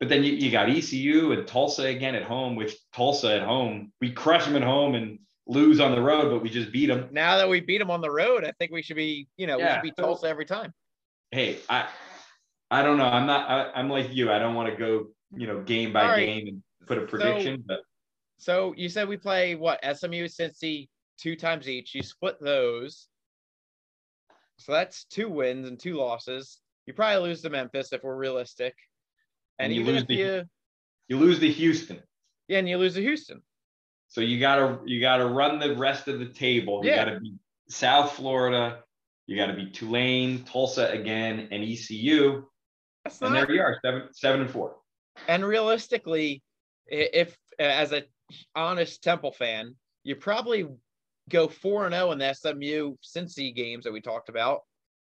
But 0.00 0.08
then 0.08 0.22
you, 0.22 0.32
you 0.32 0.50
got 0.50 0.70
ECU 0.70 1.32
and 1.32 1.46
Tulsa 1.46 1.84
again 1.84 2.14
at 2.14 2.22
home, 2.22 2.54
which 2.54 2.76
Tulsa 2.94 3.34
at 3.34 3.42
home, 3.42 3.92
we 4.00 4.12
crush 4.12 4.46
them 4.46 4.56
at 4.56 4.62
home 4.62 4.94
and 4.94 5.18
lose 5.46 5.80
on 5.80 5.90
the 5.90 6.00
road, 6.00 6.30
but 6.30 6.40
we 6.40 6.48
just 6.48 6.70
beat 6.72 6.86
them. 6.86 7.08
Now 7.10 7.36
that 7.36 7.48
we 7.48 7.60
beat 7.60 7.78
them 7.78 7.90
on 7.90 8.00
the 8.00 8.10
road, 8.10 8.44
I 8.44 8.52
think 8.52 8.70
we 8.70 8.80
should 8.80 8.96
be, 8.96 9.26
you 9.36 9.46
know, 9.46 9.58
yeah. 9.58 9.66
we 9.66 9.74
should 9.74 9.96
beat 9.96 10.02
Tulsa 10.02 10.28
every 10.28 10.46
time. 10.46 10.72
Hey, 11.32 11.58
I 11.68 11.88
I 12.70 12.82
don't 12.82 12.98
know. 12.98 13.04
I'm 13.04 13.26
not. 13.26 13.48
I, 13.48 13.80
am 13.80 13.88
like 13.88 14.12
you. 14.12 14.30
I 14.30 14.38
don't 14.38 14.54
want 14.54 14.70
to 14.70 14.76
go, 14.76 15.06
you 15.34 15.46
know, 15.46 15.62
game 15.62 15.92
by 15.92 16.04
right. 16.04 16.26
game 16.26 16.48
and 16.48 16.62
put 16.86 16.98
a 16.98 17.02
prediction. 17.02 17.58
So, 17.60 17.64
but 17.66 17.80
so 18.38 18.74
you 18.76 18.88
said 18.88 19.08
we 19.08 19.16
play 19.16 19.54
what 19.54 19.80
SMU, 19.82 20.26
Cincy 20.26 20.88
two 21.18 21.34
times 21.34 21.68
each. 21.68 21.94
You 21.94 22.02
split 22.02 22.36
those, 22.40 23.08
so 24.56 24.72
that's 24.72 25.04
two 25.04 25.28
wins 25.30 25.66
and 25.66 25.78
two 25.78 25.94
losses. 25.94 26.58
You 26.86 26.92
probably 26.92 27.28
lose 27.28 27.42
to 27.42 27.50
Memphis 27.50 27.92
if 27.92 28.02
we're 28.02 28.16
realistic, 28.16 28.74
and, 29.58 29.72
and 29.72 29.74
you 29.74 29.84
lose 29.84 30.04
the 30.06 30.14
you, 30.14 30.42
you 31.08 31.18
lose 31.18 31.38
the 31.38 31.50
Houston. 31.50 32.02
Yeah, 32.48 32.58
and 32.58 32.68
you 32.68 32.78
lose 32.78 32.94
to 32.94 33.02
Houston. 33.02 33.42
So 34.08 34.20
you 34.20 34.40
gotta 34.40 34.78
you 34.84 35.00
gotta 35.00 35.24
run 35.24 35.58
the 35.58 35.74
rest 35.74 36.08
of 36.08 36.18
the 36.18 36.26
table. 36.26 36.82
You 36.84 36.90
yeah. 36.90 37.04
gotta 37.04 37.20
be 37.20 37.34
South 37.68 38.12
Florida. 38.12 38.80
You 39.28 39.36
got 39.36 39.46
to 39.48 39.54
be 39.54 39.66
Tulane, 39.66 40.42
Tulsa 40.44 40.88
again, 40.88 41.48
and 41.52 41.62
ECU. 41.62 42.46
That's 43.08 43.22
and 43.22 43.34
there 43.34 43.50
you 43.50 43.62
are, 43.62 43.78
seven, 43.82 44.02
seven 44.12 44.40
and 44.42 44.50
four. 44.50 44.76
And 45.26 45.44
realistically, 45.44 46.42
if 46.86 47.36
as 47.58 47.92
a 47.92 48.04
honest 48.54 49.02
Temple 49.02 49.32
fan, 49.32 49.74
you 50.04 50.14
probably 50.14 50.66
go 51.30 51.48
four 51.48 51.86
and 51.86 51.94
zero 51.94 52.08
oh 52.08 52.12
in 52.12 52.18
the 52.18 52.32
SMU 52.34 52.96
Cincy 53.02 53.54
games 53.54 53.84
that 53.84 53.92
we 53.92 54.00
talked 54.00 54.28
about, 54.28 54.60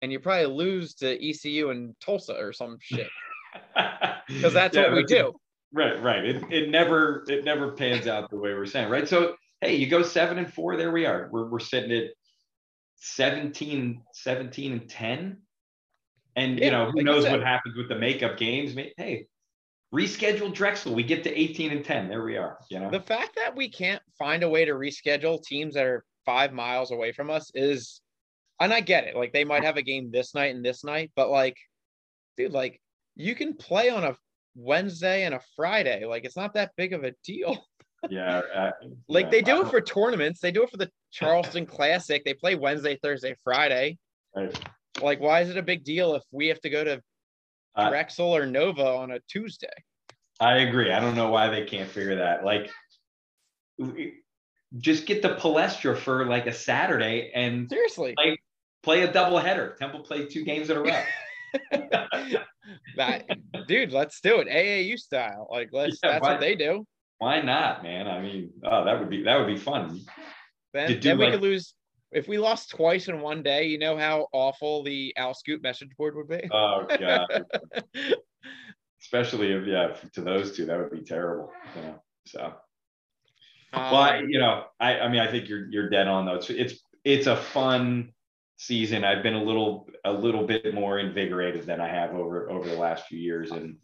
and 0.01 0.11
you 0.11 0.19
probably 0.19 0.47
lose 0.47 0.95
to 0.95 1.29
ECU 1.29 1.69
and 1.69 1.95
Tulsa 1.99 2.33
or 2.33 2.51
some 2.51 2.77
shit. 2.81 3.09
Because 4.27 4.53
that's 4.53 4.75
yeah, 4.75 4.83
what 4.83 4.95
we 4.95 5.03
do. 5.03 5.33
Right, 5.71 6.01
right. 6.01 6.25
It, 6.25 6.43
it 6.51 6.69
never 6.69 7.23
it 7.27 7.45
never 7.45 7.71
pans 7.71 8.07
out 8.07 8.29
the 8.29 8.37
way 8.37 8.53
we're 8.53 8.65
saying, 8.65 8.89
right? 8.89 9.07
So 9.07 9.35
hey, 9.61 9.75
you 9.75 9.87
go 9.87 10.01
seven 10.01 10.39
and 10.39 10.51
four, 10.51 10.77
there 10.77 10.91
we 10.91 11.05
are. 11.05 11.29
We're 11.31 11.47
we're 11.47 11.59
sitting 11.59 11.91
at 11.91 12.11
17, 12.97 14.01
17 14.13 14.71
and 14.71 14.89
10 14.89 15.37
and 16.35 16.59
yeah, 16.59 16.65
you 16.65 16.71
know, 16.71 16.85
who 16.91 16.97
like 16.97 17.05
knows 17.05 17.23
what 17.25 17.41
happens 17.41 17.75
with 17.75 17.89
the 17.89 17.95
makeup 17.95 18.37
games? 18.37 18.73
Hey, 18.97 19.27
reschedule 19.93 20.53
Drexel. 20.53 20.93
We 20.93 21.03
get 21.03 21.23
to 21.23 21.39
18 21.39 21.71
and 21.71 21.85
10. 21.85 22.09
There 22.09 22.23
we 22.23 22.37
are. 22.37 22.57
You 22.69 22.79
know, 22.79 22.89
the 22.89 22.99
fact 22.99 23.35
that 23.35 23.55
we 23.55 23.69
can't 23.69 24.01
find 24.17 24.43
a 24.43 24.49
way 24.49 24.65
to 24.65 24.73
reschedule 24.73 25.41
teams 25.43 25.75
that 25.75 25.85
are 25.85 26.03
five 26.25 26.53
miles 26.53 26.91
away 26.91 27.11
from 27.11 27.29
us 27.29 27.51
is, 27.53 28.01
and 28.59 28.73
I 28.73 28.81
get 28.81 29.05
it. 29.05 29.15
Like 29.15 29.33
they 29.33 29.43
might 29.43 29.63
have 29.63 29.77
a 29.77 29.81
game 29.81 30.11
this 30.11 30.33
night 30.33 30.55
and 30.55 30.65
this 30.65 30.83
night, 30.83 31.11
but 31.15 31.29
like, 31.29 31.57
dude, 32.37 32.51
like 32.51 32.81
you 33.15 33.35
can 33.35 33.53
play 33.53 33.89
on 33.89 34.03
a 34.03 34.17
Wednesday 34.55 35.23
and 35.23 35.35
a 35.35 35.41
Friday. 35.55 36.05
Like 36.05 36.25
it's 36.25 36.37
not 36.37 36.53
that 36.55 36.71
big 36.75 36.93
of 36.93 37.03
a 37.03 37.13
deal. 37.23 37.63
Yeah. 38.09 38.41
Uh, 38.53 38.71
like 39.07 39.27
yeah, 39.27 39.31
they 39.31 39.41
do 39.41 39.61
it 39.61 39.69
for 39.69 39.79
tournaments. 39.79 40.41
They 40.41 40.51
do 40.51 40.63
it 40.63 40.69
for 40.69 40.75
the 40.75 40.89
Charleston 41.11 41.65
Classic. 41.65 42.21
They 42.25 42.33
play 42.33 42.55
Wednesday, 42.55 42.99
Thursday, 43.01 43.33
Friday. 43.45 43.97
Right. 44.35 44.53
Like, 45.03 45.19
why 45.19 45.41
is 45.41 45.49
it 45.49 45.57
a 45.57 45.63
big 45.63 45.83
deal 45.83 46.15
if 46.15 46.23
we 46.31 46.47
have 46.47 46.59
to 46.61 46.69
go 46.69 46.83
to 46.83 47.01
uh, 47.75 47.89
Drexel 47.89 48.35
or 48.35 48.45
Nova 48.45 48.85
on 48.85 49.11
a 49.11 49.19
Tuesday? 49.27 49.67
I 50.39 50.57
agree. 50.59 50.91
I 50.91 50.99
don't 50.99 51.15
know 51.15 51.29
why 51.29 51.49
they 51.49 51.65
can't 51.65 51.89
figure 51.89 52.15
that. 52.15 52.43
Like, 52.43 52.69
just 54.77 55.05
get 55.05 55.21
the 55.21 55.35
Palestra 55.35 55.97
for 55.97 56.25
like 56.25 56.47
a 56.47 56.53
Saturday 56.53 57.31
and 57.33 57.69
seriously 57.69 58.13
play, 58.17 58.37
play 58.81 59.01
a 59.03 59.11
double 59.11 59.37
header. 59.37 59.75
Temple 59.79 60.01
play 60.01 60.25
two 60.25 60.43
games 60.43 60.69
in 60.69 60.77
a 60.77 60.81
row. 60.81 61.01
that, 62.97 63.25
dude, 63.67 63.91
let's 63.91 64.19
do 64.21 64.39
it 64.39 64.47
AAU 64.47 64.97
style. 64.97 65.47
Like, 65.51 65.69
let's. 65.71 65.99
Yeah, 66.03 66.13
that's 66.13 66.23
why, 66.23 66.31
what 66.31 66.39
they 66.39 66.55
do. 66.55 66.85
Why 67.19 67.41
not, 67.41 67.83
man? 67.83 68.07
I 68.07 68.21
mean, 68.21 68.51
oh, 68.63 68.85
that 68.85 68.99
would 68.99 69.09
be 69.09 69.23
that 69.23 69.37
would 69.37 69.47
be 69.47 69.57
fun. 69.57 70.01
Then, 70.73 70.99
then 70.99 71.17
we 71.19 71.25
like, 71.25 71.33
could 71.33 71.43
lose 71.43 71.75
if 72.13 72.27
we 72.27 72.37
lost 72.37 72.69
twice 72.69 73.07
in 73.07 73.21
one 73.21 73.43
day, 73.43 73.65
you 73.65 73.77
know 73.77 73.97
how 73.97 74.27
awful 74.31 74.83
the 74.83 75.13
Owl 75.17 75.33
Scoop 75.33 75.61
message 75.61 75.89
board 75.97 76.15
would 76.15 76.27
be. 76.27 76.49
Oh 76.51 76.85
yeah. 76.99 77.25
Especially 79.01 79.51
if 79.51 79.67
yeah, 79.67 79.95
to 80.13 80.21
those 80.21 80.55
two, 80.55 80.65
that 80.65 80.79
would 80.79 80.91
be 80.91 81.03
terrible. 81.03 81.51
You 81.75 81.81
know, 81.81 82.01
so. 82.25 82.53
Um, 83.73 83.91
well, 83.91 84.01
I, 84.01 84.23
you 84.27 84.39
know, 84.39 84.65
I, 84.79 84.99
I 84.99 85.09
mean, 85.09 85.19
I 85.19 85.29
think 85.29 85.49
you're 85.49 85.67
you're 85.69 85.89
dead 85.89 86.07
on 86.07 86.25
though. 86.25 86.35
It's 86.35 86.49
it's 86.49 86.75
it's 87.03 87.27
a 87.27 87.35
fun 87.35 88.13
season. 88.57 89.03
I've 89.03 89.23
been 89.23 89.33
a 89.33 89.43
little 89.43 89.89
a 90.05 90.13
little 90.13 90.45
bit 90.45 90.73
more 90.73 90.99
invigorated 90.99 91.65
than 91.65 91.81
I 91.81 91.87
have 91.89 92.11
over 92.11 92.49
over 92.49 92.67
the 92.67 92.77
last 92.77 93.07
few 93.07 93.19
years, 93.19 93.51
and 93.51 93.77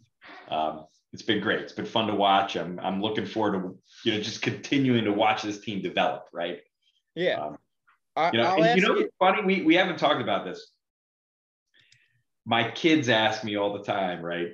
um, 0.48 0.86
it's 1.12 1.22
been 1.22 1.40
great. 1.40 1.60
It's 1.60 1.72
been 1.72 1.86
fun 1.86 2.06
to 2.06 2.14
watch. 2.14 2.56
I'm 2.56 2.78
I'm 2.80 3.02
looking 3.02 3.26
forward 3.26 3.60
to 3.60 3.78
you 4.04 4.14
know 4.14 4.22
just 4.22 4.42
continuing 4.42 5.04
to 5.04 5.12
watch 5.12 5.42
this 5.42 5.60
team 5.60 5.82
develop. 5.82 6.26
Right. 6.32 6.60
Yeah. 7.14 7.40
Um, 7.40 7.58
you 8.16 8.38
know, 8.40 8.56
and 8.56 8.80
you 8.80 8.86
know, 8.86 8.98
you. 8.98 9.10
funny, 9.18 9.42
we, 9.44 9.62
we 9.62 9.74
haven't 9.74 9.98
talked 9.98 10.20
about 10.20 10.44
this. 10.44 10.70
My 12.46 12.70
kids 12.70 13.08
ask 13.08 13.44
me 13.44 13.56
all 13.56 13.72
the 13.72 13.84
time, 13.84 14.22
right? 14.22 14.52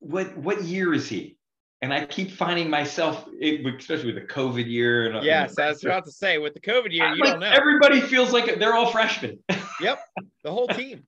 What 0.00 0.36
what 0.36 0.62
year 0.62 0.92
is 0.92 1.08
he? 1.08 1.38
and 1.80 1.92
I 1.92 2.04
keep 2.06 2.32
finding 2.32 2.68
myself, 2.68 3.28
especially 3.40 4.12
with 4.12 4.26
the 4.26 4.32
COVID 4.32 4.68
year. 4.68 5.10
And 5.10 5.24
yes, 5.24 5.56
and 5.56 5.66
I 5.66 5.68
was 5.70 5.84
about 5.84 6.04
to 6.06 6.12
say 6.12 6.38
with 6.38 6.54
the 6.54 6.60
COVID 6.60 6.92
year, 6.92 7.08
you 7.14 7.22
like, 7.22 7.32
don't 7.32 7.40
know. 7.40 7.50
Everybody 7.50 8.00
feels 8.00 8.32
like 8.32 8.58
they're 8.58 8.74
all 8.74 8.90
freshmen. 8.90 9.38
yep, 9.80 10.00
the 10.42 10.50
whole 10.50 10.66
team. 10.66 11.04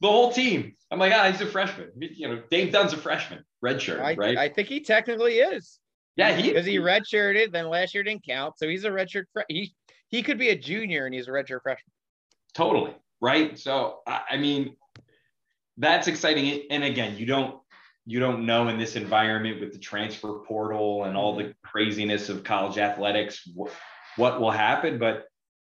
the 0.00 0.08
whole 0.08 0.32
team. 0.32 0.74
I'm 0.90 0.98
like, 0.98 1.12
ah, 1.14 1.30
he's 1.30 1.40
a 1.40 1.46
freshman. 1.46 1.90
You 1.98 2.28
know, 2.28 2.42
Dave 2.50 2.72
Dunn's 2.72 2.92
a 2.92 2.98
freshman, 2.98 3.44
redshirt, 3.64 4.00
I, 4.00 4.14
right? 4.14 4.36
I 4.36 4.48
think 4.48 4.68
he 4.68 4.80
technically 4.80 5.38
is. 5.38 5.78
Yeah, 6.16 6.34
he 6.34 6.48
because 6.48 6.66
he 6.66 6.76
redshirted. 6.76 7.52
Then 7.52 7.68
last 7.68 7.94
year 7.94 8.02
didn't 8.02 8.26
count, 8.26 8.58
so 8.58 8.68
he's 8.68 8.84
a 8.84 8.90
redshirt. 8.90 9.24
Fre- 9.32 9.40
he 9.48 9.72
he 10.10 10.22
could 10.22 10.38
be 10.38 10.50
a 10.50 10.56
junior 10.56 11.06
and 11.06 11.14
he's 11.14 11.28
a 11.28 11.30
redshirt 11.30 11.62
freshman. 11.62 11.92
Totally 12.54 12.94
right. 13.20 13.58
So 13.58 14.00
I 14.06 14.36
mean, 14.36 14.76
that's 15.76 16.08
exciting. 16.08 16.66
And 16.70 16.84
again, 16.84 17.16
you 17.16 17.26
don't 17.26 17.60
you 18.06 18.18
don't 18.18 18.44
know 18.44 18.68
in 18.68 18.78
this 18.78 18.96
environment 18.96 19.60
with 19.60 19.72
the 19.72 19.78
transfer 19.78 20.40
portal 20.40 21.04
and 21.04 21.16
all 21.16 21.36
the 21.36 21.54
craziness 21.64 22.28
of 22.28 22.42
college 22.42 22.78
athletics 22.78 23.48
what, 23.54 23.72
what 24.16 24.40
will 24.40 24.50
happen. 24.50 24.98
But 24.98 25.26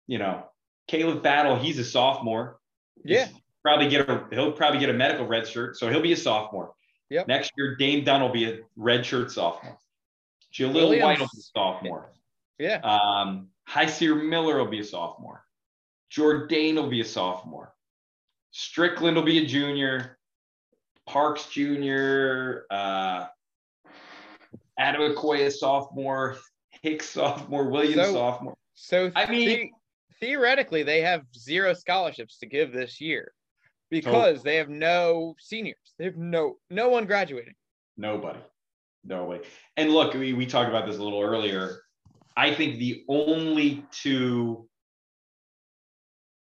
you 0.06 0.20
know, 0.20 0.46
Khalif 0.90 1.24
Battle, 1.24 1.58
he's 1.58 1.80
a 1.80 1.84
sophomore. 1.84 2.60
Yeah. 3.04 3.26
He's 3.26 3.36
probably 3.64 3.90
get 3.90 4.10
a 4.10 4.26
he'll 4.32 4.52
probably 4.52 4.80
get 4.80 4.90
a 4.90 4.94
medical 4.94 5.26
red 5.26 5.48
shirt, 5.48 5.78
so 5.78 5.90
he'll 5.90 6.02
be 6.02 6.14
a 6.14 6.18
sophomore. 6.18 6.74
Yep. 7.10 7.28
Next 7.28 7.52
year, 7.58 7.76
Dane 7.76 8.04
Dunn 8.04 8.22
will 8.22 8.30
be 8.30 8.46
a 8.46 8.60
red 8.76 9.06
shirt 9.06 9.32
sophomore. 9.32 9.78
Williams. 10.60 11.04
White 11.04 11.20
will 11.20 11.30
be 11.34 11.40
a 11.40 11.58
sophomore. 11.58 12.12
Yeah. 12.60 12.80
Um, 12.80 13.50
Hysier 13.70 14.28
Miller 14.28 14.58
will 14.58 14.70
be 14.70 14.80
a 14.80 14.84
sophomore. 14.84 15.44
Jourdain 16.12 16.76
will 16.76 16.90
be 16.90 17.02
a 17.02 17.06
sophomore. 17.06 17.74
Strickland 18.52 19.16
will 19.16 19.24
be 19.24 19.44
a 19.44 19.46
junior. 19.46 20.18
Parks 21.06 21.48
Jr., 21.50 22.62
uh, 22.70 23.28
Adam 24.78 25.02
Okoye 25.02 25.52
sophomore, 25.52 26.38
Hicks 26.82 27.10
sophomore, 27.10 27.70
Williams 27.70 28.08
so, 28.08 28.14
sophomore. 28.14 28.56
So 28.74 29.12
I 29.16 29.26
mean, 29.30 29.48
the- 29.48 29.72
theoretically, 30.20 30.84
they 30.84 31.02
have 31.02 31.24
zero 31.36 31.74
scholarships 31.74 32.38
to 32.40 32.46
give 32.46 32.72
this 32.72 33.02
year 33.02 33.34
because 33.90 34.44
they 34.44 34.58
have 34.58 34.70
no 34.70 35.36
seniors. 35.40 35.94
They 35.98 36.06
have 36.06 36.18
no 36.18 36.58
no 36.70 36.90
one 36.90 37.06
graduating. 37.06 37.56
Nobody, 37.96 38.40
no 39.04 39.26
way. 39.26 39.42
And 39.78 39.92
look, 39.92 40.14
we 40.14 40.34
we 40.34 40.46
talked 40.46 40.70
about 40.70 40.86
this 40.86 40.98
a 40.98 41.04
little 41.04 41.22
earlier. 41.22 41.82
I 42.38 42.54
think 42.54 42.78
the 42.78 43.04
only 43.10 43.84
two 43.92 44.70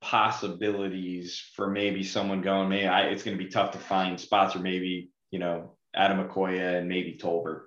possibilities 0.01 1.41
for 1.55 1.69
maybe 1.69 2.03
someone 2.03 2.41
going, 2.41 2.67
maybe 2.67 2.87
I, 2.87 3.03
it's 3.03 3.23
going 3.23 3.37
to 3.37 3.43
be 3.43 3.49
tough 3.49 3.71
to 3.71 3.77
find 3.77 4.19
spots, 4.19 4.53
or 4.53 4.59
maybe 4.59 5.09
you 5.31 5.39
know 5.39 5.77
Adam 5.95 6.27
Okoye 6.27 6.77
and 6.77 6.89
maybe 6.89 7.17
Tolbert. 7.19 7.61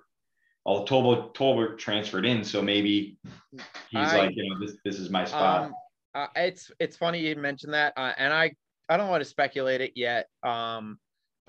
Although 0.63 0.85
Tolbert, 0.85 1.33
Tolbert 1.33 1.79
transferred 1.79 2.27
in, 2.27 2.43
so 2.43 2.61
maybe 2.61 3.17
he's 3.51 3.59
I, 4.13 4.17
like, 4.19 4.35
you 4.35 4.47
know, 4.47 4.59
this 4.59 4.77
this 4.85 4.99
is 4.99 5.09
my 5.09 5.25
spot. 5.25 5.65
Um, 5.65 5.73
uh, 6.13 6.27
it's 6.35 6.71
it's 6.79 6.95
funny 6.95 7.19
you 7.19 7.35
mentioned 7.35 7.73
that, 7.73 7.93
uh, 7.97 8.13
and 8.19 8.31
I 8.31 8.51
I 8.87 8.97
don't 8.97 9.09
want 9.09 9.23
to 9.23 9.29
speculate 9.29 9.81
it 9.81 9.93
yet. 9.95 10.27
Um, 10.43 10.99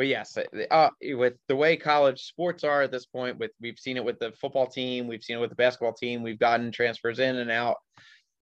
but 0.03 0.09
yes, 0.09 0.36
uh, 0.36 0.42
uh 0.74 0.90
with 1.16 1.34
the 1.46 1.55
way 1.55 1.76
college 1.76 2.22
sports 2.22 2.64
are 2.64 2.82
at 2.82 2.90
this 2.90 3.07
point, 3.07 3.38
with 3.38 3.53
we've 3.61 3.78
seen 3.78 3.96
it 3.96 4.05
with 4.05 4.18
the 4.18 4.32
football 4.32 4.66
team, 4.66 5.07
we've 5.07 5.22
seen 5.22 5.36
it 5.36 5.40
with 5.40 5.50
the 5.50 5.55
basketball 5.55 5.92
team, 5.92 6.24
we've 6.24 6.40
gotten 6.40 6.72
transfers 6.72 7.20
in 7.20 7.36
and 7.36 7.53
out. 7.53 7.76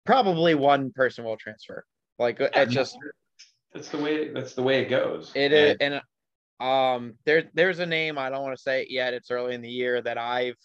Probably 0.05 0.55
one 0.55 0.93
person 0.93 1.25
will 1.25 1.35
transfer. 1.35 1.83
Like 2.17 2.39
yeah, 2.39 2.47
it's 2.55 2.73
just 2.73 2.97
that's 3.73 3.89
the 3.89 3.97
way 3.97 4.29
that's 4.29 4.53
the 4.53 4.63
way 4.63 4.79
it 4.79 4.89
goes. 4.89 5.33
It 5.35 5.51
is, 5.51 5.75
and 5.81 6.01
um, 6.65 7.15
there 7.25 7.49
there's 7.53 7.79
a 7.79 7.85
name 7.85 8.17
I 8.17 8.29
don't 8.29 8.43
want 8.43 8.55
to 8.55 8.63
say 8.63 8.83
it 8.83 8.87
yet. 8.89 9.13
It's 9.13 9.29
early 9.29 9.53
in 9.53 9.61
the 9.61 9.69
year 9.69 10.01
that 10.01 10.17
I've 10.17 10.55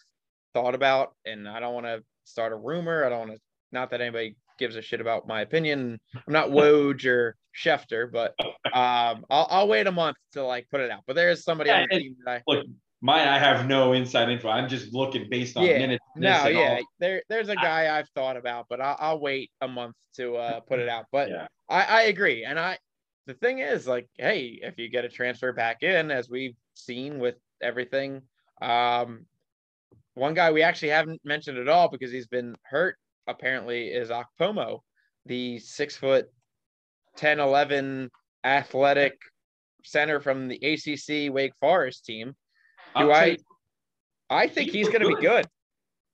thought 0.55 0.77
about, 0.77 1.17
and 1.25 1.49
I 1.49 1.59
don't 1.59 1.75
want 1.75 1.87
to 1.87 2.05
start 2.23 2.53
a 2.53 2.57
rumor. 2.57 3.05
I 3.05 3.09
don't 3.09 3.27
want 3.27 3.33
to. 3.33 3.39
Not 3.73 3.91
that 3.91 4.01
anybody 4.01 4.37
gives 4.57 4.77
a 4.77 4.83
shit 4.83 5.01
about 5.01 5.27
my 5.27 5.41
opinion. 5.41 5.99
I'm 6.15 6.33
not 6.33 6.51
Woj 6.51 7.07
or 7.07 7.35
Schefter, 7.57 8.11
but 8.11 8.35
um, 8.73 9.25
I'll, 9.31 9.47
I'll 9.51 9.69
wait 9.69 9.87
a 9.87 9.93
month 9.93 10.17
to 10.33 10.45
like 10.45 10.69
put 10.71 10.81
it 10.81 10.91
out. 10.91 11.03
But 11.07 11.17
there 11.17 11.31
is 11.31 11.45
somebody 11.45 11.71
yeah, 11.71 11.83
on 11.83 11.89
the 11.91 11.99
team 11.99 12.17
that 12.25 12.33
I 12.33 12.43
look. 12.47 12.67
Mine, 13.03 13.29
I 13.29 13.39
have 13.39 13.67
no 13.67 13.93
inside 13.93 14.31
info. 14.31 14.49
I'm 14.49 14.69
just 14.69 14.95
looking 14.95 15.29
based 15.29 15.57
on 15.57 15.65
yeah, 15.65 15.79
minutes. 15.79 16.05
No, 16.17 16.47
yeah, 16.47 16.77
all. 16.79 16.85
there, 16.99 17.23
there's 17.29 17.51
a 17.51 17.55
guy 17.55 17.83
I, 17.83 17.99
have 17.99 18.09
thought 18.15 18.39
about, 18.39 18.67
but 18.71 18.81
I'll, 18.81 18.97
I'll, 18.99 19.21
wait 19.21 19.51
a 19.61 19.69
month 19.69 19.95
to 20.17 20.37
uh, 20.37 20.61
put 20.69 20.79
it 20.79 20.89
out. 20.89 21.05
But 21.13 21.29
yeah. 21.29 21.47
I, 21.69 21.83
I 21.85 22.03
agree, 22.05 22.45
and 22.45 22.59
I, 22.59 22.79
the 23.27 23.35
thing 23.35 23.59
is, 23.59 23.87
like, 23.87 24.09
hey, 24.17 24.59
if 24.63 24.79
you 24.79 24.89
get 24.89 25.05
a 25.05 25.11
transfer 25.11 25.53
back 25.53 25.83
in, 25.83 26.11
as 26.11 26.31
we've 26.31 26.57
seen 26.73 27.19
with 27.19 27.37
everything, 27.63 28.23
um, 28.63 29.27
one 30.15 30.33
guy 30.33 30.51
we 30.51 30.63
actually 30.63 30.89
haven't 30.89 31.21
mentioned 31.23 31.59
at 31.59 31.69
all 31.69 31.91
because 31.91 32.11
he's 32.11 32.27
been 32.27 32.57
hurt 32.63 32.97
apparently 33.27 33.89
is 33.89 34.09
Okpomo, 34.09 34.81
the 35.27 35.59
six 35.59 35.97
foot 35.97 36.31
10, 37.17 37.41
11 37.41 38.11
athletic 38.45 39.19
center 39.85 40.21
from 40.21 40.49
the 40.49 40.57
ACC 40.57 41.33
Wake 41.33 41.55
Forest 41.61 42.05
team 42.05 42.35
who 42.97 43.13
I 43.13 43.37
I 44.29 44.49
think 44.49 44.71
he 44.71 44.79
he's 44.79 44.89
going 44.89 45.03
to 45.03 45.09
be 45.09 45.21
good. 45.21 45.47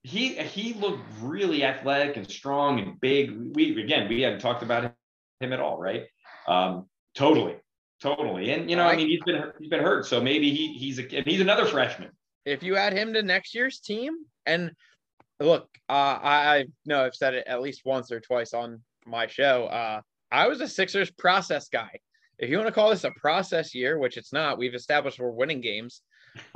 He 0.03 0.35
he 0.35 0.73
looked 0.73 1.03
really 1.21 1.63
athletic 1.63 2.17
and 2.17 2.29
strong 2.29 2.79
and 2.79 2.99
big. 2.99 3.55
We 3.55 3.81
again 3.81 4.09
we 4.09 4.21
haven't 4.21 4.39
talked 4.39 4.63
about 4.63 4.93
him 5.39 5.53
at 5.53 5.59
all, 5.59 5.79
right? 5.79 6.05
Um, 6.47 6.87
totally, 7.15 7.55
totally. 8.01 8.51
And 8.51 8.69
you 8.69 8.75
know, 8.75 8.83
I, 8.83 8.93
I 8.93 8.95
mean, 8.95 9.07
he's 9.07 9.23
been 9.23 9.51
he's 9.59 9.69
been 9.69 9.81
hurt, 9.81 10.05
so 10.05 10.21
maybe 10.21 10.53
he 10.53 10.73
he's 10.73 10.99
a 10.99 11.15
and 11.15 11.25
he's 11.25 11.41
another 11.41 11.65
freshman. 11.65 12.09
If 12.45 12.63
you 12.63 12.75
add 12.75 12.93
him 12.93 13.13
to 13.13 13.23
next 13.23 13.55
year's 13.55 13.79
team, 13.79 14.13
and 14.45 14.71
look, 15.39 15.69
uh, 15.87 15.93
I, 16.21 16.57
I 16.57 16.65
know 16.85 17.05
I've 17.05 17.15
said 17.15 17.33
it 17.33 17.47
at 17.47 17.61
least 17.61 17.83
once 17.85 18.11
or 18.11 18.19
twice 18.19 18.53
on 18.53 18.81
my 19.05 19.27
show. 19.27 19.65
Uh, 19.67 20.01
I 20.33 20.47
was 20.47 20.59
a 20.61 20.67
Sixers 20.67 21.11
process 21.11 21.69
guy. 21.69 21.91
If 22.39 22.49
you 22.49 22.57
want 22.57 22.67
to 22.67 22.73
call 22.73 22.89
this 22.89 23.03
a 23.03 23.11
process 23.11 23.75
year, 23.75 23.99
which 23.99 24.17
it's 24.17 24.33
not, 24.33 24.57
we've 24.57 24.73
established 24.73 25.19
we're 25.19 25.29
winning 25.29 25.61
games. 25.61 26.01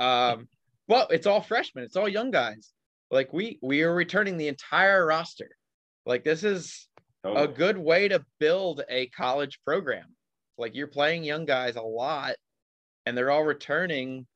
Um, 0.00 0.48
well, 0.88 1.06
it's 1.10 1.28
all 1.28 1.40
freshmen. 1.40 1.84
It's 1.84 1.94
all 1.94 2.08
young 2.08 2.32
guys. 2.32 2.72
Like 3.12 3.32
we 3.32 3.58
we 3.62 3.82
are 3.84 3.94
returning 3.94 4.36
the 4.36 4.48
entire 4.48 5.06
roster. 5.06 5.48
Like 6.04 6.24
this 6.24 6.42
is 6.42 6.88
a 7.24 7.46
good 7.46 7.78
way 7.78 8.08
to 8.08 8.24
build 8.40 8.82
a 8.90 9.06
college 9.08 9.60
program. 9.64 10.06
Like 10.58 10.74
you're 10.74 10.88
playing 10.88 11.22
young 11.22 11.44
guys 11.44 11.76
a 11.76 11.82
lot, 11.82 12.34
and 13.06 13.16
they're 13.16 13.30
all 13.30 13.44
returning. 13.44 14.26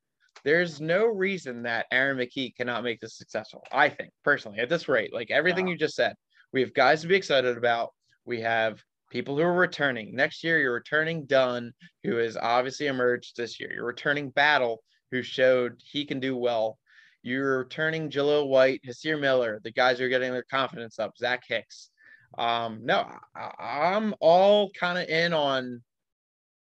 There's 0.45 0.79
no 0.79 1.05
reason 1.05 1.63
that 1.63 1.85
Aaron 1.91 2.17
McKie 2.17 2.55
cannot 2.55 2.83
make 2.83 3.01
this 3.01 3.17
successful. 3.17 3.63
I 3.71 3.89
think 3.89 4.11
personally, 4.23 4.59
at 4.59 4.69
this 4.69 4.87
rate, 4.87 5.13
like 5.13 5.31
everything 5.31 5.65
wow. 5.65 5.71
you 5.71 5.77
just 5.77 5.95
said, 5.95 6.15
we 6.53 6.61
have 6.61 6.73
guys 6.73 7.01
to 7.01 7.07
be 7.07 7.15
excited 7.15 7.57
about. 7.57 7.89
We 8.25 8.39
have 8.41 8.81
people 9.13 9.37
who 9.37 9.43
are 9.43 9.53
returning 9.53 10.15
next 10.15 10.43
year. 10.43 10.59
You're 10.59 10.73
returning 10.73 11.25
Dunn, 11.25 11.71
who 12.03 12.15
has 12.15 12.35
obviously 12.35 12.87
emerged 12.87 13.37
this 13.37 13.59
year. 13.59 13.71
You're 13.71 13.85
returning 13.85 14.31
Battle, 14.31 14.83
who 15.11 15.21
showed 15.21 15.79
he 15.85 16.03
can 16.03 16.19
do 16.19 16.35
well. 16.35 16.79
You're 17.21 17.59
returning 17.59 18.09
Jahlil 18.09 18.47
White, 18.47 18.81
Hysier 18.85 19.21
Miller, 19.21 19.61
the 19.63 19.71
guys 19.71 19.99
who 19.99 20.05
are 20.05 20.09
getting 20.09 20.33
their 20.33 20.43
confidence 20.49 20.97
up, 20.97 21.15
Zach 21.15 21.43
Hicks. 21.47 21.91
Um, 22.39 22.79
no, 22.83 23.07
I, 23.35 23.93
am 23.93 24.15
all 24.19 24.71
kind 24.71 24.97
of 24.97 25.07
in 25.07 25.31
on 25.31 25.83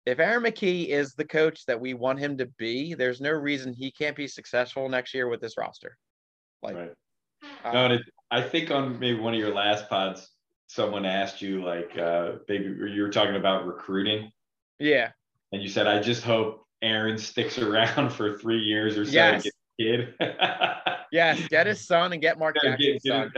if 0.05 0.19
Aaron 0.19 0.45
McKie 0.45 0.89
is 0.89 1.15
the 1.15 1.25
coach 1.25 1.65
that 1.65 1.81
we 1.81 1.95
want 1.95 2.19
him 2.19 2.37
to 2.37 2.47
be, 2.59 2.93
there's 2.93 3.23
no 3.23 3.31
reason 3.31 3.73
he 3.73 3.91
can't 3.91 4.15
be 4.15 4.29
successful 4.29 4.91
next 4.91 5.15
year 5.15 5.29
with 5.29 5.41
this 5.41 5.57
roster. 5.57 5.97
Like, 6.63 6.77
right. 6.77 6.93
Um, 7.65 7.73
no, 7.73 7.99
I 8.31 8.43
think 8.43 8.71
on 8.71 8.99
maybe 8.99 9.19
one 9.19 9.33
of 9.33 9.41
your 9.41 9.55
last 9.55 9.89
pods, 9.89 10.34
someone 10.75 11.07
asked 11.07 11.41
you 11.41 11.65
like, 11.65 11.97
uh, 11.97 12.33
maybe 12.49 12.65
you 12.65 13.03
were 13.03 13.11
talking 13.11 13.37
about 13.37 13.65
recruiting. 13.65 14.33
Yeah. 14.81 15.11
And 15.53 15.63
you 15.63 15.69
said, 15.69 15.87
I 15.87 16.01
just 16.01 16.25
hope 16.25 16.67
Aaron 16.83 17.17
sticks 17.17 17.59
around 17.59 18.11
for 18.13 18.37
three 18.39 18.59
years 18.59 18.99
or 18.99 19.05
so 19.05 19.13
yes. 19.13 19.45
get 19.45 19.53
kid. 19.79 20.15
yes, 21.13 21.47
get 21.49 21.69
his 21.69 21.87
son 21.87 22.13
and 22.13 22.21
get 22.21 22.41
Mark 22.41 22.57
yeah, 22.61 22.77
Jackson's 22.77 23.03
son. 23.07 23.33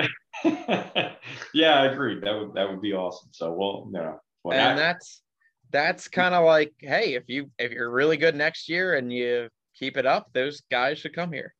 yeah, 1.54 1.80
I 1.80 1.86
agree. 1.92 2.20
That 2.20 2.38
would 2.38 2.54
that 2.54 2.68
would 2.68 2.80
be 2.80 2.94
awesome. 2.94 3.28
So 3.32 3.52
we'll 3.52 3.88
know, 3.90 4.18
well, 4.42 4.58
and 4.58 4.78
that's 4.78 5.22
that's 5.70 6.08
kind 6.08 6.34
of 6.34 6.44
like, 6.44 6.72
hey, 6.78 7.14
if 7.14 7.24
you 7.28 7.50
if 7.58 7.70
you're 7.70 7.90
really 7.90 8.16
good 8.16 8.34
next 8.34 8.68
year 8.68 8.94
and 8.94 9.12
you 9.12 9.48
keep 9.74 9.96
it 9.96 10.06
up, 10.06 10.30
those 10.32 10.62
guys 10.70 10.98
should 10.98 11.14
come 11.14 11.32
here. 11.32 11.54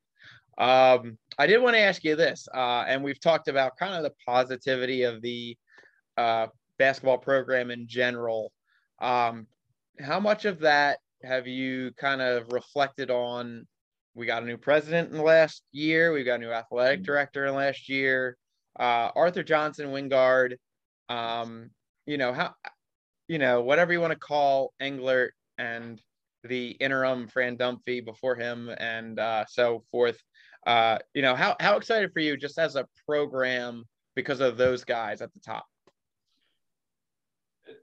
Um, 0.57 1.19
I 1.37 1.45
did 1.45 1.61
want 1.61 1.75
to 1.75 1.81
ask 1.81 2.03
you 2.03 2.15
this, 2.15 2.47
uh, 2.53 2.83
and 2.87 3.03
we've 3.03 3.19
talked 3.19 3.47
about 3.47 3.77
kind 3.77 3.93
of 3.93 4.03
the 4.03 4.13
positivity 4.25 5.03
of 5.03 5.21
the 5.21 5.55
uh, 6.17 6.47
basketball 6.77 7.17
program 7.17 7.71
in 7.71 7.87
general. 7.87 8.51
Um, 8.99 9.47
how 9.99 10.19
much 10.19 10.45
of 10.45 10.59
that 10.59 10.99
have 11.23 11.47
you 11.47 11.91
kind 11.97 12.21
of 12.21 12.51
reflected 12.51 13.09
on? 13.11 13.67
We 14.15 14.25
got 14.25 14.43
a 14.43 14.45
new 14.45 14.57
president 14.57 15.11
in 15.11 15.17
the 15.17 15.23
last 15.23 15.63
year. 15.71 16.11
We 16.11 16.23
got 16.23 16.35
a 16.35 16.39
new 16.39 16.51
athletic 16.51 16.99
mm-hmm. 16.99 17.05
director 17.05 17.45
in 17.45 17.55
last 17.55 17.87
year. 17.89 18.37
Uh, 18.79 19.09
Arthur 19.15 19.43
Johnson, 19.43 19.87
Wingard. 19.87 20.55
Um, 21.09 21.69
you 22.05 22.17
know 22.17 22.33
how, 22.33 22.53
you 23.27 23.37
know 23.37 23.61
whatever 23.61 23.93
you 23.93 24.01
want 24.01 24.13
to 24.13 24.19
call 24.19 24.73
Englert 24.81 25.29
and 25.57 26.01
the 26.43 26.71
interim 26.71 27.27
Fran 27.27 27.57
Dunphy 27.57 28.03
before 28.03 28.35
him 28.35 28.69
and 28.77 29.19
uh, 29.19 29.45
so 29.47 29.83
forth. 29.91 30.17
Uh, 30.65 30.97
you 31.13 31.21
know, 31.21 31.35
how 31.35 31.55
how 31.59 31.77
excited 31.77 32.11
for 32.13 32.19
you 32.19 32.37
just 32.37 32.57
as 32.59 32.75
a 32.75 32.87
program 33.05 33.83
because 34.15 34.39
of 34.39 34.57
those 34.57 34.83
guys 34.83 35.21
at 35.21 35.33
the 35.33 35.39
top? 35.39 35.65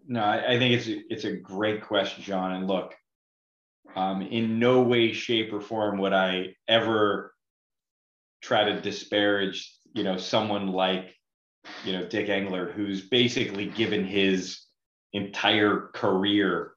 No, 0.07 0.23
I, 0.23 0.55
I 0.55 0.59
think 0.59 0.75
it's 0.75 0.89
a, 0.89 1.13
it's 1.13 1.25
a 1.25 1.37
great 1.37 1.83
question, 1.83 2.23
John. 2.23 2.53
And 2.53 2.67
look, 2.67 2.95
um, 3.97 4.23
in 4.23 4.59
no 4.59 4.83
way, 4.83 5.13
shape, 5.13 5.53
or 5.53 5.61
form 5.61 5.99
would 5.99 6.13
I 6.13 6.55
ever 6.69 7.35
try 8.43 8.65
to 8.65 8.81
disparage, 8.81 9.75
you 9.95 10.05
know, 10.05 10.17
someone 10.17 10.69
like, 10.69 11.15
you 11.85 11.93
know, 11.93 12.05
Dick 12.07 12.29
Englert, 12.29 12.73
who's 12.73 13.03
basically 13.03 13.67
given 13.67 14.05
his 14.05 14.61
entire 15.13 15.91
career 15.95 16.73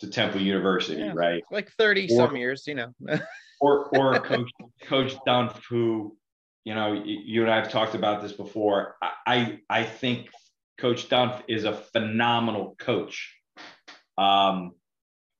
to 0.00 0.10
Temple 0.10 0.40
University, 0.40 1.00
yeah, 1.00 1.12
right? 1.14 1.42
Like 1.50 1.70
30 1.72 2.06
or, 2.06 2.26
some 2.26 2.36
years, 2.36 2.66
you 2.66 2.74
know. 2.74 2.92
or 3.60 3.86
or 3.96 4.20
coach 4.20 4.50
Coach 4.82 5.14
Dunf, 5.26 5.58
who, 5.70 6.16
you 6.64 6.74
know, 6.74 6.92
you 7.04 7.42
and 7.42 7.50
I 7.50 7.56
have 7.56 7.70
talked 7.70 7.94
about 7.94 8.20
this 8.20 8.32
before. 8.32 8.96
I 9.26 9.60
I 9.70 9.84
think 9.84 10.28
Coach 10.78 11.08
Dunf 11.08 11.42
is 11.48 11.64
a 11.64 11.72
phenomenal 11.72 12.76
coach. 12.78 13.34
Um, 14.18 14.72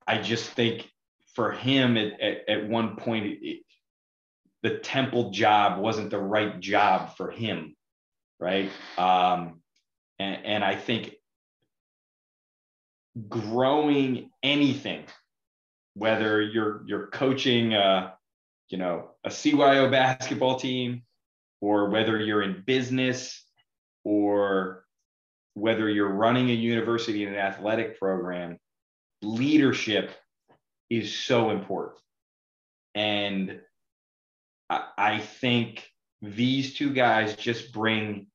I 0.06 0.18
just 0.18 0.50
think 0.50 0.88
for 1.34 1.52
him 1.52 1.96
at, 1.96 2.20
at, 2.20 2.48
at 2.48 2.68
one 2.68 2.96
point, 2.96 3.38
it, 3.42 3.60
the 4.62 4.78
Temple 4.78 5.30
job 5.30 5.80
wasn't 5.80 6.10
the 6.10 6.18
right 6.18 6.58
job 6.58 7.16
for 7.16 7.30
him, 7.30 7.76
right? 8.40 8.70
Um, 8.96 9.60
and, 10.18 10.44
and 10.44 10.64
I 10.64 10.74
think 10.74 11.14
growing 13.28 14.30
anything, 14.42 15.04
whether 15.94 16.42
you're 16.42 16.82
you're 16.86 17.06
coaching, 17.08 17.74
a, 17.74 18.14
you 18.68 18.78
know, 18.78 19.10
a 19.24 19.28
CYO 19.28 19.90
basketball 19.90 20.58
team, 20.58 21.02
or 21.60 21.90
whether 21.90 22.18
you're 22.18 22.42
in 22.42 22.62
business, 22.66 23.44
or 24.04 24.85
whether 25.56 25.88
you're 25.88 26.12
running 26.12 26.50
a 26.50 26.52
university 26.52 27.24
and 27.24 27.34
an 27.34 27.40
athletic 27.40 27.98
program, 27.98 28.58
leadership 29.22 30.10
is 30.90 31.14
so 31.18 31.48
important. 31.48 31.98
And 32.94 33.60
I, 34.68 35.18
think 35.18 35.88
these 36.20 36.74
two 36.74 36.92
guys 36.92 37.36
just 37.36 37.72
bring 37.72 38.26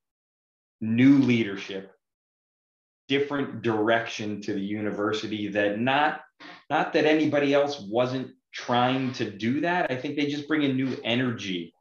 new 0.79 1.19
leadership 1.19 1.91
different 3.07 3.61
direction 3.61 4.41
to 4.41 4.53
the 4.53 4.61
university 4.61 5.49
that 5.49 5.79
not 5.79 6.21
not 6.69 6.93
that 6.93 7.05
anybody 7.05 7.53
else 7.53 7.79
wasn't 7.81 8.31
trying 8.53 9.11
to 9.11 9.29
do 9.29 9.59
that 9.59 9.91
i 9.91 9.95
think 9.95 10.15
they 10.15 10.27
just 10.27 10.47
bring 10.47 10.63
a 10.63 10.73
new 10.73 10.97
energy 11.03 11.73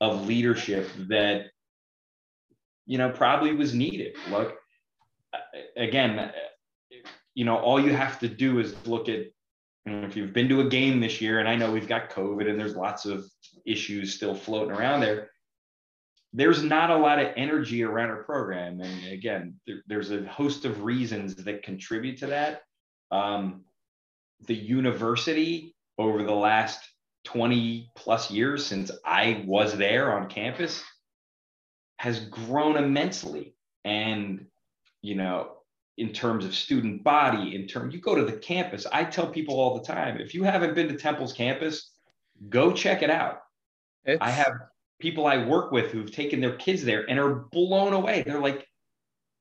of 0.00 0.26
leadership 0.26 0.90
that 1.08 1.46
you 2.86 2.98
know 2.98 3.10
probably 3.10 3.54
was 3.54 3.74
needed 3.74 4.14
look 4.30 4.56
again 5.76 6.32
you 7.34 7.44
know 7.44 7.56
all 7.56 7.80
you 7.80 7.92
have 7.92 8.18
to 8.18 8.28
do 8.28 8.58
is 8.58 8.74
look 8.86 9.08
at 9.08 9.26
you 9.84 9.92
know, 9.92 10.06
if 10.06 10.16
you've 10.16 10.32
been 10.32 10.48
to 10.48 10.60
a 10.60 10.68
game 10.68 11.00
this 11.00 11.20
year 11.20 11.38
and 11.38 11.48
i 11.48 11.54
know 11.54 11.70
we've 11.70 11.88
got 11.88 12.10
covid 12.10 12.48
and 12.48 12.58
there's 12.58 12.76
lots 12.76 13.04
of 13.04 13.24
issues 13.64 14.14
still 14.14 14.34
floating 14.34 14.72
around 14.72 15.00
there 15.00 15.30
there's 16.32 16.62
not 16.62 16.90
a 16.90 16.96
lot 16.96 17.18
of 17.18 17.32
energy 17.36 17.82
around 17.84 18.10
our 18.10 18.22
program. 18.24 18.80
And 18.80 19.12
again, 19.12 19.60
there, 19.66 19.82
there's 19.86 20.10
a 20.10 20.24
host 20.24 20.64
of 20.64 20.82
reasons 20.82 21.34
that 21.36 21.62
contribute 21.62 22.18
to 22.18 22.28
that. 22.28 22.62
Um, 23.10 23.64
the 24.46 24.54
university 24.54 25.74
over 25.98 26.22
the 26.22 26.32
last 26.32 26.80
20 27.24 27.90
plus 27.96 28.30
years 28.30 28.64
since 28.64 28.90
I 29.04 29.44
was 29.46 29.76
there 29.76 30.18
on 30.18 30.28
campus 30.28 30.82
has 32.02 32.18
grown 32.24 32.76
immensely. 32.76 33.54
And, 33.84 34.46
you 35.02 35.14
know, 35.14 35.52
in 35.96 36.12
terms 36.12 36.44
of 36.44 36.52
student 36.52 37.04
body, 37.04 37.54
in 37.54 37.68
terms, 37.68 37.94
you 37.94 38.00
go 38.00 38.16
to 38.16 38.24
the 38.24 38.32
campus, 38.32 38.88
I 38.92 39.04
tell 39.04 39.28
people 39.28 39.60
all 39.60 39.78
the 39.78 39.84
time, 39.84 40.20
if 40.20 40.34
you 40.34 40.42
haven't 40.42 40.74
been 40.74 40.88
to 40.88 40.96
Temple's 40.96 41.32
campus, 41.32 41.92
go 42.48 42.72
check 42.72 43.02
it 43.02 43.10
out. 43.10 43.42
It's... 44.04 44.20
I 44.20 44.30
have 44.30 44.52
people 45.00 45.28
I 45.28 45.46
work 45.46 45.70
with 45.70 45.92
who've 45.92 46.10
taken 46.10 46.40
their 46.40 46.56
kids 46.56 46.82
there 46.82 47.08
and 47.08 47.20
are 47.20 47.46
blown 47.52 47.92
away. 47.92 48.24
They're 48.26 48.40
like, 48.40 48.66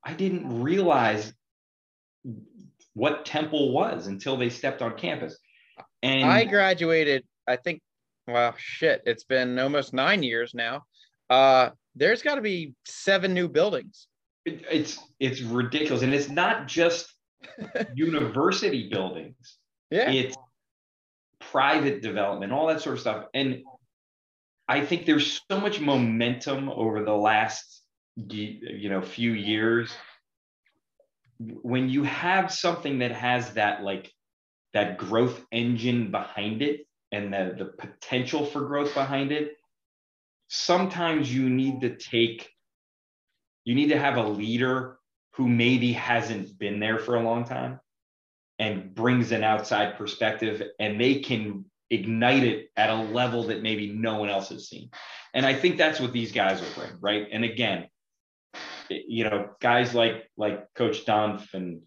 I 0.04 0.14
didn't 0.14 0.62
realize 0.62 1.34
what 2.94 3.26
Temple 3.26 3.72
was 3.74 4.06
until 4.06 4.38
they 4.38 4.50
stepped 4.50 4.84
on 4.84 4.96
campus. 4.98 5.36
And 6.04 6.30
I 6.30 6.46
graduated, 6.46 7.24
I 7.48 7.56
think, 7.56 7.82
well, 8.28 8.54
shit, 8.60 9.02
it's 9.08 9.24
been 9.24 9.58
almost 9.58 9.96
nine 9.96 10.22
years 10.22 10.54
now. 10.54 10.84
Uh, 11.28 11.72
there's 11.96 12.22
got 12.22 12.36
to 12.36 12.42
be 12.42 12.74
seven 12.86 13.34
new 13.34 13.48
buildings. 13.48 14.08
It, 14.46 14.64
it's 14.70 15.00
it's 15.20 15.42
ridiculous, 15.42 16.02
and 16.04 16.14
it's 16.14 16.30
not 16.30 16.68
just 16.68 17.14
university 17.96 18.90
buildings. 18.90 19.58
Yeah, 19.90 20.10
it's 20.10 20.36
private 21.40 22.02
development, 22.02 22.52
all 22.52 22.68
that 22.68 22.82
sort 22.82 22.96
of 22.96 23.02
stuff. 23.02 23.26
And 23.34 23.64
I 24.68 24.86
think 24.86 25.06
there's 25.06 25.42
so 25.52 25.60
much 25.60 25.80
momentum 25.80 26.70
over 26.70 27.04
the 27.04 27.16
last 27.16 27.82
you 28.16 28.90
know 28.90 29.02
few 29.02 29.32
years 29.34 29.92
when 31.40 31.90
you 31.90 32.04
have 32.04 32.52
something 32.52 33.00
that 33.00 33.12
has 33.12 33.54
that 33.54 33.84
like 33.84 34.12
that 34.74 34.98
growth 34.98 35.44
engine 35.52 36.12
behind 36.12 36.62
it 36.62 36.82
and 37.12 37.34
the, 37.34 37.56
the 37.58 37.66
potential 37.66 38.46
for 38.46 38.62
growth 38.62 38.94
behind 38.94 39.32
it 39.32 39.54
sometimes 40.54 41.34
you 41.34 41.50
need 41.50 41.80
to 41.80 41.96
take 41.96 42.50
you 43.64 43.74
need 43.74 43.88
to 43.88 43.98
have 43.98 44.18
a 44.18 44.28
leader 44.28 44.98
who 45.36 45.48
maybe 45.48 45.94
hasn't 45.94 46.60
been 46.60 46.80
there 46.80 47.00
for 47.00 47.16
a 47.16 47.24
long 47.24 47.46
time 47.46 47.80
and 48.60 48.94
brings 48.94 49.32
an 49.32 49.46
outside 49.46 49.98
perspective 49.98 50.62
and 50.78 51.00
they 51.00 51.20
can 51.20 51.64
ignite 51.90 52.44
it 52.44 52.70
at 52.76 52.90
a 52.90 52.96
level 52.96 53.44
that 53.44 53.62
maybe 53.62 53.94
no 53.94 54.18
one 54.18 54.30
else 54.30 54.50
has 54.50 54.68
seen. 54.68 54.90
And 55.34 55.46
I 55.46 55.54
think 55.54 55.78
that's 55.78 56.02
what 56.02 56.12
these 56.12 56.34
guys 56.34 56.60
will 56.60 56.84
bring, 56.84 56.98
right? 57.00 57.28
And 57.32 57.46
again, 57.46 57.88
you 58.90 59.24
know, 59.24 59.52
guys 59.62 59.96
like 59.96 60.30
like 60.36 60.66
Coach 60.76 61.06
Dunf 61.06 61.54
and 61.54 61.82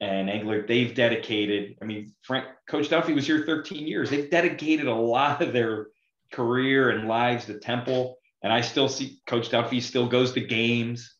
and 0.00 0.30
Englert, 0.30 0.68
they've 0.68 0.94
dedicated. 0.94 1.76
I 1.82 1.84
mean, 1.84 2.14
Frank, 2.22 2.46
Coach 2.66 2.88
Dunphy 2.88 3.14
was 3.14 3.26
here 3.26 3.44
13 3.44 3.86
years. 3.86 4.08
They've 4.08 4.30
dedicated 4.30 4.86
a 4.86 4.94
lot 4.94 5.42
of 5.42 5.52
their 5.52 5.88
career 6.32 6.90
and 6.90 7.08
lives 7.08 7.46
to 7.46 7.58
Temple. 7.58 8.18
And 8.42 8.52
I 8.52 8.60
still 8.60 8.88
see 8.88 9.20
Coach 9.26 9.50
Dunphy 9.50 9.82
still 9.82 10.08
goes 10.08 10.32
to 10.32 10.40
games, 10.40 11.14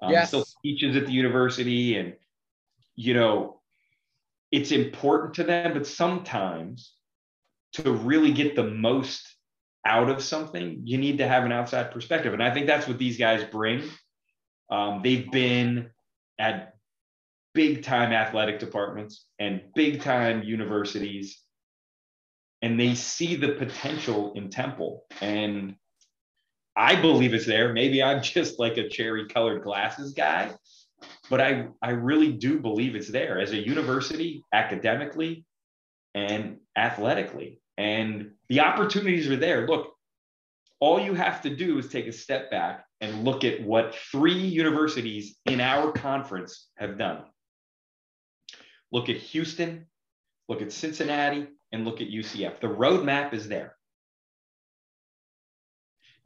um, 0.00 0.10
yes. 0.10 0.28
still 0.28 0.44
teaches 0.64 0.96
at 0.96 1.06
the 1.06 1.12
university, 1.12 1.96
and 1.96 2.14
you 2.94 3.14
know, 3.14 3.60
it's 4.50 4.72
important 4.72 5.34
to 5.34 5.44
them. 5.44 5.74
But 5.74 5.86
sometimes 5.86 6.94
to 7.74 7.92
really 7.92 8.32
get 8.32 8.56
the 8.56 8.64
most 8.64 9.26
out 9.86 10.08
of 10.08 10.22
something, 10.22 10.82
you 10.84 10.98
need 10.98 11.18
to 11.18 11.28
have 11.28 11.44
an 11.44 11.52
outside 11.52 11.90
perspective. 11.90 12.32
And 12.32 12.42
I 12.42 12.52
think 12.52 12.66
that's 12.66 12.86
what 12.86 12.98
these 12.98 13.18
guys 13.18 13.44
bring. 13.44 13.82
Um, 14.70 15.00
they've 15.02 15.30
been 15.30 15.90
at 16.38 16.74
big 17.54 17.82
time 17.82 18.12
athletic 18.12 18.58
departments 18.58 19.26
and 19.38 19.60
big 19.74 20.02
time 20.02 20.42
universities, 20.42 21.40
and 22.62 22.78
they 22.78 22.94
see 22.94 23.36
the 23.36 23.52
potential 23.52 24.32
in 24.34 24.48
Temple. 24.48 25.04
And 25.20 25.76
I 26.76 27.00
believe 27.00 27.34
it's 27.34 27.46
there. 27.46 27.72
Maybe 27.72 28.02
I'm 28.02 28.22
just 28.22 28.58
like 28.58 28.76
a 28.76 28.88
cherry 28.88 29.26
colored 29.28 29.62
glasses 29.62 30.14
guy, 30.14 30.52
but 31.28 31.40
I, 31.40 31.66
I 31.82 31.90
really 31.90 32.32
do 32.32 32.60
believe 32.60 32.94
it's 32.94 33.08
there 33.08 33.40
as 33.40 33.50
a 33.50 33.56
university, 33.58 34.44
academically 34.52 35.44
and 36.14 36.58
athletically 36.76 37.62
and 37.78 38.32
the 38.48 38.60
opportunities 38.60 39.28
are 39.28 39.36
there. 39.36 39.66
Look, 39.66 39.94
all 40.80 41.00
you 41.00 41.14
have 41.14 41.42
to 41.42 41.54
do 41.54 41.78
is 41.78 41.88
take 41.88 42.06
a 42.06 42.12
step 42.12 42.50
back 42.50 42.84
and 43.00 43.24
look 43.24 43.44
at 43.44 43.62
what 43.62 43.94
three 43.94 44.38
universities 44.38 45.36
in 45.46 45.60
our 45.60 45.92
conference 45.92 46.68
have 46.76 46.98
done. 46.98 47.24
Look 48.90 49.08
at 49.08 49.16
Houston, 49.16 49.86
look 50.48 50.60
at 50.60 50.72
Cincinnati, 50.72 51.48
and 51.72 51.84
look 51.84 52.00
at 52.00 52.08
UCF. 52.08 52.60
The 52.60 52.68
roadmap 52.68 53.32
is 53.32 53.48
there. 53.48 53.74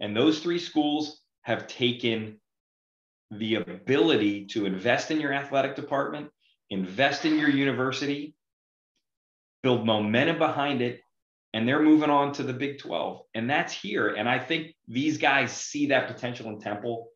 And 0.00 0.16
those 0.16 0.40
three 0.40 0.58
schools 0.58 1.20
have 1.42 1.66
taken 1.66 2.40
the 3.30 3.56
ability 3.56 4.46
to 4.46 4.66
invest 4.66 5.10
in 5.10 5.20
your 5.20 5.32
athletic 5.32 5.74
department, 5.74 6.30
invest 6.70 7.24
in 7.24 7.38
your 7.38 7.48
university, 7.48 8.34
build 9.62 9.86
momentum 9.86 10.38
behind 10.38 10.82
it, 10.82 11.00
and 11.54 11.66
they're 11.66 11.82
moving 11.82 12.10
on 12.10 12.32
to 12.34 12.42
the 12.42 12.52
Big 12.52 12.78
12. 12.78 13.22
And 13.34 13.48
that's 13.48 13.72
here. 13.72 14.08
And 14.08 14.28
I 14.28 14.38
think 14.38 14.74
these 14.86 15.16
guys 15.16 15.52
see 15.52 15.86
that 15.86 16.08
potential 16.08 16.50
in 16.50 16.60
Temple. 16.60 17.08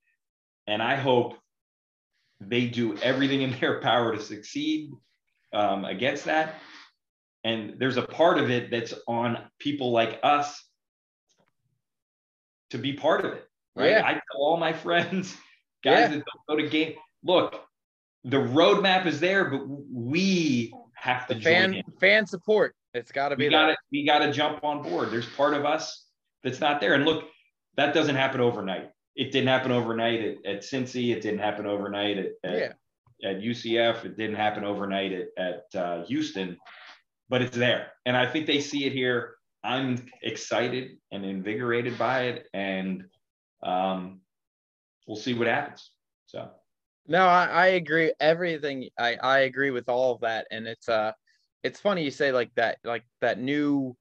And 0.67 0.83
I 0.83 0.97
hope 0.97 1.35
they 2.41 2.67
do 2.67 2.97
everything 2.99 3.43
in 3.43 3.59
their 3.61 3.81
power 3.81 4.15
to 4.15 4.23
succeed 4.23 4.93
um, 5.53 5.85
against 5.85 6.25
that. 6.25 6.55
And 7.45 7.75
there's 7.79 7.97
a 7.97 8.03
part 8.03 8.39
of 8.39 8.51
it 8.51 8.71
that's 8.71 8.93
on 9.09 9.39
people 9.59 9.93
like 9.93 10.21
us 10.23 10.63
to 12.71 12.79
be 12.79 12.93
part 12.93 13.25
of 13.25 13.33
it. 13.33 13.45
Right. 13.75 13.91
Yeah. 13.91 14.03
I 14.05 14.13
tell 14.13 14.41
all 14.41 14.57
my 14.57 14.73
friends, 14.85 15.35
guys 15.85 16.01
Yeah. 16.01 16.09
that 16.09 16.25
don't 16.25 16.47
go 16.49 16.57
to 16.57 16.69
game, 16.69 16.95
look, 17.25 17.63
the 18.25 18.37
roadmap 18.37 19.07
is 19.07 19.21
there, 19.21 19.47
but 19.47 19.63
we 19.67 20.75
have 20.95 21.27
to 21.29 21.35
The 21.35 21.41
join 21.41 21.53
fan 21.53 21.75
in. 21.75 21.83
fan 21.99 22.27
support. 22.27 22.75
It's 22.93 23.13
got 23.13 23.31
to 23.31 23.37
be 23.37 23.45
We 23.47 23.51
got 23.51 23.69
to 23.69 23.77
we 23.93 24.05
got 24.05 24.19
to 24.19 24.33
jump 24.33 24.63
on 24.65 24.83
board. 24.83 25.11
There's 25.11 25.29
part 25.29 25.55
of 25.55 25.65
us 25.65 26.07
that's 26.43 26.61
not 26.61 26.81
there. 26.81 26.95
And 26.95 27.05
look, 27.05 27.25
that 27.77 27.95
doesn't 27.95 28.17
happen 28.17 28.41
overnight. 28.41 28.91
It 29.17 29.33
didn't 29.33 29.49
happen 29.49 29.73
overnight 29.73 30.21
at, 30.21 30.37
at 30.45 30.61
Cincy. 30.63 31.15
It 31.15 31.23
didn't 31.23 31.39
happen 31.41 31.67
overnight 31.67 32.19
at, 32.19 32.27
at, 32.45 32.75
Yeah. 33.23 33.31
at 33.31 33.41
UCF. 33.41 34.05
It 34.05 34.17
didn't 34.17 34.37
happen 34.37 34.65
overnight 34.65 35.13
at, 35.13 35.29
at 35.73 35.81
uh, 35.81 36.05
Houston, 36.05 36.59
but 37.31 37.41
it's 37.43 37.57
there. 37.57 37.93
And 38.05 38.17
I 38.17 38.27
think 38.27 38.47
they 38.47 38.61
see 38.61 38.85
it 38.87 38.93
here. 38.93 39.37
I'm 39.65 40.05
excited 40.23 40.99
and 41.13 41.25
invigorated 41.25 41.97
by 41.97 42.25
it. 42.25 42.49
And 42.53 43.05
um, 43.63 44.21
we'll 45.07 45.17
see 45.17 45.35
what 45.35 45.47
happens. 45.47 45.93
So, 46.27 46.51
No, 47.07 47.27
I, 47.27 47.47
I 47.47 47.67
agree. 47.69 48.13
Everything 48.21 48.89
I, 48.99 49.17
I 49.23 49.39
agree 49.41 49.71
with 49.71 49.89
all 49.89 50.13
of 50.15 50.21
that. 50.23 50.47
And 50.51 50.67
it's 50.67 50.89
uh 50.89 51.13
it's 51.63 51.81
funny 51.81 52.03
you 52.05 52.11
say 52.11 52.33
like 52.33 52.51
that, 52.57 52.79
like 52.85 53.05
that 53.21 53.39
new 53.39 53.97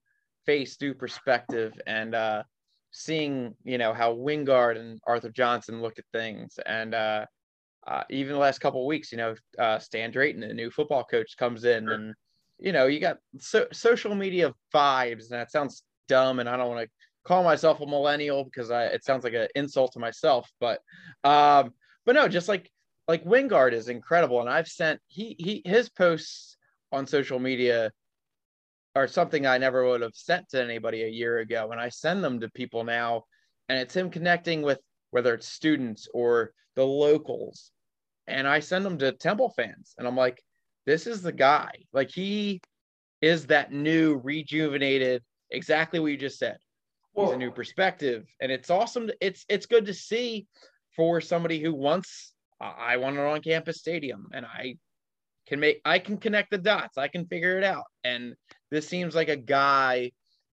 face, 0.46 0.78
new 0.82 0.94
perspective, 0.94 1.74
and 1.88 2.16
uh 2.16 2.44
seeing, 2.92 3.56
you 3.64 3.78
know, 3.78 3.94
how 3.94 4.16
Wingard 4.16 4.78
and 4.78 5.00
Arthur 5.06 5.30
Johnson 5.30 5.82
look 5.82 6.00
at 6.00 6.06
things. 6.14 6.58
And 6.66 6.96
uh, 6.96 7.26
uh 7.88 8.04
even 8.10 8.34
the 8.34 8.40
last 8.40 8.60
couple 8.60 8.82
of 8.82 8.88
weeks, 8.88 9.12
you 9.12 9.18
know, 9.20 9.36
uh 9.60 9.78
Stan 9.80 10.12
Drayton, 10.12 10.42
the 10.42 10.54
new 10.54 10.72
football 10.72 11.04
coach, 11.04 11.38
comes 11.38 11.64
in 11.66 11.86
Sure. 11.86 11.94
and 11.94 12.16
you 12.60 12.72
know, 12.72 12.88
you 12.88 13.00
got 13.00 13.18
so, 13.40 13.68
social 13.72 14.16
media 14.16 14.54
vibes, 14.74 15.32
and 15.32 15.40
that 15.40 15.52
sounds 15.52 15.84
dumb, 16.08 16.40
and 16.40 16.50
I 16.50 16.58
don't 16.58 16.70
want 16.70 16.82
to 16.82 16.90
call 17.26 17.44
myself 17.44 17.80
a 17.82 17.86
millennial 17.86 18.44
because 18.44 18.72
I 18.72 18.86
it 18.86 19.04
sounds 19.04 19.24
like 19.24 19.34
an 19.34 19.48
insult 19.56 19.94
to 19.94 20.00
myself, 20.00 20.50
but 20.60 20.82
um, 21.24 21.74
but 22.06 22.16
no, 22.16 22.28
just 22.28 22.48
like 22.48 22.70
like 23.08 23.24
Wingard 23.24 23.74
is 23.74 23.88
incredible, 23.88 24.42
and 24.42 24.50
I've 24.50 24.68
sent 24.68 25.00
he 25.08 25.36
he 25.40 25.62
his 25.66 25.90
posts 25.90 26.58
on 26.92 27.08
social 27.08 27.40
media 27.40 27.92
are 28.96 29.08
something 29.08 29.46
I 29.46 29.58
never 29.58 29.88
would 29.88 30.02
have 30.02 30.16
sent 30.16 30.50
to 30.50 30.62
anybody 30.62 31.04
a 31.04 31.08
year 31.08 31.40
ago, 31.40 31.70
and 31.72 31.80
I 31.80 31.90
send 31.90 32.24
them 32.24 32.40
to 32.42 32.50
people 32.50 32.84
now, 32.84 33.24
and 33.70 33.80
it's 33.80 33.96
him 33.96 34.10
connecting 34.10 34.62
with 34.62 34.80
whether 35.12 35.34
it's 35.34 35.48
students 35.48 36.08
or 36.14 36.54
the 36.76 36.86
locals, 36.86 37.72
and 38.28 38.48
I 38.48 38.60
send 38.60 38.86
them 38.86 38.98
to 39.00 39.12
Temple 39.12 39.54
fans, 39.56 39.94
and 39.98 40.08
I'm 40.08 40.18
like, 40.18 40.42
this 40.86 41.08
is 41.08 41.22
the 41.22 41.32
guy, 41.32 41.72
like 41.94 42.10
he 42.10 42.62
is 43.22 43.48
that 43.48 43.72
new 43.72 44.18
rejuvenated, 44.24 45.24
exactly 45.52 46.00
what 46.00 46.12
you 46.12 46.18
just 46.18 46.40
said. 46.40 46.58
He's 47.16 47.32
a 47.32 47.38
new 47.38 47.52
perspective, 47.52 48.26
and 48.40 48.52
it's 48.52 48.70
awesome. 48.70 49.08
to- 49.08 49.18
It's 49.20 49.44
it's 49.50 49.66
good 49.66 49.86
to 49.88 49.94
see 49.94 50.48
for 50.96 51.20
somebody 51.22 51.60
who 51.60 51.74
wants. 51.74 52.34
I 52.62 52.94
I 52.94 52.98
want 52.98 53.18
an 53.18 53.26
on-campus 53.26 53.78
stadium, 53.78 54.28
and 54.34 54.46
I 54.46 54.78
can 55.48 55.60
make. 55.60 55.82
I 55.84 56.00
can 56.00 56.18
connect 56.18 56.52
the 56.52 56.58
dots. 56.60 56.98
I 56.98 57.08
can 57.10 57.26
figure 57.26 57.58
it 57.58 57.64
out. 57.64 57.84
And 58.04 58.36
this 58.72 58.88
seems 58.88 59.16
like 59.16 59.28
a 59.30 59.36
guy 59.36 60.12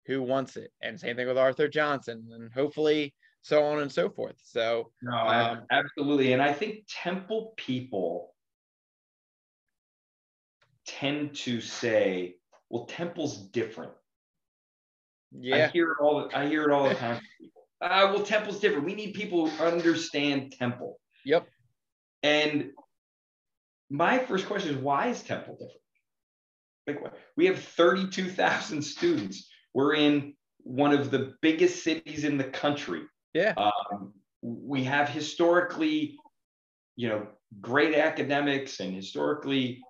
who 0.06 0.22
wants 0.22 0.56
it. 0.56 0.70
And 0.80 1.00
same 1.00 1.16
thing 1.16 1.26
with 1.26 1.38
Arthur 1.38 1.68
Johnson, 1.68 2.28
and 2.32 2.52
hopefully 2.52 3.12
so 3.40 3.64
on 3.64 3.80
and 3.80 3.90
so 3.90 4.08
forth. 4.08 4.36
So 4.44 4.92
no, 5.02 5.16
Um, 5.16 5.66
absolutely. 5.70 6.32
And 6.32 6.40
I 6.42 6.52
think 6.52 6.84
Temple 6.88 7.54
people 7.56 8.31
tend 10.98 11.34
to 11.36 11.60
say, 11.60 12.36
well, 12.70 12.86
Temple's 12.86 13.36
different. 13.48 13.92
Yeah. 15.32 15.66
I 15.66 15.68
hear 15.68 15.92
it 15.92 15.98
all. 16.00 16.28
I 16.34 16.46
hear 16.46 16.64
it 16.64 16.72
all 16.72 16.88
the 16.88 16.94
time. 16.94 17.16
from 17.16 17.24
people. 17.40 17.62
Ah, 17.80 18.12
well, 18.12 18.22
Temple's 18.22 18.60
different. 18.60 18.84
We 18.86 18.94
need 18.94 19.14
people 19.14 19.48
who 19.48 19.64
understand 19.64 20.52
Temple. 20.52 20.98
yep, 21.24 21.46
And 22.22 22.70
my 23.90 24.18
first 24.18 24.46
question 24.46 24.70
is, 24.74 24.76
why 24.76 25.08
is 25.08 25.22
Temple 25.22 25.54
different? 25.54 25.78
Like, 27.04 27.14
we 27.36 27.46
have 27.46 27.58
32,000 27.58 28.82
students. 28.82 29.48
We're 29.74 29.94
in 29.94 30.34
one 30.58 30.92
of 30.92 31.10
the 31.10 31.34
biggest 31.40 31.82
cities 31.82 32.24
in 32.24 32.36
the 32.38 32.44
country. 32.44 33.02
yeah, 33.34 33.54
Um, 33.56 34.12
we 34.42 34.84
have 34.84 35.08
historically, 35.08 36.16
you 36.96 37.08
know, 37.08 37.26
great 37.60 37.94
academics 37.94 38.80
and 38.80 38.94
historically 38.94 39.80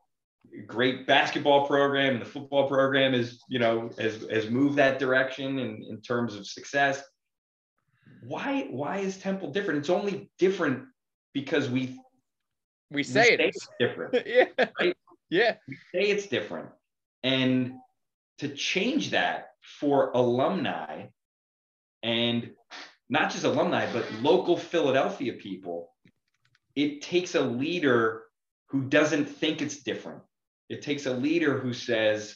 great 0.67 1.07
basketball 1.07 1.67
program. 1.67 2.15
And 2.15 2.23
the 2.23 2.27
football 2.27 2.69
program 2.69 3.15
is, 3.15 3.43
you 3.49 3.59
know, 3.59 3.91
has, 3.99 4.27
has 4.31 4.51
moved 4.51 4.77
that 4.77 4.99
direction 4.99 5.59
in, 5.59 5.85
in 5.89 6.01
terms 6.01 6.35
of 6.35 6.47
success. 6.47 7.03
Why, 8.23 8.67
why 8.71 8.99
is 8.99 9.17
Temple 9.19 9.53
different? 9.53 9.81
It's 9.81 9.91
only 9.91 10.31
different 10.39 10.85
because 11.33 11.69
we, 11.69 11.99
we 12.91 12.97
we 12.97 13.03
say 13.03 13.33
it 13.33 13.41
is. 13.41 13.57
it's 13.57 13.69
different. 13.81 14.15
yeah, 14.27 14.67
Right? 14.79 14.97
yeah, 15.31 15.57
We 15.67 15.77
say 15.77 16.11
it's 16.11 16.27
different. 16.27 16.69
And 17.23 17.75
to 18.39 18.49
change 18.49 19.11
that 19.11 19.51
for 19.63 20.11
alumni 20.13 21.07
and 22.03 22.51
not 23.09 23.31
just 23.31 23.45
alumni, 23.45 23.91
but 23.93 24.11
local 24.21 24.57
Philadelphia 24.57 25.35
people, 25.35 25.93
it 26.75 27.03
takes 27.03 27.35
a 27.35 27.41
leader 27.41 28.23
who 28.69 28.83
doesn't 28.83 29.27
think 29.27 29.61
it's 29.63 29.83
different. 29.83 30.23
It 30.73 30.81
takes 30.81 31.05
a 31.07 31.13
leader 31.13 31.59
who 31.59 31.75
says, 31.75 32.35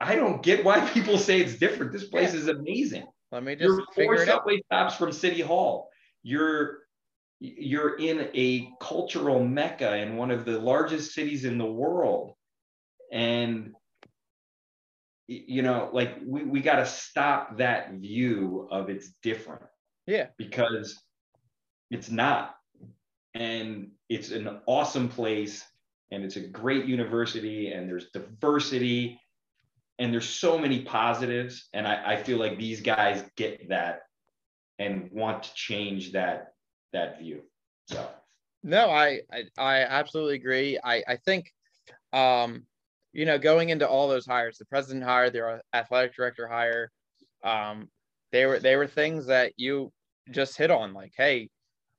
I 0.00 0.14
don't 0.14 0.42
get 0.42 0.64
why 0.64 0.88
people 0.94 1.18
say 1.18 1.40
it's 1.40 1.56
different. 1.58 1.92
This 1.92 2.04
place 2.04 2.32
Yeah. 2.32 2.40
is 2.40 2.48
amazing. 2.48 3.06
Let 3.32 3.42
me 3.42 3.56
just 3.56 3.64
You're 3.64 3.76
four 3.78 3.94
figure 3.94 4.14
it 4.14 4.28
out. 4.28 4.38
subway 4.38 4.60
stops 4.66 4.94
from 4.96 5.10
City 5.12 5.40
Hall. 5.40 5.90
You're 6.22 6.78
you're 7.40 7.96
in 7.98 8.28
a 8.34 8.70
cultural 8.80 9.44
mecca 9.44 9.96
in 9.96 10.16
one 10.16 10.30
of 10.30 10.44
the 10.44 10.60
largest 10.60 11.12
cities 11.12 11.44
in 11.44 11.58
the 11.58 11.66
world, 11.66 12.34
and 13.10 13.72
you 15.26 15.62
know, 15.62 15.90
like 15.92 16.18
we, 16.24 16.44
we 16.44 16.60
got 16.60 16.76
to 16.76 16.86
stop 16.86 17.56
that 17.56 17.92
view 17.94 18.68
of 18.70 18.90
it's 18.90 19.10
different 19.24 19.62
Yeah, 20.06 20.26
because 20.36 21.00
it's 21.90 22.10
not, 22.10 22.54
and 23.34 23.90
it's 24.08 24.30
an 24.30 24.60
awesome 24.66 25.08
place, 25.08 25.64
and 26.12 26.24
it's 26.24 26.36
a 26.36 26.40
great 26.40 26.84
university, 26.84 27.72
and 27.72 27.88
there's 27.88 28.10
diversity, 28.12 29.18
and 29.98 30.12
there's 30.12 30.28
so 30.28 30.58
many 30.58 30.82
positives 30.82 31.68
and 31.72 31.86
I, 31.86 32.14
I 32.14 32.16
feel 32.16 32.38
like 32.38 32.58
these 32.58 32.80
guys 32.80 33.24
get 33.36 33.68
that 33.68 34.00
and 34.78 35.08
want 35.12 35.44
to 35.44 35.54
change 35.54 36.12
that 36.12 36.54
that 36.92 37.20
view 37.20 37.42
so 37.86 38.08
No, 38.62 38.90
I, 38.90 39.20
I 39.32 39.44
I 39.58 39.80
absolutely 39.82 40.36
agree. 40.36 40.78
I 40.82 41.02
I 41.06 41.16
think, 41.16 41.52
um, 42.12 42.66
you 43.12 43.26
know, 43.26 43.38
going 43.38 43.68
into 43.68 43.88
all 43.88 44.08
those 44.08 44.26
hires, 44.26 44.58
the 44.58 44.64
president 44.64 45.04
hire, 45.04 45.30
their 45.30 45.62
athletic 45.72 46.14
director 46.16 46.48
hire, 46.48 46.90
um, 47.44 47.88
they 48.32 48.46
were 48.46 48.58
they 48.58 48.76
were 48.76 48.86
things 48.86 49.26
that 49.26 49.52
you 49.56 49.92
just 50.30 50.56
hit 50.56 50.70
on. 50.70 50.94
Like, 50.94 51.12
hey, 51.16 51.48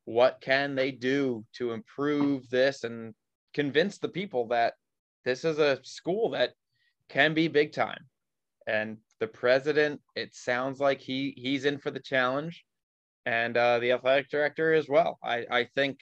what 0.05 0.41
can 0.41 0.76
they 0.76 0.91
do 0.91 1.45
to 1.57 1.72
improve 1.72 2.49
this 2.49 2.84
and 2.84 3.14
convince 3.54 3.97
the 3.97 4.10
people 4.10 4.47
that 4.47 4.74
this 5.26 5.45
is 5.45 5.60
a 5.60 5.80
school 5.84 6.32
that 6.32 6.51
can 7.10 7.34
be 7.34 7.47
big 7.47 7.72
time? 7.72 8.06
And 8.68 8.97
the 9.20 9.28
president, 9.28 10.01
it 10.16 10.36
sounds 10.36 10.80
like 10.80 11.01
he 11.01 11.34
he's 11.38 11.66
in 11.66 11.78
for 11.78 11.91
the 11.91 11.99
challenge, 11.99 12.64
and 13.26 13.56
uh, 13.58 13.80
the 13.80 13.91
athletic 13.91 14.30
director 14.30 14.74
as 14.74 14.88
well. 14.88 15.20
I 15.24 15.45
I 15.49 15.64
think 15.76 15.99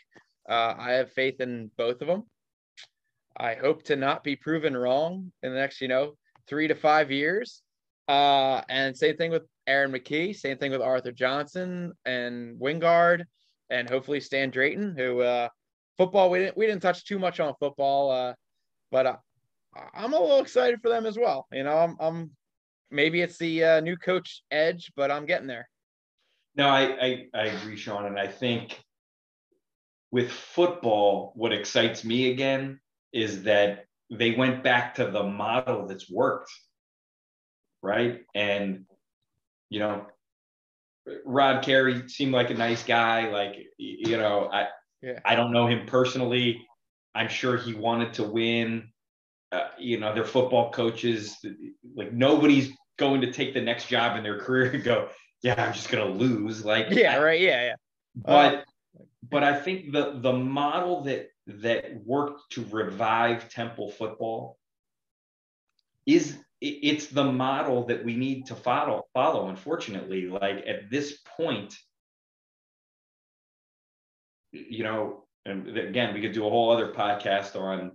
uh, 0.49 0.75
I 0.77 0.91
have 0.91 1.11
faith 1.11 1.39
in 1.39 1.71
both 1.77 2.01
of 2.01 2.07
them. 2.07 2.23
I 3.37 3.55
hope 3.55 3.83
to 3.83 3.95
not 3.95 4.23
be 4.23 4.35
proven 4.35 4.75
wrong 4.75 5.31
in 5.41 5.53
the 5.53 5.59
next, 5.59 5.81
you 5.81 5.87
know, 5.87 6.17
three 6.47 6.67
to 6.67 6.75
five 6.75 7.11
years. 7.11 7.61
Uh, 8.07 8.61
and 8.69 8.95
same 8.97 9.15
thing 9.15 9.31
with 9.31 9.43
Aaron 9.67 9.91
McKie, 9.91 10.35
same 10.35 10.57
thing 10.57 10.71
with 10.71 10.81
Arthur 10.81 11.11
Johnson 11.11 11.93
and 12.05 12.59
Wingard, 12.59 13.23
and 13.69 13.89
hopefully 13.89 14.19
Stan 14.19 14.49
Drayton, 14.49 14.95
who 14.97 15.21
uh, 15.21 15.47
football 15.97 16.29
we 16.29 16.39
didn't 16.39 16.57
we 16.57 16.65
didn't 16.67 16.81
touch 16.81 17.05
too 17.05 17.19
much 17.19 17.39
on 17.39 17.53
football, 17.59 18.11
uh, 18.11 18.33
but 18.91 19.05
uh, 19.05 19.17
I'm 19.93 20.13
a 20.13 20.19
little 20.19 20.41
excited 20.41 20.81
for 20.81 20.89
them 20.89 21.05
as 21.05 21.17
well. 21.17 21.47
You 21.51 21.63
know, 21.63 21.77
I'm, 21.77 21.95
I'm 21.99 22.31
maybe 22.89 23.21
it's 23.21 23.37
the 23.37 23.63
uh, 23.63 23.79
new 23.81 23.97
coach 23.97 24.43
edge, 24.51 24.91
but 24.95 25.11
I'm 25.11 25.25
getting 25.25 25.47
there. 25.47 25.67
no 26.55 26.67
I, 26.67 26.81
I 26.81 27.25
i 27.33 27.43
agree 27.45 27.77
sean 27.77 28.05
and 28.05 28.19
i 28.19 28.27
think 28.27 28.81
with 30.11 30.29
football 30.29 31.31
what 31.35 31.53
excites 31.53 32.03
me 32.03 32.31
again 32.31 32.79
is 33.13 33.43
that 33.43 33.85
they 34.09 34.31
went 34.31 34.63
back 34.63 34.95
to 34.95 35.05
the 35.07 35.23
model 35.23 35.87
that's 35.87 36.11
worked 36.11 36.51
right 37.81 38.21
and 38.35 38.85
you 39.69 39.79
know 39.79 40.05
rod 41.25 41.63
carey 41.63 42.07
seemed 42.07 42.33
like 42.33 42.49
a 42.49 42.53
nice 42.53 42.83
guy 42.83 43.29
like 43.29 43.55
you 43.77 44.17
know 44.17 44.49
i 44.51 44.67
Yeah. 45.01 45.19
i 45.25 45.35
don't 45.35 45.51
know 45.51 45.67
him 45.67 45.85
personally 45.87 46.67
i'm 47.15 47.29
sure 47.29 47.57
he 47.57 47.73
wanted 47.73 48.13
to 48.13 48.23
win 48.23 48.89
uh, 49.51 49.69
you 49.77 49.99
know 49.99 50.13
their 50.13 50.25
football 50.25 50.71
coaches 50.71 51.37
like 51.95 52.13
nobody's 52.13 52.71
going 52.97 53.21
to 53.21 53.31
take 53.31 53.53
the 53.53 53.61
next 53.61 53.87
job 53.87 54.15
in 54.17 54.23
their 54.23 54.39
career 54.39 54.71
and 54.71 54.83
go 54.83 55.09
yeah, 55.41 55.55
I'm 55.57 55.73
just 55.73 55.89
gonna 55.89 56.05
lose. 56.05 56.63
Like 56.63 56.87
yeah, 56.91 57.17
right, 57.17 57.39
yeah, 57.39 57.63
yeah. 57.63 57.75
But 58.15 58.55
uh, 58.55 58.61
but 59.29 59.43
I 59.43 59.59
think 59.59 59.91
the 59.91 60.19
the 60.19 60.33
model 60.33 61.03
that 61.03 61.29
that 61.47 62.05
worked 62.05 62.51
to 62.51 62.65
revive 62.69 63.49
Temple 63.49 63.89
football 63.89 64.57
is 66.05 66.37
it's 66.59 67.07
the 67.07 67.23
model 67.23 67.87
that 67.87 68.05
we 68.05 68.15
need 68.15 68.45
to 68.47 68.55
follow 68.55 69.05
follow 69.13 69.49
unfortunately 69.49 70.27
like 70.27 70.63
at 70.67 70.89
this 70.91 71.17
point 71.37 71.75
you 74.51 74.83
know 74.83 75.23
and 75.45 75.77
again 75.77 76.13
we 76.13 76.21
could 76.21 76.33
do 76.33 76.45
a 76.45 76.49
whole 76.49 76.71
other 76.71 76.93
podcast 76.93 77.59
on 77.59 77.91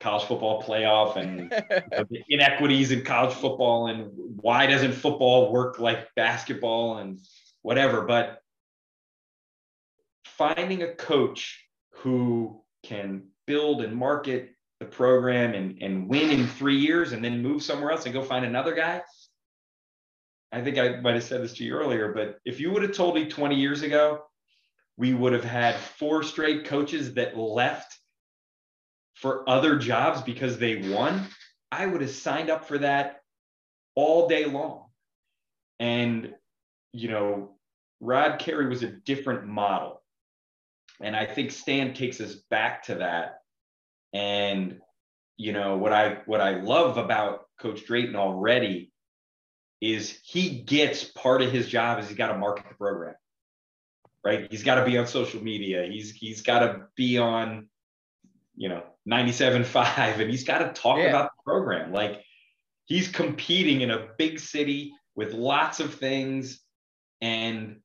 college 0.00 0.24
football 0.24 0.62
playoff 0.62 1.16
and 1.16 1.50
the 2.10 2.22
inequities 2.28 2.90
in 2.90 3.02
college 3.04 3.34
football 3.34 3.86
and 3.86 4.10
why 4.40 4.66
doesn't 4.66 4.92
football 4.92 5.52
work 5.52 5.78
like 5.78 6.08
basketball 6.16 6.98
and 6.98 7.20
whatever 7.62 8.02
but 8.02 8.42
finding 10.24 10.82
a 10.82 10.94
coach 10.94 11.64
who 11.90 12.60
can 12.82 13.22
build 13.46 13.82
and 13.82 13.94
market 13.94 14.50
the 14.80 14.86
program 14.86 15.54
and, 15.54 15.80
and 15.80 16.08
win 16.08 16.30
in 16.30 16.46
three 16.46 16.78
years 16.78 17.12
and 17.12 17.24
then 17.24 17.42
move 17.42 17.62
somewhere 17.62 17.92
else 17.92 18.04
and 18.04 18.12
go 18.12 18.22
find 18.22 18.44
another 18.44 18.74
guy. 18.74 19.00
I 20.50 20.60
think 20.60 20.78
I 20.78 21.00
might 21.00 21.14
have 21.14 21.22
said 21.22 21.42
this 21.42 21.54
to 21.54 21.64
you 21.64 21.74
earlier, 21.74 22.12
but 22.12 22.38
if 22.44 22.60
you 22.60 22.72
would 22.72 22.82
have 22.82 22.92
told 22.92 23.14
me 23.14 23.26
20 23.26 23.54
years 23.54 23.82
ago, 23.82 24.24
we 24.96 25.14
would 25.14 25.32
have 25.32 25.44
had 25.44 25.76
four 25.76 26.22
straight 26.22 26.66
coaches 26.66 27.14
that 27.14 27.36
left 27.36 27.96
for 29.14 29.48
other 29.48 29.78
jobs 29.78 30.22
because 30.22 30.58
they 30.58 30.90
won, 30.90 31.26
I 31.70 31.86
would 31.86 32.00
have 32.00 32.10
signed 32.10 32.50
up 32.50 32.66
for 32.66 32.78
that 32.78 33.20
all 33.94 34.28
day 34.28 34.44
long. 34.44 34.86
And, 35.78 36.34
you 36.92 37.08
know, 37.08 37.56
Rod 38.00 38.38
Carey 38.38 38.68
was 38.68 38.82
a 38.82 38.90
different 38.90 39.46
model. 39.46 40.02
And 41.00 41.16
I 41.16 41.26
think 41.26 41.50
Stan 41.50 41.94
takes 41.94 42.20
us 42.20 42.34
back 42.50 42.84
to 42.84 42.96
that 42.96 43.42
and 44.12 44.80
you 45.36 45.52
know 45.52 45.76
what 45.76 45.92
I 45.92 46.18
what 46.26 46.40
I 46.40 46.60
love 46.60 46.98
about 46.98 47.46
Coach 47.58 47.86
Drayton 47.86 48.16
already 48.16 48.92
is 49.80 50.18
he 50.22 50.60
gets 50.60 51.04
part 51.04 51.42
of 51.42 51.50
his 51.50 51.66
job 51.66 51.98
is 51.98 52.08
he's 52.08 52.16
got 52.16 52.28
to 52.28 52.38
market 52.38 52.66
the 52.68 52.74
program. 52.74 53.14
Right? 54.24 54.46
He's 54.50 54.62
got 54.62 54.76
to 54.76 54.84
be 54.84 54.96
on 54.98 55.06
social 55.06 55.42
media. 55.42 55.86
He's 55.90 56.12
he's 56.12 56.42
got 56.42 56.60
to 56.60 56.86
be 56.96 57.18
on, 57.18 57.68
you 58.56 58.68
know, 58.68 58.84
97.5 59.08 60.20
and 60.20 60.30
he's 60.30 60.44
got 60.44 60.58
to 60.58 60.80
talk 60.80 60.98
yeah. 60.98 61.06
about 61.06 61.30
the 61.36 61.42
program. 61.44 61.92
Like 61.92 62.22
he's 62.84 63.08
competing 63.08 63.80
in 63.80 63.90
a 63.90 64.08
big 64.18 64.38
city 64.38 64.92
with 65.16 65.32
lots 65.32 65.80
of 65.80 65.94
things 65.94 66.60
and 67.20 67.76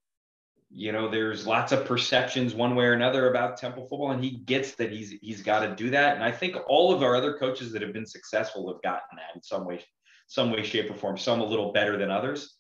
you 0.70 0.92
know, 0.92 1.10
there's 1.10 1.48
lots 1.48 1.72
of 1.72 1.86
perceptions 1.86 2.54
one 2.54 2.76
way 2.76 2.86
or 2.86 2.94
another 2.94 3.30
about 3.30 3.58
Temple 3.58 3.88
football, 3.88 4.12
and 4.12 4.24
he 4.24 4.32
gets 4.32 4.76
that 4.76 4.92
he's 4.92 5.12
he's 5.22 5.42
got 5.42 5.62
to 5.62 5.76
do 5.76 5.90
that. 5.92 6.16
And 6.16 6.24
I 6.24 6.32
think 6.32 6.58
all 6.68 6.94
of 6.94 7.04
our 7.04 7.16
other 7.16 7.38
coaches 7.38 7.72
that 7.72 7.82
have 7.82 7.94
been 7.94 8.06
successful 8.06 8.68
have 8.72 8.82
gotten 8.82 9.16
that 9.16 9.36
in 9.36 9.42
some 9.42 9.66
way, 9.66 9.84
some 10.28 10.52
way, 10.52 10.64
shape, 10.64 10.92
or 10.92 10.96
form. 10.96 11.18
Some 11.18 11.40
a 11.40 11.46
little 11.46 11.72
better 11.72 11.98
than 11.98 12.12
others, 12.12 12.56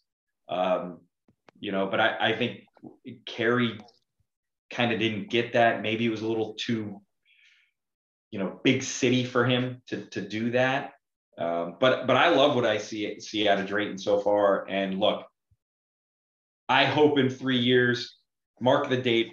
um, 0.47 1.01
you 1.59 1.73
know. 1.73 1.87
But 1.87 1.99
I, 1.99 2.29
I 2.29 2.37
think 2.37 2.61
Carey 3.25 3.79
kind 4.69 4.91
of 4.91 4.99
didn't 4.99 5.29
get 5.29 5.53
that. 5.53 5.81
Maybe 5.81 6.05
it 6.05 6.09
was 6.09 6.21
a 6.21 6.27
little 6.27 6.55
too, 6.55 7.01
you 8.31 8.39
know, 8.39 8.59
big 8.63 8.83
city 8.83 9.23
for 9.23 9.45
him 9.45 9.81
to 9.87 10.05
to 10.07 10.21
do 10.21 10.51
that. 10.51 10.93
Um, 11.37 11.75
but 11.79 12.07
but 12.07 12.15
I 12.15 12.29
love 12.29 12.55
what 12.55 12.65
I 12.65 12.77
see 12.77 13.19
see 13.19 13.47
out 13.47 13.59
of 13.59 13.67
Drayton 13.67 13.97
so 13.97 14.19
far. 14.19 14.67
And 14.67 14.99
look, 14.99 15.25
I 16.67 16.85
hope 16.85 17.17
in 17.17 17.29
three 17.29 17.59
years, 17.59 18.17
mark 18.59 18.89
the 18.89 18.97
date, 18.97 19.31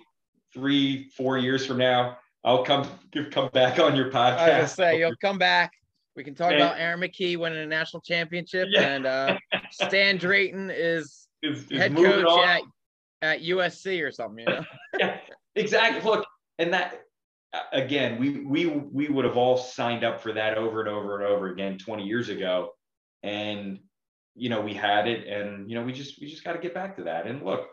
three, 0.53 1.11
four 1.17 1.39
years 1.39 1.67
from 1.67 1.79
now, 1.79 2.19
I'll 2.45 2.65
come 2.65 2.87
come 3.33 3.49
back 3.53 3.79
on 3.79 3.97
your 3.97 4.11
podcast. 4.11 4.39
I 4.39 4.61
was 4.61 4.73
say 4.73 4.99
you'll 4.99 5.17
come 5.17 5.39
back. 5.39 5.73
We 6.15 6.23
can 6.23 6.35
talk 6.35 6.53
and, 6.53 6.61
about 6.61 6.79
Aaron 6.79 7.01
McKie 7.01 7.37
winning 7.37 7.59
a 7.59 7.67
national 7.67 8.03
championship, 8.03 8.69
yeah. 8.71 8.83
and 8.83 9.07
uh, 9.07 9.39
Stan 9.73 10.17
Drayton 10.17 10.71
is, 10.71 11.27
is, 11.43 11.65
is 11.65 11.79
head 11.79 11.97
coach 11.97 12.25
on. 12.25 12.49
at, 12.49 12.63
at 13.25 13.43
USC 13.43 14.07
or 14.07 14.11
something. 14.11 14.45
You 14.47 14.55
know? 14.55 14.65
yeah, 14.99 15.19
exactly. 15.55 16.03
Look, 16.09 16.27
and 16.59 16.73
that 16.73 17.03
again, 17.73 18.19
we 18.19 18.41
we 18.45 18.67
we 18.67 19.09
would 19.09 19.25
have 19.25 19.37
all 19.37 19.57
signed 19.57 20.05
up 20.05 20.21
for 20.21 20.33
that 20.33 20.57
over 20.59 20.81
and 20.81 20.89
over 20.89 21.17
and 21.17 21.25
over 21.25 21.49
again 21.49 21.79
20 21.79 22.05
years 22.05 22.29
ago, 22.29 22.71
and 23.23 23.81
you 24.35 24.49
know, 24.49 24.61
we 24.61 24.75
had 24.75 25.07
it 25.07 25.27
and, 25.29 25.69
you 25.71 25.77
know, 25.77 25.85
we 25.85 25.93
just, 25.93 26.21
we 26.21 26.29
just 26.29 26.45
got 26.45 26.53
to 26.55 26.59
get 26.59 26.75
back 26.75 26.97
to 26.97 27.05
that. 27.05 27.27
And 27.27 27.43
look, 27.45 27.69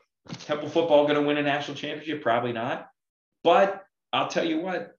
Temple 0.45 0.69
football 0.69 1.07
going 1.07 1.19
to 1.19 1.25
win 1.25 1.37
a 1.37 1.41
national 1.41 1.75
championship? 1.75 2.21
Probably 2.21 2.53
not. 2.53 2.87
But 3.43 3.83
I'll 4.13 4.27
tell 4.27 4.45
you 4.45 4.59
what, 4.59 4.91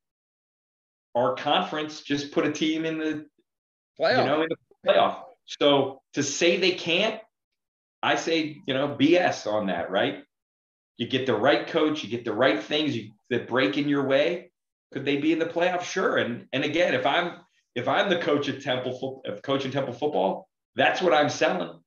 our 1.14 1.36
conference 1.36 2.00
just 2.00 2.32
put 2.32 2.46
a 2.46 2.53
team 2.53 2.84
in 2.84 2.98
the 2.98 3.26
playoff. 4.00 4.18
You 4.18 4.24
know, 4.24 4.42
in 4.42 4.48
the 4.48 4.57
playoff. 4.90 5.22
So 5.46 6.00
to 6.14 6.22
say 6.22 6.59
they 6.59 6.72
can't, 6.72 7.20
I 8.03 8.16
say, 8.16 8.61
you 8.66 8.74
know, 8.74 8.96
BS 8.98 9.46
on 9.46 9.66
that, 9.68 9.90
right? 9.90 10.24
You 11.03 11.09
get 11.09 11.26
the 11.26 11.34
right 11.34 11.66
coach, 11.66 12.05
you 12.05 12.09
get 12.09 12.24
the 12.24 12.32
right 12.32 12.62
things 12.62 12.96
you, 12.96 13.11
that 13.28 13.48
break 13.48 13.76
in 13.76 13.88
your 13.88 14.07
way. 14.07 14.53
Could 14.92 15.05
they 15.05 15.16
be 15.16 15.32
in 15.32 15.40
the 15.40 15.46
playoff? 15.46 15.82
Sure. 15.82 16.18
And 16.18 16.46
and 16.53 16.62
again, 16.62 16.94
if 16.94 17.05
I'm 17.05 17.38
if 17.74 17.88
I'm 17.88 18.09
the 18.09 18.18
coach 18.18 18.48
at 18.48 18.62
Temple, 18.62 19.20
if 19.24 19.42
coaching 19.42 19.72
Temple 19.72 19.94
football, 19.94 20.48
that's 20.76 21.03
what 21.03 21.12
I'm 21.12 21.28
selling. 21.28 21.80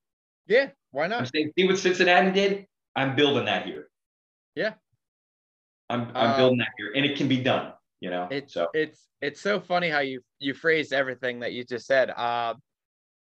Yeah, 0.48 0.68
why 0.90 1.06
not? 1.06 1.20
I'm 1.20 1.26
saying, 1.34 1.50
see 1.58 1.66
what 1.66 1.78
Cincinnati 1.78 2.30
did. 2.30 2.66
I'm 2.94 3.16
building 3.16 3.46
that 3.46 3.64
here. 3.64 3.88
Yeah, 4.54 4.74
I'm 5.88 6.10
I'm 6.14 6.32
um, 6.32 6.36
building 6.36 6.58
that 6.58 6.72
here, 6.76 6.92
and 6.94 7.06
it 7.06 7.16
can 7.16 7.26
be 7.26 7.38
done. 7.38 7.72
You 8.00 8.10
know, 8.10 8.28
it's 8.30 8.52
so 8.52 8.68
it's 8.74 9.08
it's 9.22 9.40
so 9.40 9.60
funny 9.60 9.88
how 9.88 10.00
you 10.00 10.20
you 10.40 10.52
phrased 10.52 10.92
everything 10.92 11.40
that 11.40 11.54
you 11.54 11.64
just 11.64 11.86
said. 11.86 12.10
Uh, 12.10 12.52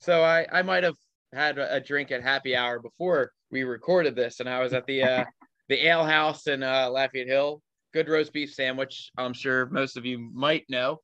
so 0.01 0.25
I 0.25 0.45
I 0.51 0.61
might 0.61 0.83
have 0.83 0.97
had 1.31 1.57
a 1.57 1.79
drink 1.79 2.11
at 2.11 2.21
happy 2.21 2.53
hour 2.53 2.79
before 2.79 3.31
we 3.49 3.63
recorded 3.63 4.13
this, 4.13 4.41
and 4.41 4.49
I 4.49 4.59
was 4.59 4.73
at 4.73 4.85
the 4.87 5.01
uh, 5.01 5.23
the 5.69 5.87
Ale 5.87 6.05
House 6.05 6.47
in 6.47 6.63
uh, 6.63 6.89
Lafayette 6.89 7.27
Hill. 7.27 7.61
Good 7.93 8.09
roast 8.09 8.33
beef 8.33 8.53
sandwich. 8.53 9.11
I'm 9.17 9.33
sure 9.33 9.67
most 9.67 9.97
of 9.97 10.05
you 10.05 10.19
might 10.19 10.65
know. 10.69 10.99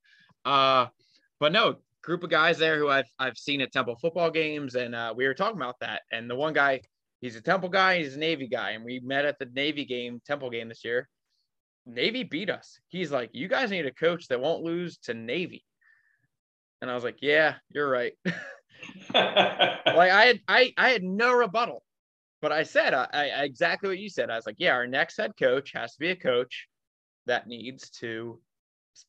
Uh, 0.46 0.88
but 1.40 1.52
no, 1.52 1.78
group 2.02 2.24
of 2.24 2.30
guys 2.30 2.58
there 2.58 2.78
who 2.78 2.90
I've 2.90 3.10
I've 3.20 3.38
seen 3.38 3.62
at 3.62 3.72
Temple 3.72 3.98
football 4.02 4.32
games, 4.32 4.76
and 4.76 4.94
uh, 4.96 5.14
we 5.16 5.26
were 5.26 5.34
talking 5.34 5.58
about 5.58 5.80
that. 5.80 6.02
And 6.12 6.30
the 6.30 6.36
one 6.36 6.54
guy, 6.54 6.82
he's 7.22 7.36
a 7.36 7.42
Temple 7.42 7.70
guy, 7.70 8.00
he's 8.00 8.16
a 8.16 8.20
Navy 8.20 8.48
guy, 8.48 8.72
and 8.72 8.84
we 8.84 9.00
met 9.00 9.26
at 9.26 9.40
the 9.40 9.48
Navy 9.54 9.86
game, 9.86 10.22
Temple 10.26 10.50
game 10.50 10.70
this 10.70 10.84
year. 10.84 11.08
Navy 11.86 12.24
beat 12.24 12.50
us. 12.50 12.80
He's 12.90 13.12
like, 13.12 13.32
you 13.34 13.48
guys 13.48 13.72
need 13.72 13.86
a 13.86 13.94
coach 13.94 14.28
that 14.28 14.40
won't 14.40 14.64
lose 14.64 14.98
to 15.00 15.14
Navy. 15.14 15.64
And 16.82 16.90
I 16.90 16.96
was 16.96 17.04
like, 17.04 17.18
yeah, 17.22 17.56
you're 17.70 17.90
right. 17.90 18.14
like 19.14 19.16
I 19.16 20.26
had 20.26 20.40
I 20.48 20.74
I 20.78 20.90
had 20.90 21.04
no 21.04 21.34
rebuttal, 21.34 21.84
but 22.42 22.52
I 22.52 22.64
said 22.64 22.94
I, 22.94 23.08
I 23.14 23.44
exactly 23.44 23.90
what 23.90 24.00
you 24.00 24.10
said. 24.10 24.30
I 24.30 24.36
was 24.36 24.46
like, 24.46 24.56
yeah, 24.60 24.74
our 24.74 24.88
next 24.88 25.18
head 25.18 25.34
coach 25.38 25.72
has 25.74 25.94
to 25.94 26.00
be 26.00 26.10
a 26.10 26.16
coach 26.16 26.68
that 27.28 27.48
needs 27.48 27.90
to 27.92 28.40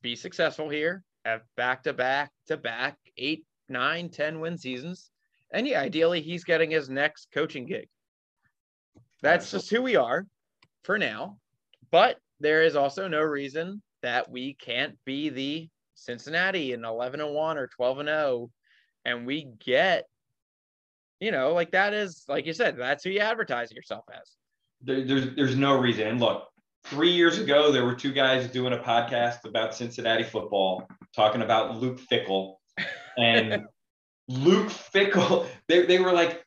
be 0.03 0.15
successful 0.15 0.69
here 0.69 1.05
have 1.25 1.43
back 1.57 1.83
to 1.85 1.93
back 1.93 2.31
to 2.49 2.57
back 2.57 2.97
eight, 3.17 3.45
nine, 3.69 4.09
ten 4.09 4.41
win 4.41 4.59
seasons. 4.59 5.11
And 5.53 5.67
yeah, 5.67 5.81
ideally 5.81 6.21
he's 6.21 6.45
getting 6.45 6.71
his 6.71 6.89
next 6.89 7.29
coaching 7.33 7.67
gig. 7.67 7.89
That's 9.23 9.51
just 9.51 9.71
who 9.71 9.83
we 9.83 9.97
are 9.97 10.27
for 10.83 10.99
now. 10.99 11.39
But 11.91 12.19
there 12.41 12.63
is 12.63 12.75
also 12.75 13.07
no 13.07 13.21
reason 13.21 13.83
that 14.03 14.31
we 14.31 14.55
can't 14.55 14.97
be 15.05 15.29
the 15.29 15.69
Cincinnati 15.95 16.73
in 16.73 16.85
11 16.85 17.21
and 17.21 17.33
1 17.33 17.59
or 17.59 17.69
12 17.69 17.99
and 18.01 18.09
0 18.09 18.51
and 19.05 19.27
we 19.27 19.49
get 19.65 20.07
you 21.23 21.31
know 21.31 21.53
like 21.53 21.71
that 21.71 21.95
is 21.95 22.25
like 22.29 22.47
you 22.47 22.53
said 22.53 22.77
that's 22.77 23.05
who 23.05 23.11
you 23.11 23.21
advertise 23.21 23.73
yourself 23.73 24.05
as 24.13 24.37
there, 24.83 25.07
there's 25.07 25.35
there's 25.37 25.57
no 25.57 25.79
reason 25.79 26.07
and 26.07 26.21
look 26.21 26.49
three 26.85 27.13
years 27.13 27.39
ago, 27.39 27.73
there 27.73 27.85
were 27.85 27.95
two 27.95 28.13
guys 28.13 28.49
doing 28.49 28.73
a 28.73 28.79
podcast 28.79 29.45
about 29.45 29.75
Cincinnati 29.75 30.25
football, 30.25 30.87
talking 31.15 31.43
about 31.43 31.77
Luke 31.77 32.01
Fickell. 32.01 32.57
And 33.17 33.65
Luke 34.29 34.69
Fickell, 34.69 35.47
they, 35.69 35.87
they 35.87 35.99
were 35.99 36.13
like, 36.13 36.45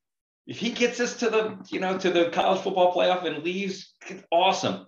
if 0.47 0.57
he 0.57 0.71
gets 0.71 0.99
us 0.99 1.17
to 1.17 1.29
the, 1.29 1.57
you 1.69 1.79
know, 1.79 1.97
to 1.97 2.11
the 2.11 2.29
college 2.29 2.61
football 2.61 2.93
playoff 2.93 3.25
and 3.25 3.43
leaves, 3.43 3.93
awesome. 4.31 4.85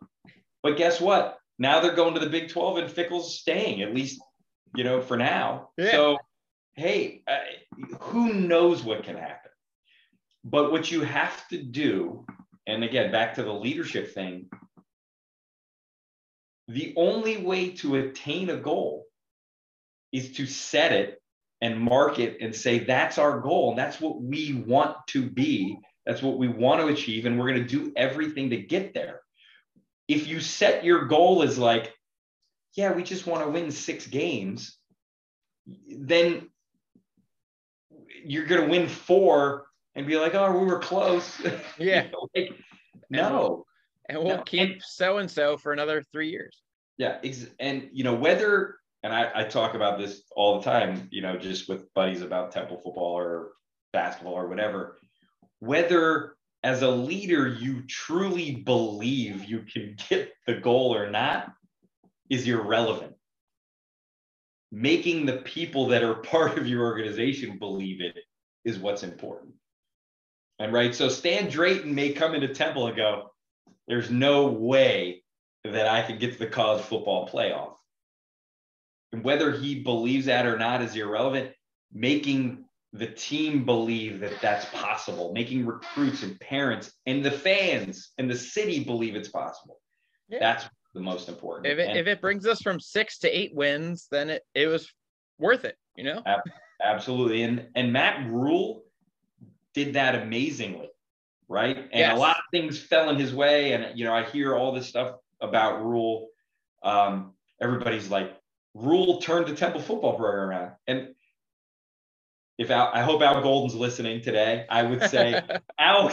But 0.61 0.77
guess 0.77 1.01
what? 1.01 1.37
Now 1.57 1.79
they're 1.79 1.95
going 1.95 2.13
to 2.13 2.19
the 2.19 2.29
Big 2.29 2.49
12 2.49 2.77
and 2.77 2.91
Fickell's 2.91 3.39
staying, 3.39 3.81
at 3.81 3.93
least, 3.93 4.21
you 4.75 4.83
know, 4.83 5.01
for 5.01 5.17
now. 5.17 5.69
Yeah. 5.77 5.91
So, 5.91 6.17
hey, 6.75 7.23
uh, 7.27 7.37
who 7.99 8.33
knows 8.33 8.83
what 8.83 9.03
can 9.03 9.15
happen? 9.15 9.51
But 10.49 10.71
what 10.71 10.89
you 10.89 11.01
have 11.01 11.45
to 11.49 11.61
do, 11.61 12.25
and 12.65 12.81
again, 12.81 13.11
back 13.11 13.35
to 13.35 13.43
the 13.43 13.51
leadership 13.51 14.13
thing, 14.13 14.49
the 16.69 16.93
only 16.95 17.37
way 17.37 17.71
to 17.71 17.95
attain 17.95 18.49
a 18.49 18.55
goal 18.55 19.05
is 20.13 20.31
to 20.33 20.45
set 20.45 20.93
it 20.93 21.21
and 21.59 21.77
mark 21.77 22.19
it 22.19 22.37
and 22.39 22.55
say 22.55 22.79
that's 22.79 23.17
our 23.17 23.41
goal 23.41 23.71
and 23.71 23.79
that's 23.79 23.99
what 23.99 24.21
we 24.21 24.53
want 24.53 24.95
to 25.07 25.29
be 25.29 25.77
That's 26.07 26.23
what 26.23 26.37
we 26.37 26.47
want 26.47 26.79
to 26.79 26.87
achieve. 26.87 27.25
And 27.25 27.37
we're 27.37 27.49
going 27.49 27.67
to 27.67 27.67
do 27.67 27.91
everything 27.97 28.51
to 28.51 28.57
get 28.57 28.93
there. 28.93 29.19
If 30.07 30.27
you 30.27 30.39
set 30.39 30.85
your 30.85 31.05
goal 31.05 31.43
as 31.43 31.57
like, 31.57 31.93
yeah, 32.75 32.93
we 32.93 33.03
just 33.03 33.27
want 33.27 33.43
to 33.43 33.51
win 33.51 33.71
six 33.71 34.07
games, 34.07 34.77
then 35.89 36.49
you're 38.23 38.45
going 38.45 38.61
to 38.61 38.69
win 38.69 38.87
four 38.87 39.66
and 39.97 40.05
be 40.05 40.15
like, 40.15 40.35
oh, 40.35 40.57
we 40.57 40.65
were 40.65 40.79
close. 40.79 41.41
Yeah. 41.77 42.05
you 42.05 42.11
know, 42.11 42.27
like, 42.35 42.53
no. 43.09 43.65
And 44.07 44.19
we'll 44.19 44.37
No, 44.37 44.43
keep 44.43 44.81
so 44.83 45.17
and 45.17 45.29
so 45.29 45.57
for 45.57 45.73
another 45.73 46.01
three 46.01 46.29
years. 46.29 46.61
Yeah, 46.97 47.19
and 47.59 47.89
you 47.91 48.03
know 48.03 48.15
whether, 48.15 48.77
and 49.03 49.13
I, 49.13 49.29
I 49.35 49.43
talk 49.43 49.73
about 49.75 49.99
this 49.99 50.23
all 50.35 50.57
the 50.59 50.63
time, 50.63 51.09
you 51.11 51.21
know, 51.21 51.37
just 51.37 51.67
with 51.67 51.93
buddies 51.93 52.21
about 52.21 52.51
Temple 52.51 52.77
football 52.77 53.17
or 53.17 53.51
basketball 53.91 54.33
or 54.33 54.47
whatever. 54.47 54.97
Whether 55.59 56.35
as 56.63 56.81
a 56.83 56.89
leader 56.89 57.47
you 57.47 57.81
truly 57.87 58.55
believe 58.55 59.43
you 59.45 59.63
can 59.71 59.95
get 60.09 60.31
the 60.45 60.55
goal 60.55 60.95
or 60.95 61.09
not 61.09 61.51
is 62.29 62.47
irrelevant. 62.47 63.13
Making 64.71 65.25
the 65.25 65.37
people 65.37 65.87
that 65.87 66.03
are 66.03 66.15
part 66.33 66.57
of 66.57 66.67
your 66.67 66.83
organization 66.85 67.57
believe 67.57 68.01
it 68.01 68.17
is 68.63 68.79
what's 68.79 69.03
important. 69.03 69.53
And 70.59 70.73
right, 70.73 70.93
so 70.93 71.09
Stan 71.09 71.49
Drayton 71.49 71.93
may 71.93 72.11
come 72.13 72.33
into 72.33 72.47
Temple 72.47 72.87
and 72.87 72.95
go, 72.95 73.31
"There's 73.87 74.09
no 74.09 74.47
way 74.47 75.23
that 75.63 75.87
I 75.87 76.01
can 76.01 76.17
get 76.17 76.33
to 76.33 76.39
the 76.39 76.47
college 76.47 76.83
football 76.83 77.27
playoff. 77.27 77.75
And 79.11 79.23
whether 79.23 79.51
he 79.51 79.83
believes 79.83 80.25
that 80.25 80.45
or 80.45 80.57
not 80.57 80.81
is 80.81 80.95
irrelevant. 80.95 81.51
Making 81.93 82.65
the 82.93 83.07
team 83.07 83.65
believe 83.65 84.19
that 84.19 84.41
that's 84.41 84.65
possible, 84.73 85.31
making 85.33 85.65
recruits 85.65 86.23
and 86.23 86.39
parents 86.39 86.91
and 87.05 87.23
the 87.23 87.31
fans 87.31 88.11
and 88.17 88.29
the 88.29 88.37
city 88.37 88.83
believe 88.83 89.15
it's 89.15 89.29
possible. 89.29 89.79
Yeah. 90.27 90.39
That's 90.39 90.65
the 90.93 91.01
most 91.01 91.29
important. 91.29 91.67
If 91.67 91.79
it, 91.79 91.89
And 91.89 91.97
if 91.97 92.07
it 92.07 92.21
brings 92.21 92.45
us 92.45 92.61
from 92.61 92.79
six 92.79 93.19
to 93.19 93.29
eight 93.29 93.53
wins, 93.53 94.07
then 94.11 94.29
it, 94.29 94.43
it 94.53 94.67
was 94.67 94.91
worth 95.37 95.63
it, 95.63 95.77
you 95.95 96.03
know? 96.03 96.23
absolutely. 96.83 97.43
And 97.43 97.67
and 97.75 97.93
Matt 97.93 98.29
Rhule 98.29 98.83
did 99.77 99.93
that 99.93 100.15
amazingly, 100.15 100.89
right? 101.47 101.77
And 101.77 101.89
Yes. 101.93 102.15
a 102.17 102.19
lot 102.19 102.37
of 102.37 102.43
things 102.51 102.81
fell 102.81 103.09
in 103.11 103.17
his 103.17 103.33
way. 103.33 103.73
And 103.73 103.97
you 103.97 104.05
know, 104.05 104.13
I 104.13 104.23
hear 104.23 104.55
all 104.55 104.71
this 104.71 104.87
stuff 104.87 105.15
about 105.39 105.83
Rhule. 105.83 106.29
Um, 106.83 107.33
everybody's 107.61 108.09
like, 108.09 108.35
Rhule 108.73 109.19
turned 109.21 109.45
the 109.47 109.55
Temple 109.55 109.81
football 109.81 110.15
program 110.17 110.49
around. 110.49 110.71
And 110.87 111.13
if 112.57 112.71
Al, 112.71 112.89
I 112.93 113.01
hope 113.03 113.21
Al 113.21 113.41
Golden's 113.41 113.75
listening 113.75 114.21
today, 114.21 114.65
I 114.69 114.81
would 114.83 115.03
say 115.03 115.41
Al 115.79 116.11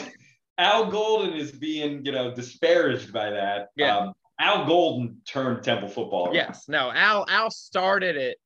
Al 0.59 0.91
Golden 0.91 1.35
is 1.35 1.51
being, 1.53 2.05
you 2.05 2.13
know, 2.13 2.35
disparaged 2.35 3.13
by 3.13 3.31
that. 3.31 3.69
Yeah. 3.77 3.97
Um, 3.97 4.13
Al 4.39 4.67
Golden 4.67 5.21
turned 5.27 5.63
Temple 5.63 5.89
football. 5.89 6.27
around. 6.27 6.35
yes. 6.35 6.65
No, 6.69 6.91
Al 6.93 7.25
Al 7.29 7.51
started 7.51 8.17
it. 8.17 8.37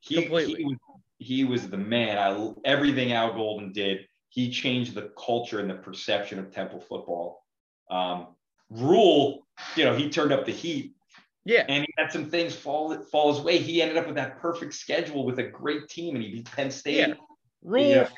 he, 0.00 0.22
Completely. 0.22 0.64
he 0.64 0.76
he 1.18 1.44
was 1.44 1.68
the 1.68 1.78
man. 1.78 2.18
I 2.18 2.52
everything 2.64 3.12
Al 3.12 3.32
Golden 3.34 3.72
did. 3.72 4.06
He 4.34 4.50
changed 4.50 4.94
the 4.94 5.12
culture 5.16 5.60
and 5.60 5.70
the 5.70 5.74
perception 5.76 6.40
of 6.40 6.50
Temple 6.50 6.80
football. 6.80 7.44
Um, 7.88 8.34
Rhule, 8.68 9.46
you 9.76 9.84
know, 9.84 9.94
he 9.94 10.10
turned 10.10 10.32
up 10.32 10.44
the 10.44 10.50
heat 10.50 10.96
Yeah. 11.44 11.64
and 11.68 11.84
he 11.84 11.94
had 11.96 12.10
some 12.10 12.28
things 12.28 12.52
fall 12.52 13.00
fall 13.04 13.32
his 13.32 13.44
way. 13.44 13.58
He 13.58 13.80
ended 13.80 13.96
up 13.96 14.06
with 14.06 14.16
that 14.16 14.40
perfect 14.40 14.74
schedule 14.74 15.24
with 15.24 15.38
a 15.38 15.44
great 15.44 15.88
team, 15.88 16.16
and 16.16 16.24
he 16.24 16.32
beat 16.32 16.50
Penn 16.50 16.72
State. 16.72 16.96
Yeah. 17.08 17.14
Rhule, 17.62 17.86
Yeah. 17.88 18.08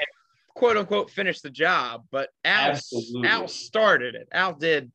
quote 0.55 0.79
unquote, 0.79 1.11
finished 1.11 1.43
the 1.43 1.51
job, 1.51 2.07
but 2.11 2.31
Al, 2.47 2.71
Absolutely. 2.71 3.29
Al 3.29 3.47
started 3.49 4.15
it. 4.15 4.27
Al 4.33 4.55
did 4.55 4.91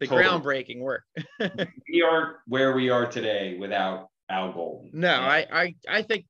the 0.00 0.08
Totally. 0.08 0.24
groundbreaking 0.24 0.80
work. 0.80 1.04
We 1.88 2.02
aren't 2.02 2.36
where 2.48 2.74
we 2.74 2.90
are 2.90 3.06
today 3.06 3.56
without 3.58 4.08
Al 4.28 4.52
Golden. 4.52 4.90
No, 4.92 5.14
And 5.14 5.24
I, 5.24 5.46
I, 5.52 5.74
I 5.88 6.02
think 6.02 6.26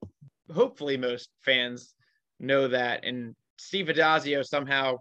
hopefully 0.53 0.99
most 0.99 1.31
fans 1.41 1.95
know 2.39 2.69
that, 2.69 3.07
and 3.07 3.35
Steve 3.59 3.87
Addazio 3.87 4.45
somehow 4.45 4.99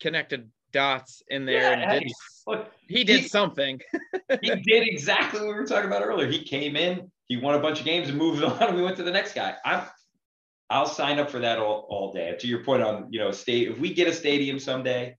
connected 0.00 0.50
dots 0.72 1.22
in 1.28 1.46
there 1.46 1.62
Yeah, 1.62 1.90
and 1.90 2.02
did, 2.02 2.12
look, 2.46 2.70
he 2.88 3.04
did 3.04 3.20
he- 3.20 3.28
something. 3.28 3.80
he 4.42 4.50
did 4.50 4.88
exactly 4.88 5.40
what 5.40 5.48
we 5.48 5.54
were 5.54 5.66
talking 5.66 5.88
about 5.88 6.02
earlier. 6.02 6.28
He 6.28 6.42
came 6.42 6.76
in, 6.76 7.10
he 7.26 7.36
won 7.36 7.54
a 7.54 7.60
bunch 7.60 7.78
of 7.78 7.84
games 7.84 8.08
and 8.08 8.18
moved 8.18 8.42
on, 8.44 8.62
and 8.62 8.76
we 8.76 8.82
went 8.82 8.96
to 8.96 9.02
the 9.02 9.10
next 9.12 9.34
guy. 9.34 9.54
I'm 9.64 9.84
I'll 10.70 10.86
sign 10.86 11.18
up 11.18 11.30
for 11.30 11.38
that 11.40 11.58
all, 11.58 11.86
all 11.90 12.12
day. 12.12 12.34
To 12.38 12.46
your 12.46 12.64
point 12.64 12.82
on, 12.82 13.08
you 13.10 13.20
know, 13.20 13.30
state 13.30 13.68
if 13.68 13.78
we 13.78 13.92
get 13.92 14.08
a 14.08 14.12
stadium 14.12 14.58
someday, 14.58 15.16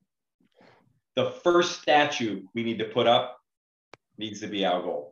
the 1.16 1.32
first 1.44 1.82
statue 1.82 2.44
we 2.54 2.64
need 2.64 2.80
to 2.80 2.86
put 2.86 3.08
up 3.08 3.38
needs 4.18 4.40
to 4.42 4.48
be 4.48 4.66
Al 4.66 4.82
Gold. 4.82 5.12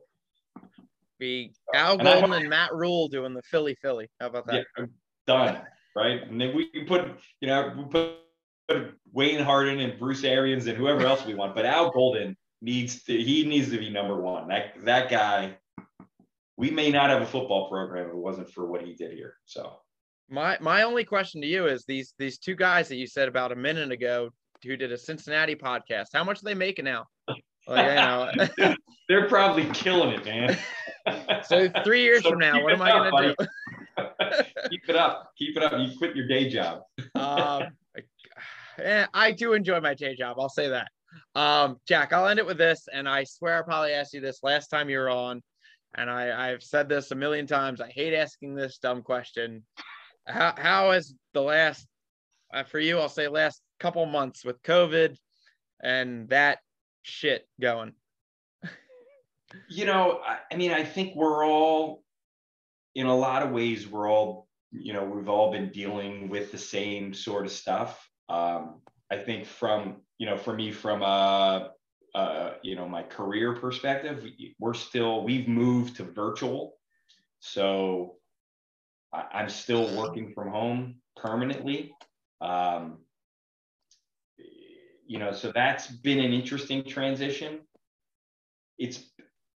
Be 1.20 1.54
Al 1.74 1.93
And 1.93 2.04
Golden 2.04 2.34
and 2.34 2.49
Matt 2.49 2.74
Rhule 2.74 3.08
doing 3.08 3.34
the 3.34 3.43
Philly 3.43 3.76
Philly. 3.82 4.10
How 4.20 4.28
about 4.28 4.47
that? 4.47 4.66
Yeah, 4.78 4.86
done. 5.28 5.62
Right. 5.95 6.21
And 6.23 6.39
then 6.39 6.55
we 6.55 6.69
can 6.69 6.85
put, 6.85 7.07
you 7.39 7.47
know, 7.47 7.73
we 7.77 7.83
put, 7.85 8.15
put 8.67 8.93
Wayne 9.11 9.43
Hardin 9.43 9.79
and 9.79 9.99
Bruce 9.99 10.23
Arians 10.23 10.67
and 10.67 10.77
whoever 10.77 11.05
else 11.05 11.25
we 11.25 11.35
want. 11.35 11.55
But 11.55 11.65
Al 11.65 11.91
Golden 11.91 12.35
needs 12.61 13.03
to, 13.03 13.15
he 13.15 13.45
needs 13.45 13.69
to 13.69 13.77
be 13.77 13.89
number 13.89 14.19
one. 14.19 14.47
That 14.47 14.73
that 14.85 15.09
guy, 15.09 15.57
we 16.57 16.71
may 16.71 16.89
not 16.89 17.09
have 17.09 17.21
a 17.21 17.25
football 17.25 17.69
program 17.69 18.07
if 18.07 18.11
it 18.11 18.17
wasn't 18.17 18.49
for 18.49 18.65
what 18.65 18.81
he 18.81 18.93
did 18.93 19.11
here. 19.11 19.35
So 19.45 19.77
My 20.29 20.57
my 20.61 20.83
only 20.83 21.03
question 21.03 21.41
to 21.41 21.47
you 21.47 21.67
is 21.67 21.85
these 21.85 22.15
these 22.17 22.37
two 22.37 22.55
guys 22.55 22.87
that 22.87 22.95
you 22.95 23.05
said 23.05 23.27
about 23.27 23.51
a 23.51 23.55
minute 23.55 23.91
ago 23.91 24.29
who 24.63 24.77
did 24.77 24.91
a 24.91 24.97
Cincinnati 24.97 25.55
podcast. 25.55 26.07
How 26.13 26.23
much 26.23 26.39
are 26.41 26.45
they 26.45 26.53
making 26.53 26.85
now? 26.85 27.05
Like, 27.67 27.87
you 28.57 28.65
know, 28.65 28.75
they're 29.09 29.27
probably 29.27 29.65
killing 29.73 30.09
it, 30.11 30.25
man. 30.25 30.57
so 31.45 31.69
three 31.83 32.03
years 32.03 32.23
So 32.23 32.31
from 32.31 32.39
now, 32.39 32.61
what 32.61 32.73
am 32.73 32.81
I 32.81 32.89
gonna 32.89 33.35
do? 33.37 33.45
Keep 34.69 34.81
it 34.88 34.95
up. 34.95 35.31
Keep 35.38 35.57
it 35.57 35.63
up. 35.63 35.73
You 35.73 35.97
quit 35.97 36.15
your 36.15 36.27
day 36.27 36.49
job. 36.49 36.81
um, 37.15 37.63
eh, 38.79 39.05
I 39.13 39.31
do 39.31 39.53
enjoy 39.53 39.79
my 39.79 39.93
day 39.93 40.15
job. 40.15 40.38
I'll 40.39 40.49
say 40.49 40.69
that. 40.69 40.89
Um, 41.36 41.77
Jack, 41.88 42.13
I'll 42.13 42.27
end 42.27 42.39
it 42.39 42.45
with 42.45 42.57
this, 42.57 42.88
and 42.91 43.07
I 43.07 43.23
swear 43.23 43.59
I 43.59 43.61
probably 43.61 43.93
asked 43.93 44.13
you 44.13 44.21
this 44.21 44.43
last 44.43 44.67
time 44.67 44.89
you 44.89 44.97
were 44.97 45.09
on, 45.09 45.41
and 45.95 46.09
I, 46.09 46.51
I've 46.51 46.63
said 46.63 46.89
this 46.89 47.11
a 47.11 47.15
million 47.15 47.45
times. 47.45 47.81
I 47.81 47.89
hate 47.89 48.13
asking 48.15 48.55
this 48.55 48.79
dumb 48.79 49.03
question. 49.03 49.63
How 50.25 50.53
how 50.57 50.91
has 50.91 51.13
the 51.34 51.41
last 51.41 51.86
uh, 52.53 52.63
for 52.63 52.79
you? 52.79 52.99
I'll 52.99 53.09
say 53.09 53.27
last 53.27 53.61
couple 53.79 54.05
months 54.05 54.45
with 54.45 54.61
COVID 54.63 55.17
and 55.84 56.29
that 56.29 56.59
shit 57.03 57.47
going. 57.61 57.93
you 59.69 59.86
know, 59.86 60.21
I, 60.25 60.39
I 60.51 60.55
mean, 60.55 60.71
I 60.71 60.84
think 60.84 61.15
we're 61.15 61.45
all, 61.45 62.03
in 62.95 63.05
a 63.05 63.15
lot 63.15 63.43
of 63.43 63.51
ways, 63.51 63.87
we're 63.87 64.09
all, 64.09 64.47
you 64.71 64.93
know, 64.93 65.03
we've 65.03 65.29
all 65.29 65.51
been 65.51 65.69
dealing 65.69 66.29
with 66.29 66.51
the 66.51 66.57
same 66.57 67.13
sort 67.13 67.45
of 67.45 67.51
stuff. 67.51 68.09
Um, 68.29 68.81
I 69.11 69.17
think 69.17 69.45
from, 69.45 70.01
you 70.17 70.25
know, 70.25 70.37
for 70.37 70.53
me, 70.53 70.71
from 70.71 71.01
a, 71.01 71.71
uh, 72.15 72.53
you 72.61 72.75
know, 72.75 72.87
my 72.87 73.03
career 73.03 73.53
perspective, 73.53 74.23
we- 74.23 74.55
we're 74.59 74.73
still, 74.73 75.23
we've 75.23 75.47
moved 75.47 75.97
to 75.97 76.03
virtual. 76.03 76.77
So 77.39 78.17
I'm 79.11 79.49
still 79.49 79.95
working 79.95 80.33
from 80.33 80.49
home 80.49 81.01
permanently. 81.15 81.93
Um, 82.41 83.05
you 85.05 85.19
know, 85.19 85.31
so 85.31 85.51
that's 85.51 85.87
been 85.87 86.19
an 86.19 86.33
interesting 86.33 86.83
transition. 86.83 87.67
It's 88.79 89.12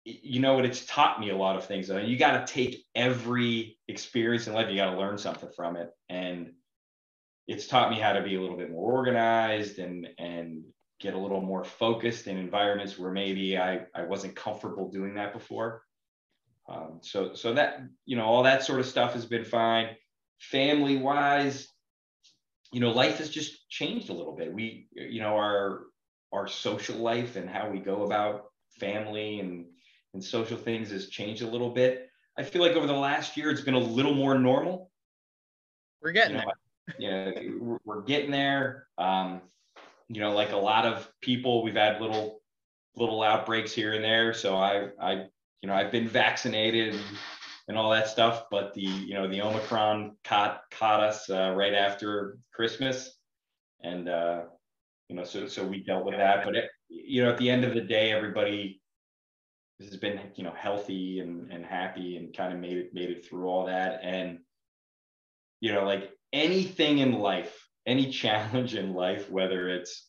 you 0.06 0.40
know 0.40 0.54
what 0.54 0.66
it's 0.66 0.86
taught 0.86 1.20
me 1.20 1.32
a 1.32 1.36
lot 1.36 1.56
of 1.56 1.66
things 1.66 1.88
though. 1.88 1.98
You 1.98 2.16
got 2.16 2.46
to 2.46 2.54
take 2.54 2.86
every 2.94 3.78
experience 3.88 4.46
in 4.46 4.54
life 4.54 4.70
you 4.70 4.76
got 4.76 4.92
to 4.92 4.98
learn 4.98 5.18
something 5.18 5.50
from 5.56 5.76
it. 5.76 5.90
And 6.10 6.52
it's 7.48 7.68
taught 7.68 7.90
me 7.90 8.00
how 8.00 8.14
to 8.14 8.22
be 8.22 8.36
a 8.36 8.42
little 8.42 8.58
bit 8.58 8.70
more 8.70 8.94
organized 8.94 9.80
and 9.80 10.08
and 10.20 10.64
get 11.00 11.16
a 11.16 11.18
little 11.18 11.42
more 11.42 11.64
focused 11.64 12.28
in 12.28 12.38
environments 12.38 12.98
where 12.98 13.12
maybe 13.12 13.58
i 13.58 13.82
i 13.94 14.04
wasn't 14.04 14.36
comfortable 14.36 14.90
doing 14.90 15.16
that 15.16 15.34
before. 15.34 15.82
Um, 16.70 17.00
so 17.02 17.34
so 17.34 17.54
that 17.54 17.82
you 18.06 18.16
know 18.16 18.26
all 18.26 18.44
that 18.44 18.64
sort 18.64 18.80
of 18.80 18.86
stuff 18.86 19.14
has 19.14 19.26
been 19.26 19.44
fine. 19.44 19.90
Family 20.40 20.98
wise 20.98 21.68
you 22.72 22.80
know 22.80 22.92
life 22.92 23.18
has 23.18 23.30
just 23.30 23.70
changed 23.70 24.10
a 24.10 24.14
little 24.14 24.36
bit. 24.36 24.54
We 24.54 24.88
you 24.92 25.20
know 25.20 25.36
our 25.36 25.84
our 26.32 26.48
social 26.48 26.98
life 26.98 27.38
and 27.38 27.50
how 27.50 27.70
we 27.70 27.80
go 27.80 28.04
about 28.04 28.46
family 28.80 29.40
and 29.40 29.66
and 30.16 30.24
social 30.24 30.58
things 30.58 30.90
has 30.92 31.10
changed 31.10 31.42
a 31.44 31.48
little 31.48 31.70
bit. 31.70 32.10
I 32.38 32.44
feel 32.44 32.62
like 32.62 32.72
over 32.72 32.88
the 32.88 32.94
last 32.94 33.38
year, 33.38 33.50
it's 33.52 33.62
been 33.62 33.76
a 33.76 33.80
little 33.80 34.14
more 34.16 34.40
normal. 34.40 34.90
We're 36.02 36.14
getting 36.14 36.38
You 36.38 36.42
there. 36.98 37.12
know, 37.12 37.34
you 37.36 37.52
know, 37.60 37.66
we're- 37.66 37.80
we're 37.84 38.02
getting 38.02 38.32
there. 38.32 38.88
Um, 38.98 39.42
you 40.08 40.22
know, 40.22 40.34
like 40.34 40.52
a 40.52 40.58
lot 40.58 40.86
of 40.86 41.12
people, 41.22 41.64
we've 41.64 41.76
had 41.76 42.02
little 42.02 42.42
little 42.96 43.22
outbreaks 43.24 43.74
here 43.74 43.92
and 43.94 44.02
there. 44.04 44.34
So 44.34 44.56
I, 44.56 44.88
I, 45.02 45.12
you 45.62 45.68
know, 45.68 45.74
I've 45.74 45.92
been 45.92 46.08
vaccinated 46.08 46.94
and, 46.94 47.04
and 47.68 47.78
all 47.78 47.90
that 47.92 48.08
stuff. 48.08 48.46
But 48.50 48.74
the, 48.74 48.84
you 48.84 49.16
know, 49.16 49.28
the 49.28 49.42
Omicron 49.42 50.16
caught 50.24 50.62
caught 50.72 51.02
us 51.04 51.30
uh, 51.30 51.52
right 51.58 51.74
after 51.74 52.38
Christmas, 52.54 53.18
and 53.82 54.08
uh, 54.08 54.44
you 55.10 55.16
know, 55.18 55.26
so 55.26 55.48
so 55.48 55.66
we 55.66 55.84
dealt 55.84 56.06
with 56.06 56.16
that. 56.16 56.46
But 56.46 56.56
it, 56.56 56.70
you 56.88 57.22
know, 57.24 57.32
at 57.32 57.38
the 57.38 57.50
end 57.50 57.66
of 57.66 57.74
the 57.74 57.82
day, 57.82 58.12
everybody 58.14 58.80
has 59.80 59.98
been 59.98 60.20
you 60.36 60.44
know 60.44 60.54
healthy 60.56 61.20
and 61.20 61.52
and 61.52 61.66
happy 61.66 62.18
and 62.18 62.36
kind 62.36 62.54
of 62.54 62.60
made 62.60 62.78
it 62.78 62.94
made 62.94 63.10
it 63.10 63.26
through 63.26 63.48
all 63.48 63.66
that. 63.66 64.00
And 64.04 64.40
you 65.60 65.74
know, 65.74 65.84
like 65.84 66.12
anything 66.32 67.00
in 67.00 67.14
life, 67.14 67.68
any 67.86 68.12
challenge 68.12 68.76
in 68.76 68.94
life, 68.94 69.30
whether 69.30 69.70
it's 69.70 70.08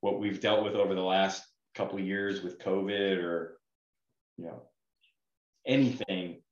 what 0.00 0.20
we've 0.20 0.40
dealt 0.40 0.64
with 0.64 0.74
over 0.74 0.94
the 0.94 1.00
last 1.00 1.42
couple 1.74 1.98
of 1.98 2.04
years 2.04 2.42
with 2.42 2.58
COVID 2.58 3.22
or 3.22 3.58
you 4.36 4.46
know 4.46 4.62
anything, 5.66 6.42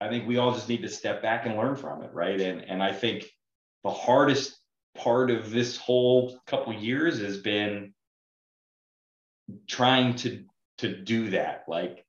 I 0.00 0.08
think 0.08 0.26
we 0.26 0.38
all 0.38 0.52
just 0.52 0.68
need 0.68 0.82
to 0.82 0.88
step 0.88 1.22
back 1.22 1.46
and 1.46 1.56
learn 1.56 1.76
from 1.76 2.02
it, 2.02 2.12
right? 2.12 2.40
And 2.40 2.62
and 2.62 2.82
I 2.82 2.92
think 2.92 3.26
the 3.82 3.90
hardest 3.90 4.56
part 4.96 5.30
of 5.30 5.50
this 5.50 5.76
whole 5.76 6.38
couple 6.46 6.72
years 6.72 7.20
has 7.20 7.38
been 7.38 7.92
trying 9.68 10.14
to 10.16 10.44
to 10.78 10.96
do 10.96 11.30
that. 11.30 11.64
Like, 11.68 12.04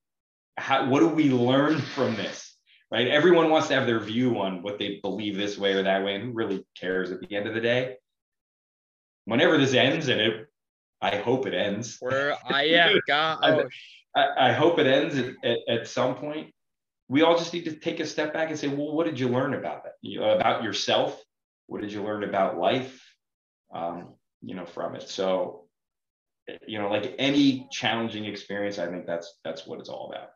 how 0.58 0.90
what 0.90 1.00
do 1.00 1.10
we 1.10 1.30
learn 1.30 1.80
from 1.80 2.16
this? 2.16 2.56
Right? 2.90 3.08
Everyone 3.08 3.50
wants 3.50 3.68
to 3.68 3.76
have 3.76 3.86
their 3.86 4.00
view 4.00 4.40
on 4.40 4.62
what 4.62 4.80
they 4.80 5.00
believe 5.02 5.36
this 5.36 5.58
way 5.58 5.74
or 5.74 5.84
that 5.84 6.04
way, 6.04 6.16
and 6.16 6.24
who 6.24 6.32
really 6.32 6.66
cares 6.80 7.12
at 7.12 7.20
the 7.20 7.36
end 7.36 7.48
of 7.48 7.54
the 7.54 7.62
day? 7.62 7.98
Whenever 9.26 9.58
this 9.58 9.74
ends, 9.74 10.08
and 10.08 10.22
it, 10.22 10.48
I 11.02 11.18
hope 11.18 11.46
it 11.48 11.54
ends. 11.54 11.98
Where 12.00 12.36
I 12.46 12.64
am, 12.64 13.00
God. 13.08 13.68
I, 14.16 14.50
I 14.50 14.52
hope 14.54 14.80
it 14.80 14.88
ends 14.88 15.18
at, 15.18 15.36
at, 15.44 15.58
at 15.68 15.88
some 15.88 16.16
point 16.16 16.54
we 17.10 17.22
all 17.22 17.38
just 17.38 17.54
need 17.54 17.66
to 17.66 17.76
take 17.76 18.00
a 18.00 18.06
step 18.06 18.34
back 18.34 18.50
and 18.50 18.60
say, 18.60 18.68
well, 18.68 18.94
what 18.94 19.06
did 19.06 19.20
you 19.20 19.30
learn 19.30 19.54
about 19.54 19.84
that? 19.84 19.94
You 20.02 20.24
about 20.24 20.64
yourself? 20.64 21.22
What 21.68 21.82
did 21.82 21.92
you 21.92 22.04
learn 22.04 22.24
about 22.24 22.58
life? 22.58 23.04
Um, 23.74 24.16
you 24.42 24.56
know, 24.56 24.66
from 24.66 24.96
it. 24.96 25.08
So, 25.10 25.67
you 26.68 26.80
know, 26.80 26.90
like 26.90 27.16
any 27.18 27.68
challenging 27.72 28.26
experience, 28.26 28.80
I 28.80 28.88
think 28.88 29.06
that's 29.06 29.40
that's 29.44 29.68
what 29.68 29.80
it's 29.80 29.90
all 29.90 30.12
about. 30.12 30.30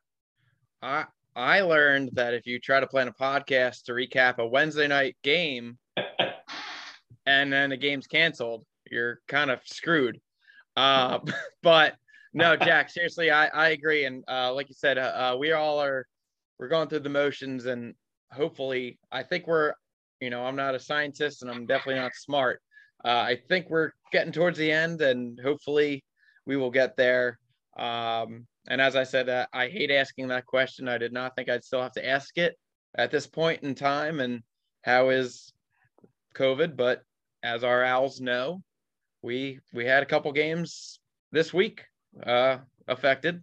I 0.81 1.05
I 1.35 1.61
learned 1.61 2.11
that 2.13 2.33
if 2.33 2.45
you 2.45 2.59
try 2.59 2.79
to 2.79 2.87
plan 2.87 3.07
a 3.07 3.13
podcast 3.13 3.83
to 3.83 3.93
recap 3.93 4.37
a 4.37 4.47
Wednesday 4.47 4.87
night 4.87 5.15
game, 5.23 5.77
and 7.25 7.51
then 7.51 7.69
the 7.69 7.77
game's 7.77 8.07
canceled, 8.07 8.65
you're 8.89 9.19
kind 9.27 9.51
of 9.51 9.59
screwed. 9.65 10.19
Uh, 10.75 11.19
but 11.63 11.95
no, 12.33 12.55
Jack, 12.57 12.89
seriously, 12.89 13.31
I, 13.31 13.47
I 13.47 13.69
agree. 13.69 14.05
And 14.05 14.23
uh, 14.27 14.53
like 14.53 14.69
you 14.69 14.75
said, 14.75 14.97
uh, 14.97 15.33
uh 15.33 15.37
we 15.37 15.51
all 15.51 15.79
are 15.81 16.05
we're 16.61 16.67
going 16.67 16.87
through 16.87 16.99
the 16.99 17.09
motions 17.09 17.65
and 17.65 17.95
hopefully 18.31 18.99
i 19.11 19.21
think 19.23 19.47
we're 19.47 19.73
you 20.21 20.29
know 20.29 20.45
i'm 20.45 20.55
not 20.55 20.75
a 20.75 20.79
scientist 20.79 21.41
and 21.41 21.51
i'm 21.51 21.65
definitely 21.65 21.99
not 21.99 22.13
smart 22.13 22.61
uh, 23.05 23.25
i 23.27 23.37
think 23.49 23.69
we're 23.69 23.91
getting 24.11 24.31
towards 24.31 24.57
the 24.57 24.71
end 24.71 25.01
and 25.01 25.39
hopefully 25.43 26.03
we 26.45 26.57
will 26.57 26.71
get 26.71 26.95
there 26.97 27.39
um, 27.77 28.45
and 28.67 28.81
as 28.81 28.95
i 28.95 29.03
said 29.03 29.29
uh, 29.29 29.45
i 29.53 29.67
hate 29.67 29.91
asking 29.91 30.27
that 30.27 30.45
question 30.45 30.87
i 30.87 30.97
did 30.97 31.13
not 31.13 31.35
think 31.35 31.49
i'd 31.49 31.63
still 31.63 31.81
have 31.81 31.91
to 31.91 32.07
ask 32.07 32.37
it 32.37 32.57
at 32.97 33.11
this 33.11 33.27
point 33.27 33.63
in 33.63 33.73
time 33.73 34.19
and 34.19 34.41
how 34.83 35.09
is 35.09 35.53
covid 36.35 36.75
but 36.75 37.01
as 37.43 37.63
our 37.63 37.83
owls 37.83 38.19
know 38.21 38.61
we 39.21 39.59
we 39.73 39.85
had 39.85 40.03
a 40.03 40.05
couple 40.05 40.31
games 40.31 40.99
this 41.31 41.53
week 41.53 41.83
uh 42.25 42.57
affected 42.87 43.41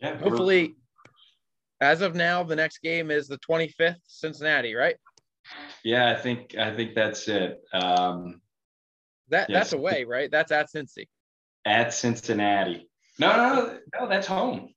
yeah, 0.00 0.16
hopefully 0.16 0.74
as 1.80 2.02
of 2.02 2.14
now, 2.14 2.42
the 2.42 2.56
next 2.56 2.82
game 2.82 3.10
is 3.10 3.26
the 3.26 3.38
25th, 3.38 3.96
Cincinnati, 4.06 4.74
right? 4.74 4.96
Yeah, 5.82 6.10
I 6.10 6.14
think 6.14 6.54
I 6.56 6.74
think 6.74 6.94
that's 6.94 7.26
it. 7.26 7.58
Um, 7.72 8.40
that 9.30 9.50
yes. 9.50 9.58
that's 9.58 9.72
away, 9.72 10.04
right? 10.04 10.30
That's 10.30 10.52
at 10.52 10.68
Cincy. 10.70 11.08
At 11.64 11.92
Cincinnati. 11.92 12.88
No, 13.18 13.36
no, 13.36 13.54
no, 13.54 13.78
no, 14.00 14.08
that's 14.08 14.26
home. 14.26 14.72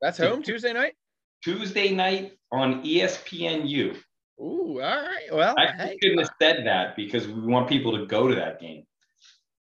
That's 0.00 0.18
home 0.18 0.42
Tuesday 0.42 0.72
night. 0.72 0.94
Tuesday 1.42 1.92
night 1.92 2.32
on 2.52 2.82
ESPNU. 2.84 3.96
Ooh, 4.40 4.80
all 4.80 5.02
right. 5.02 5.28
Well, 5.32 5.54
I 5.58 5.72
hey, 5.72 5.98
couldn't 6.00 6.18
have 6.18 6.30
said 6.40 6.66
that 6.66 6.96
because 6.96 7.26
we 7.26 7.40
want 7.40 7.68
people 7.68 7.96
to 7.98 8.06
go 8.06 8.28
to 8.28 8.34
that 8.34 8.60
game. 8.60 8.84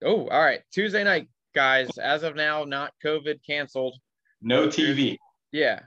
Oh, 0.05 0.29
all 0.29 0.43
right. 0.43 0.61
Tuesday 0.73 1.05
night, 1.05 1.29
guys. 1.55 1.89
As 1.99 2.23
of 2.23 2.35
now, 2.35 2.65
not 2.65 2.93
COVID 3.05 3.41
canceled. 3.47 3.97
No 4.43 4.69
TV. 4.69 5.19
Yeah, 5.53 5.81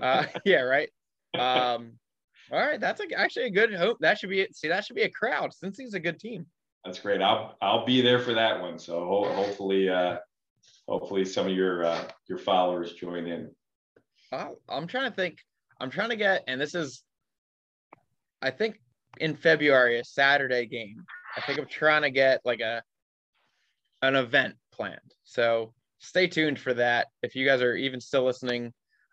uh, 0.00 0.24
yeah, 0.44 0.60
right. 0.60 0.88
Um, 1.34 1.98
all 2.50 2.58
right, 2.58 2.80
that's 2.80 3.00
a, 3.00 3.12
actually 3.14 3.46
a 3.46 3.50
good 3.50 3.74
hope. 3.74 3.98
That 4.00 4.18
should 4.18 4.30
be 4.30 4.40
it. 4.40 4.56
See, 4.56 4.68
that 4.68 4.84
should 4.84 4.96
be 4.96 5.02
a 5.02 5.10
crowd 5.10 5.50
Cincy's 5.52 5.94
a 5.94 6.00
good 6.00 6.18
team. 6.18 6.46
That's 6.84 7.00
great. 7.00 7.20
I'll 7.20 7.56
I'll 7.60 7.84
be 7.84 8.00
there 8.00 8.18
for 8.18 8.34
that 8.34 8.60
one. 8.60 8.78
So 8.78 9.04
ho- 9.04 9.32
hopefully, 9.32 9.88
uh, 9.88 10.18
hopefully 10.88 11.24
some 11.24 11.46
of 11.46 11.52
your 11.52 11.84
uh, 11.84 12.04
your 12.28 12.38
followers 12.38 12.94
join 12.94 13.26
in. 13.26 13.50
Uh, 14.32 14.50
I'm 14.68 14.86
trying 14.86 15.10
to 15.10 15.16
think. 15.16 15.38
I'm 15.80 15.90
trying 15.90 16.10
to 16.10 16.16
get, 16.16 16.42
and 16.48 16.60
this 16.60 16.74
is, 16.74 17.04
I 18.42 18.50
think 18.50 18.80
in 19.18 19.36
February, 19.36 20.00
a 20.00 20.04
Saturday 20.04 20.66
game. 20.66 21.04
I 21.36 21.40
think 21.42 21.58
I'm 21.58 21.66
trying 21.66 22.02
to 22.02 22.10
get 22.10 22.40
like 22.44 22.60
a 22.60 22.82
an 24.02 24.16
event 24.16 24.54
planned. 24.72 25.14
So 25.24 25.72
stay 25.98 26.26
tuned 26.26 26.58
for 26.58 26.74
that. 26.74 27.08
If 27.22 27.36
you 27.36 27.46
guys 27.46 27.62
are 27.62 27.76
even 27.76 28.00
still 28.00 28.24
listening 28.24 28.72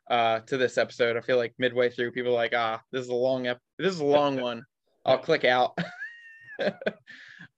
uh, 0.09 0.39
to 0.41 0.57
this 0.57 0.77
episode. 0.77 1.17
I 1.17 1.21
feel 1.21 1.37
like 1.37 1.53
midway 1.57 1.89
through, 1.89 2.11
people 2.11 2.31
are 2.31 2.35
like, 2.35 2.53
ah, 2.55 2.81
this 2.91 3.03
is 3.03 3.09
a 3.09 3.15
long 3.15 3.47
ep- 3.47 3.61
this 3.77 3.93
is 3.93 3.99
a 3.99 4.05
long 4.05 4.39
one. 4.41 4.63
I'll 5.05 5.17
click 5.17 5.43
out. 5.45 5.77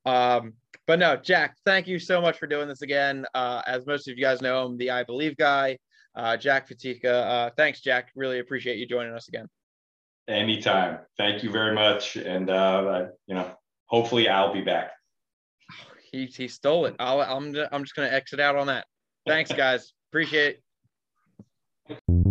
um, 0.05 0.53
but 0.85 0.99
no, 0.99 1.17
Jack, 1.17 1.57
thank 1.65 1.87
you 1.87 1.99
so 1.99 2.21
much 2.21 2.37
for 2.37 2.47
doing 2.47 2.67
this 2.67 2.81
again. 2.81 3.25
Uh, 3.33 3.61
as 3.67 3.85
most 3.85 4.07
of 4.07 4.17
you 4.17 4.23
guys 4.23 4.41
know, 4.41 4.65
I'm 4.65 4.77
the 4.77 4.91
I 4.91 5.03
Believe 5.03 5.35
guy, 5.35 5.77
uh, 6.15 6.37
Jack 6.37 6.69
Fatika. 6.69 7.05
Uh, 7.05 7.49
thanks, 7.57 7.81
Jack. 7.81 8.09
Really 8.15 8.39
appreciate 8.39 8.77
you 8.77 8.87
joining 8.87 9.13
us 9.13 9.27
again. 9.27 9.47
Anytime. 10.29 10.99
Thank 11.17 11.43
you 11.43 11.51
very 11.51 11.75
much. 11.75 12.15
And, 12.15 12.49
uh, 12.49 13.07
you 13.27 13.35
know, 13.35 13.51
hopefully 13.85 14.29
I'll 14.29 14.53
be 14.53 14.61
back. 14.61 14.91
He, 16.13 16.25
he 16.27 16.47
stole 16.47 16.85
it. 16.85 16.95
I'll, 16.99 17.19
I'm, 17.19 17.53
I'm 17.69 17.83
just 17.83 17.93
going 17.93 18.09
to 18.09 18.15
exit 18.15 18.39
out 18.39 18.55
on 18.55 18.67
that. 18.67 18.85
Thanks, 19.27 19.51
guys. 19.51 19.91
Appreciate 20.09 20.61
it. 21.89 22.26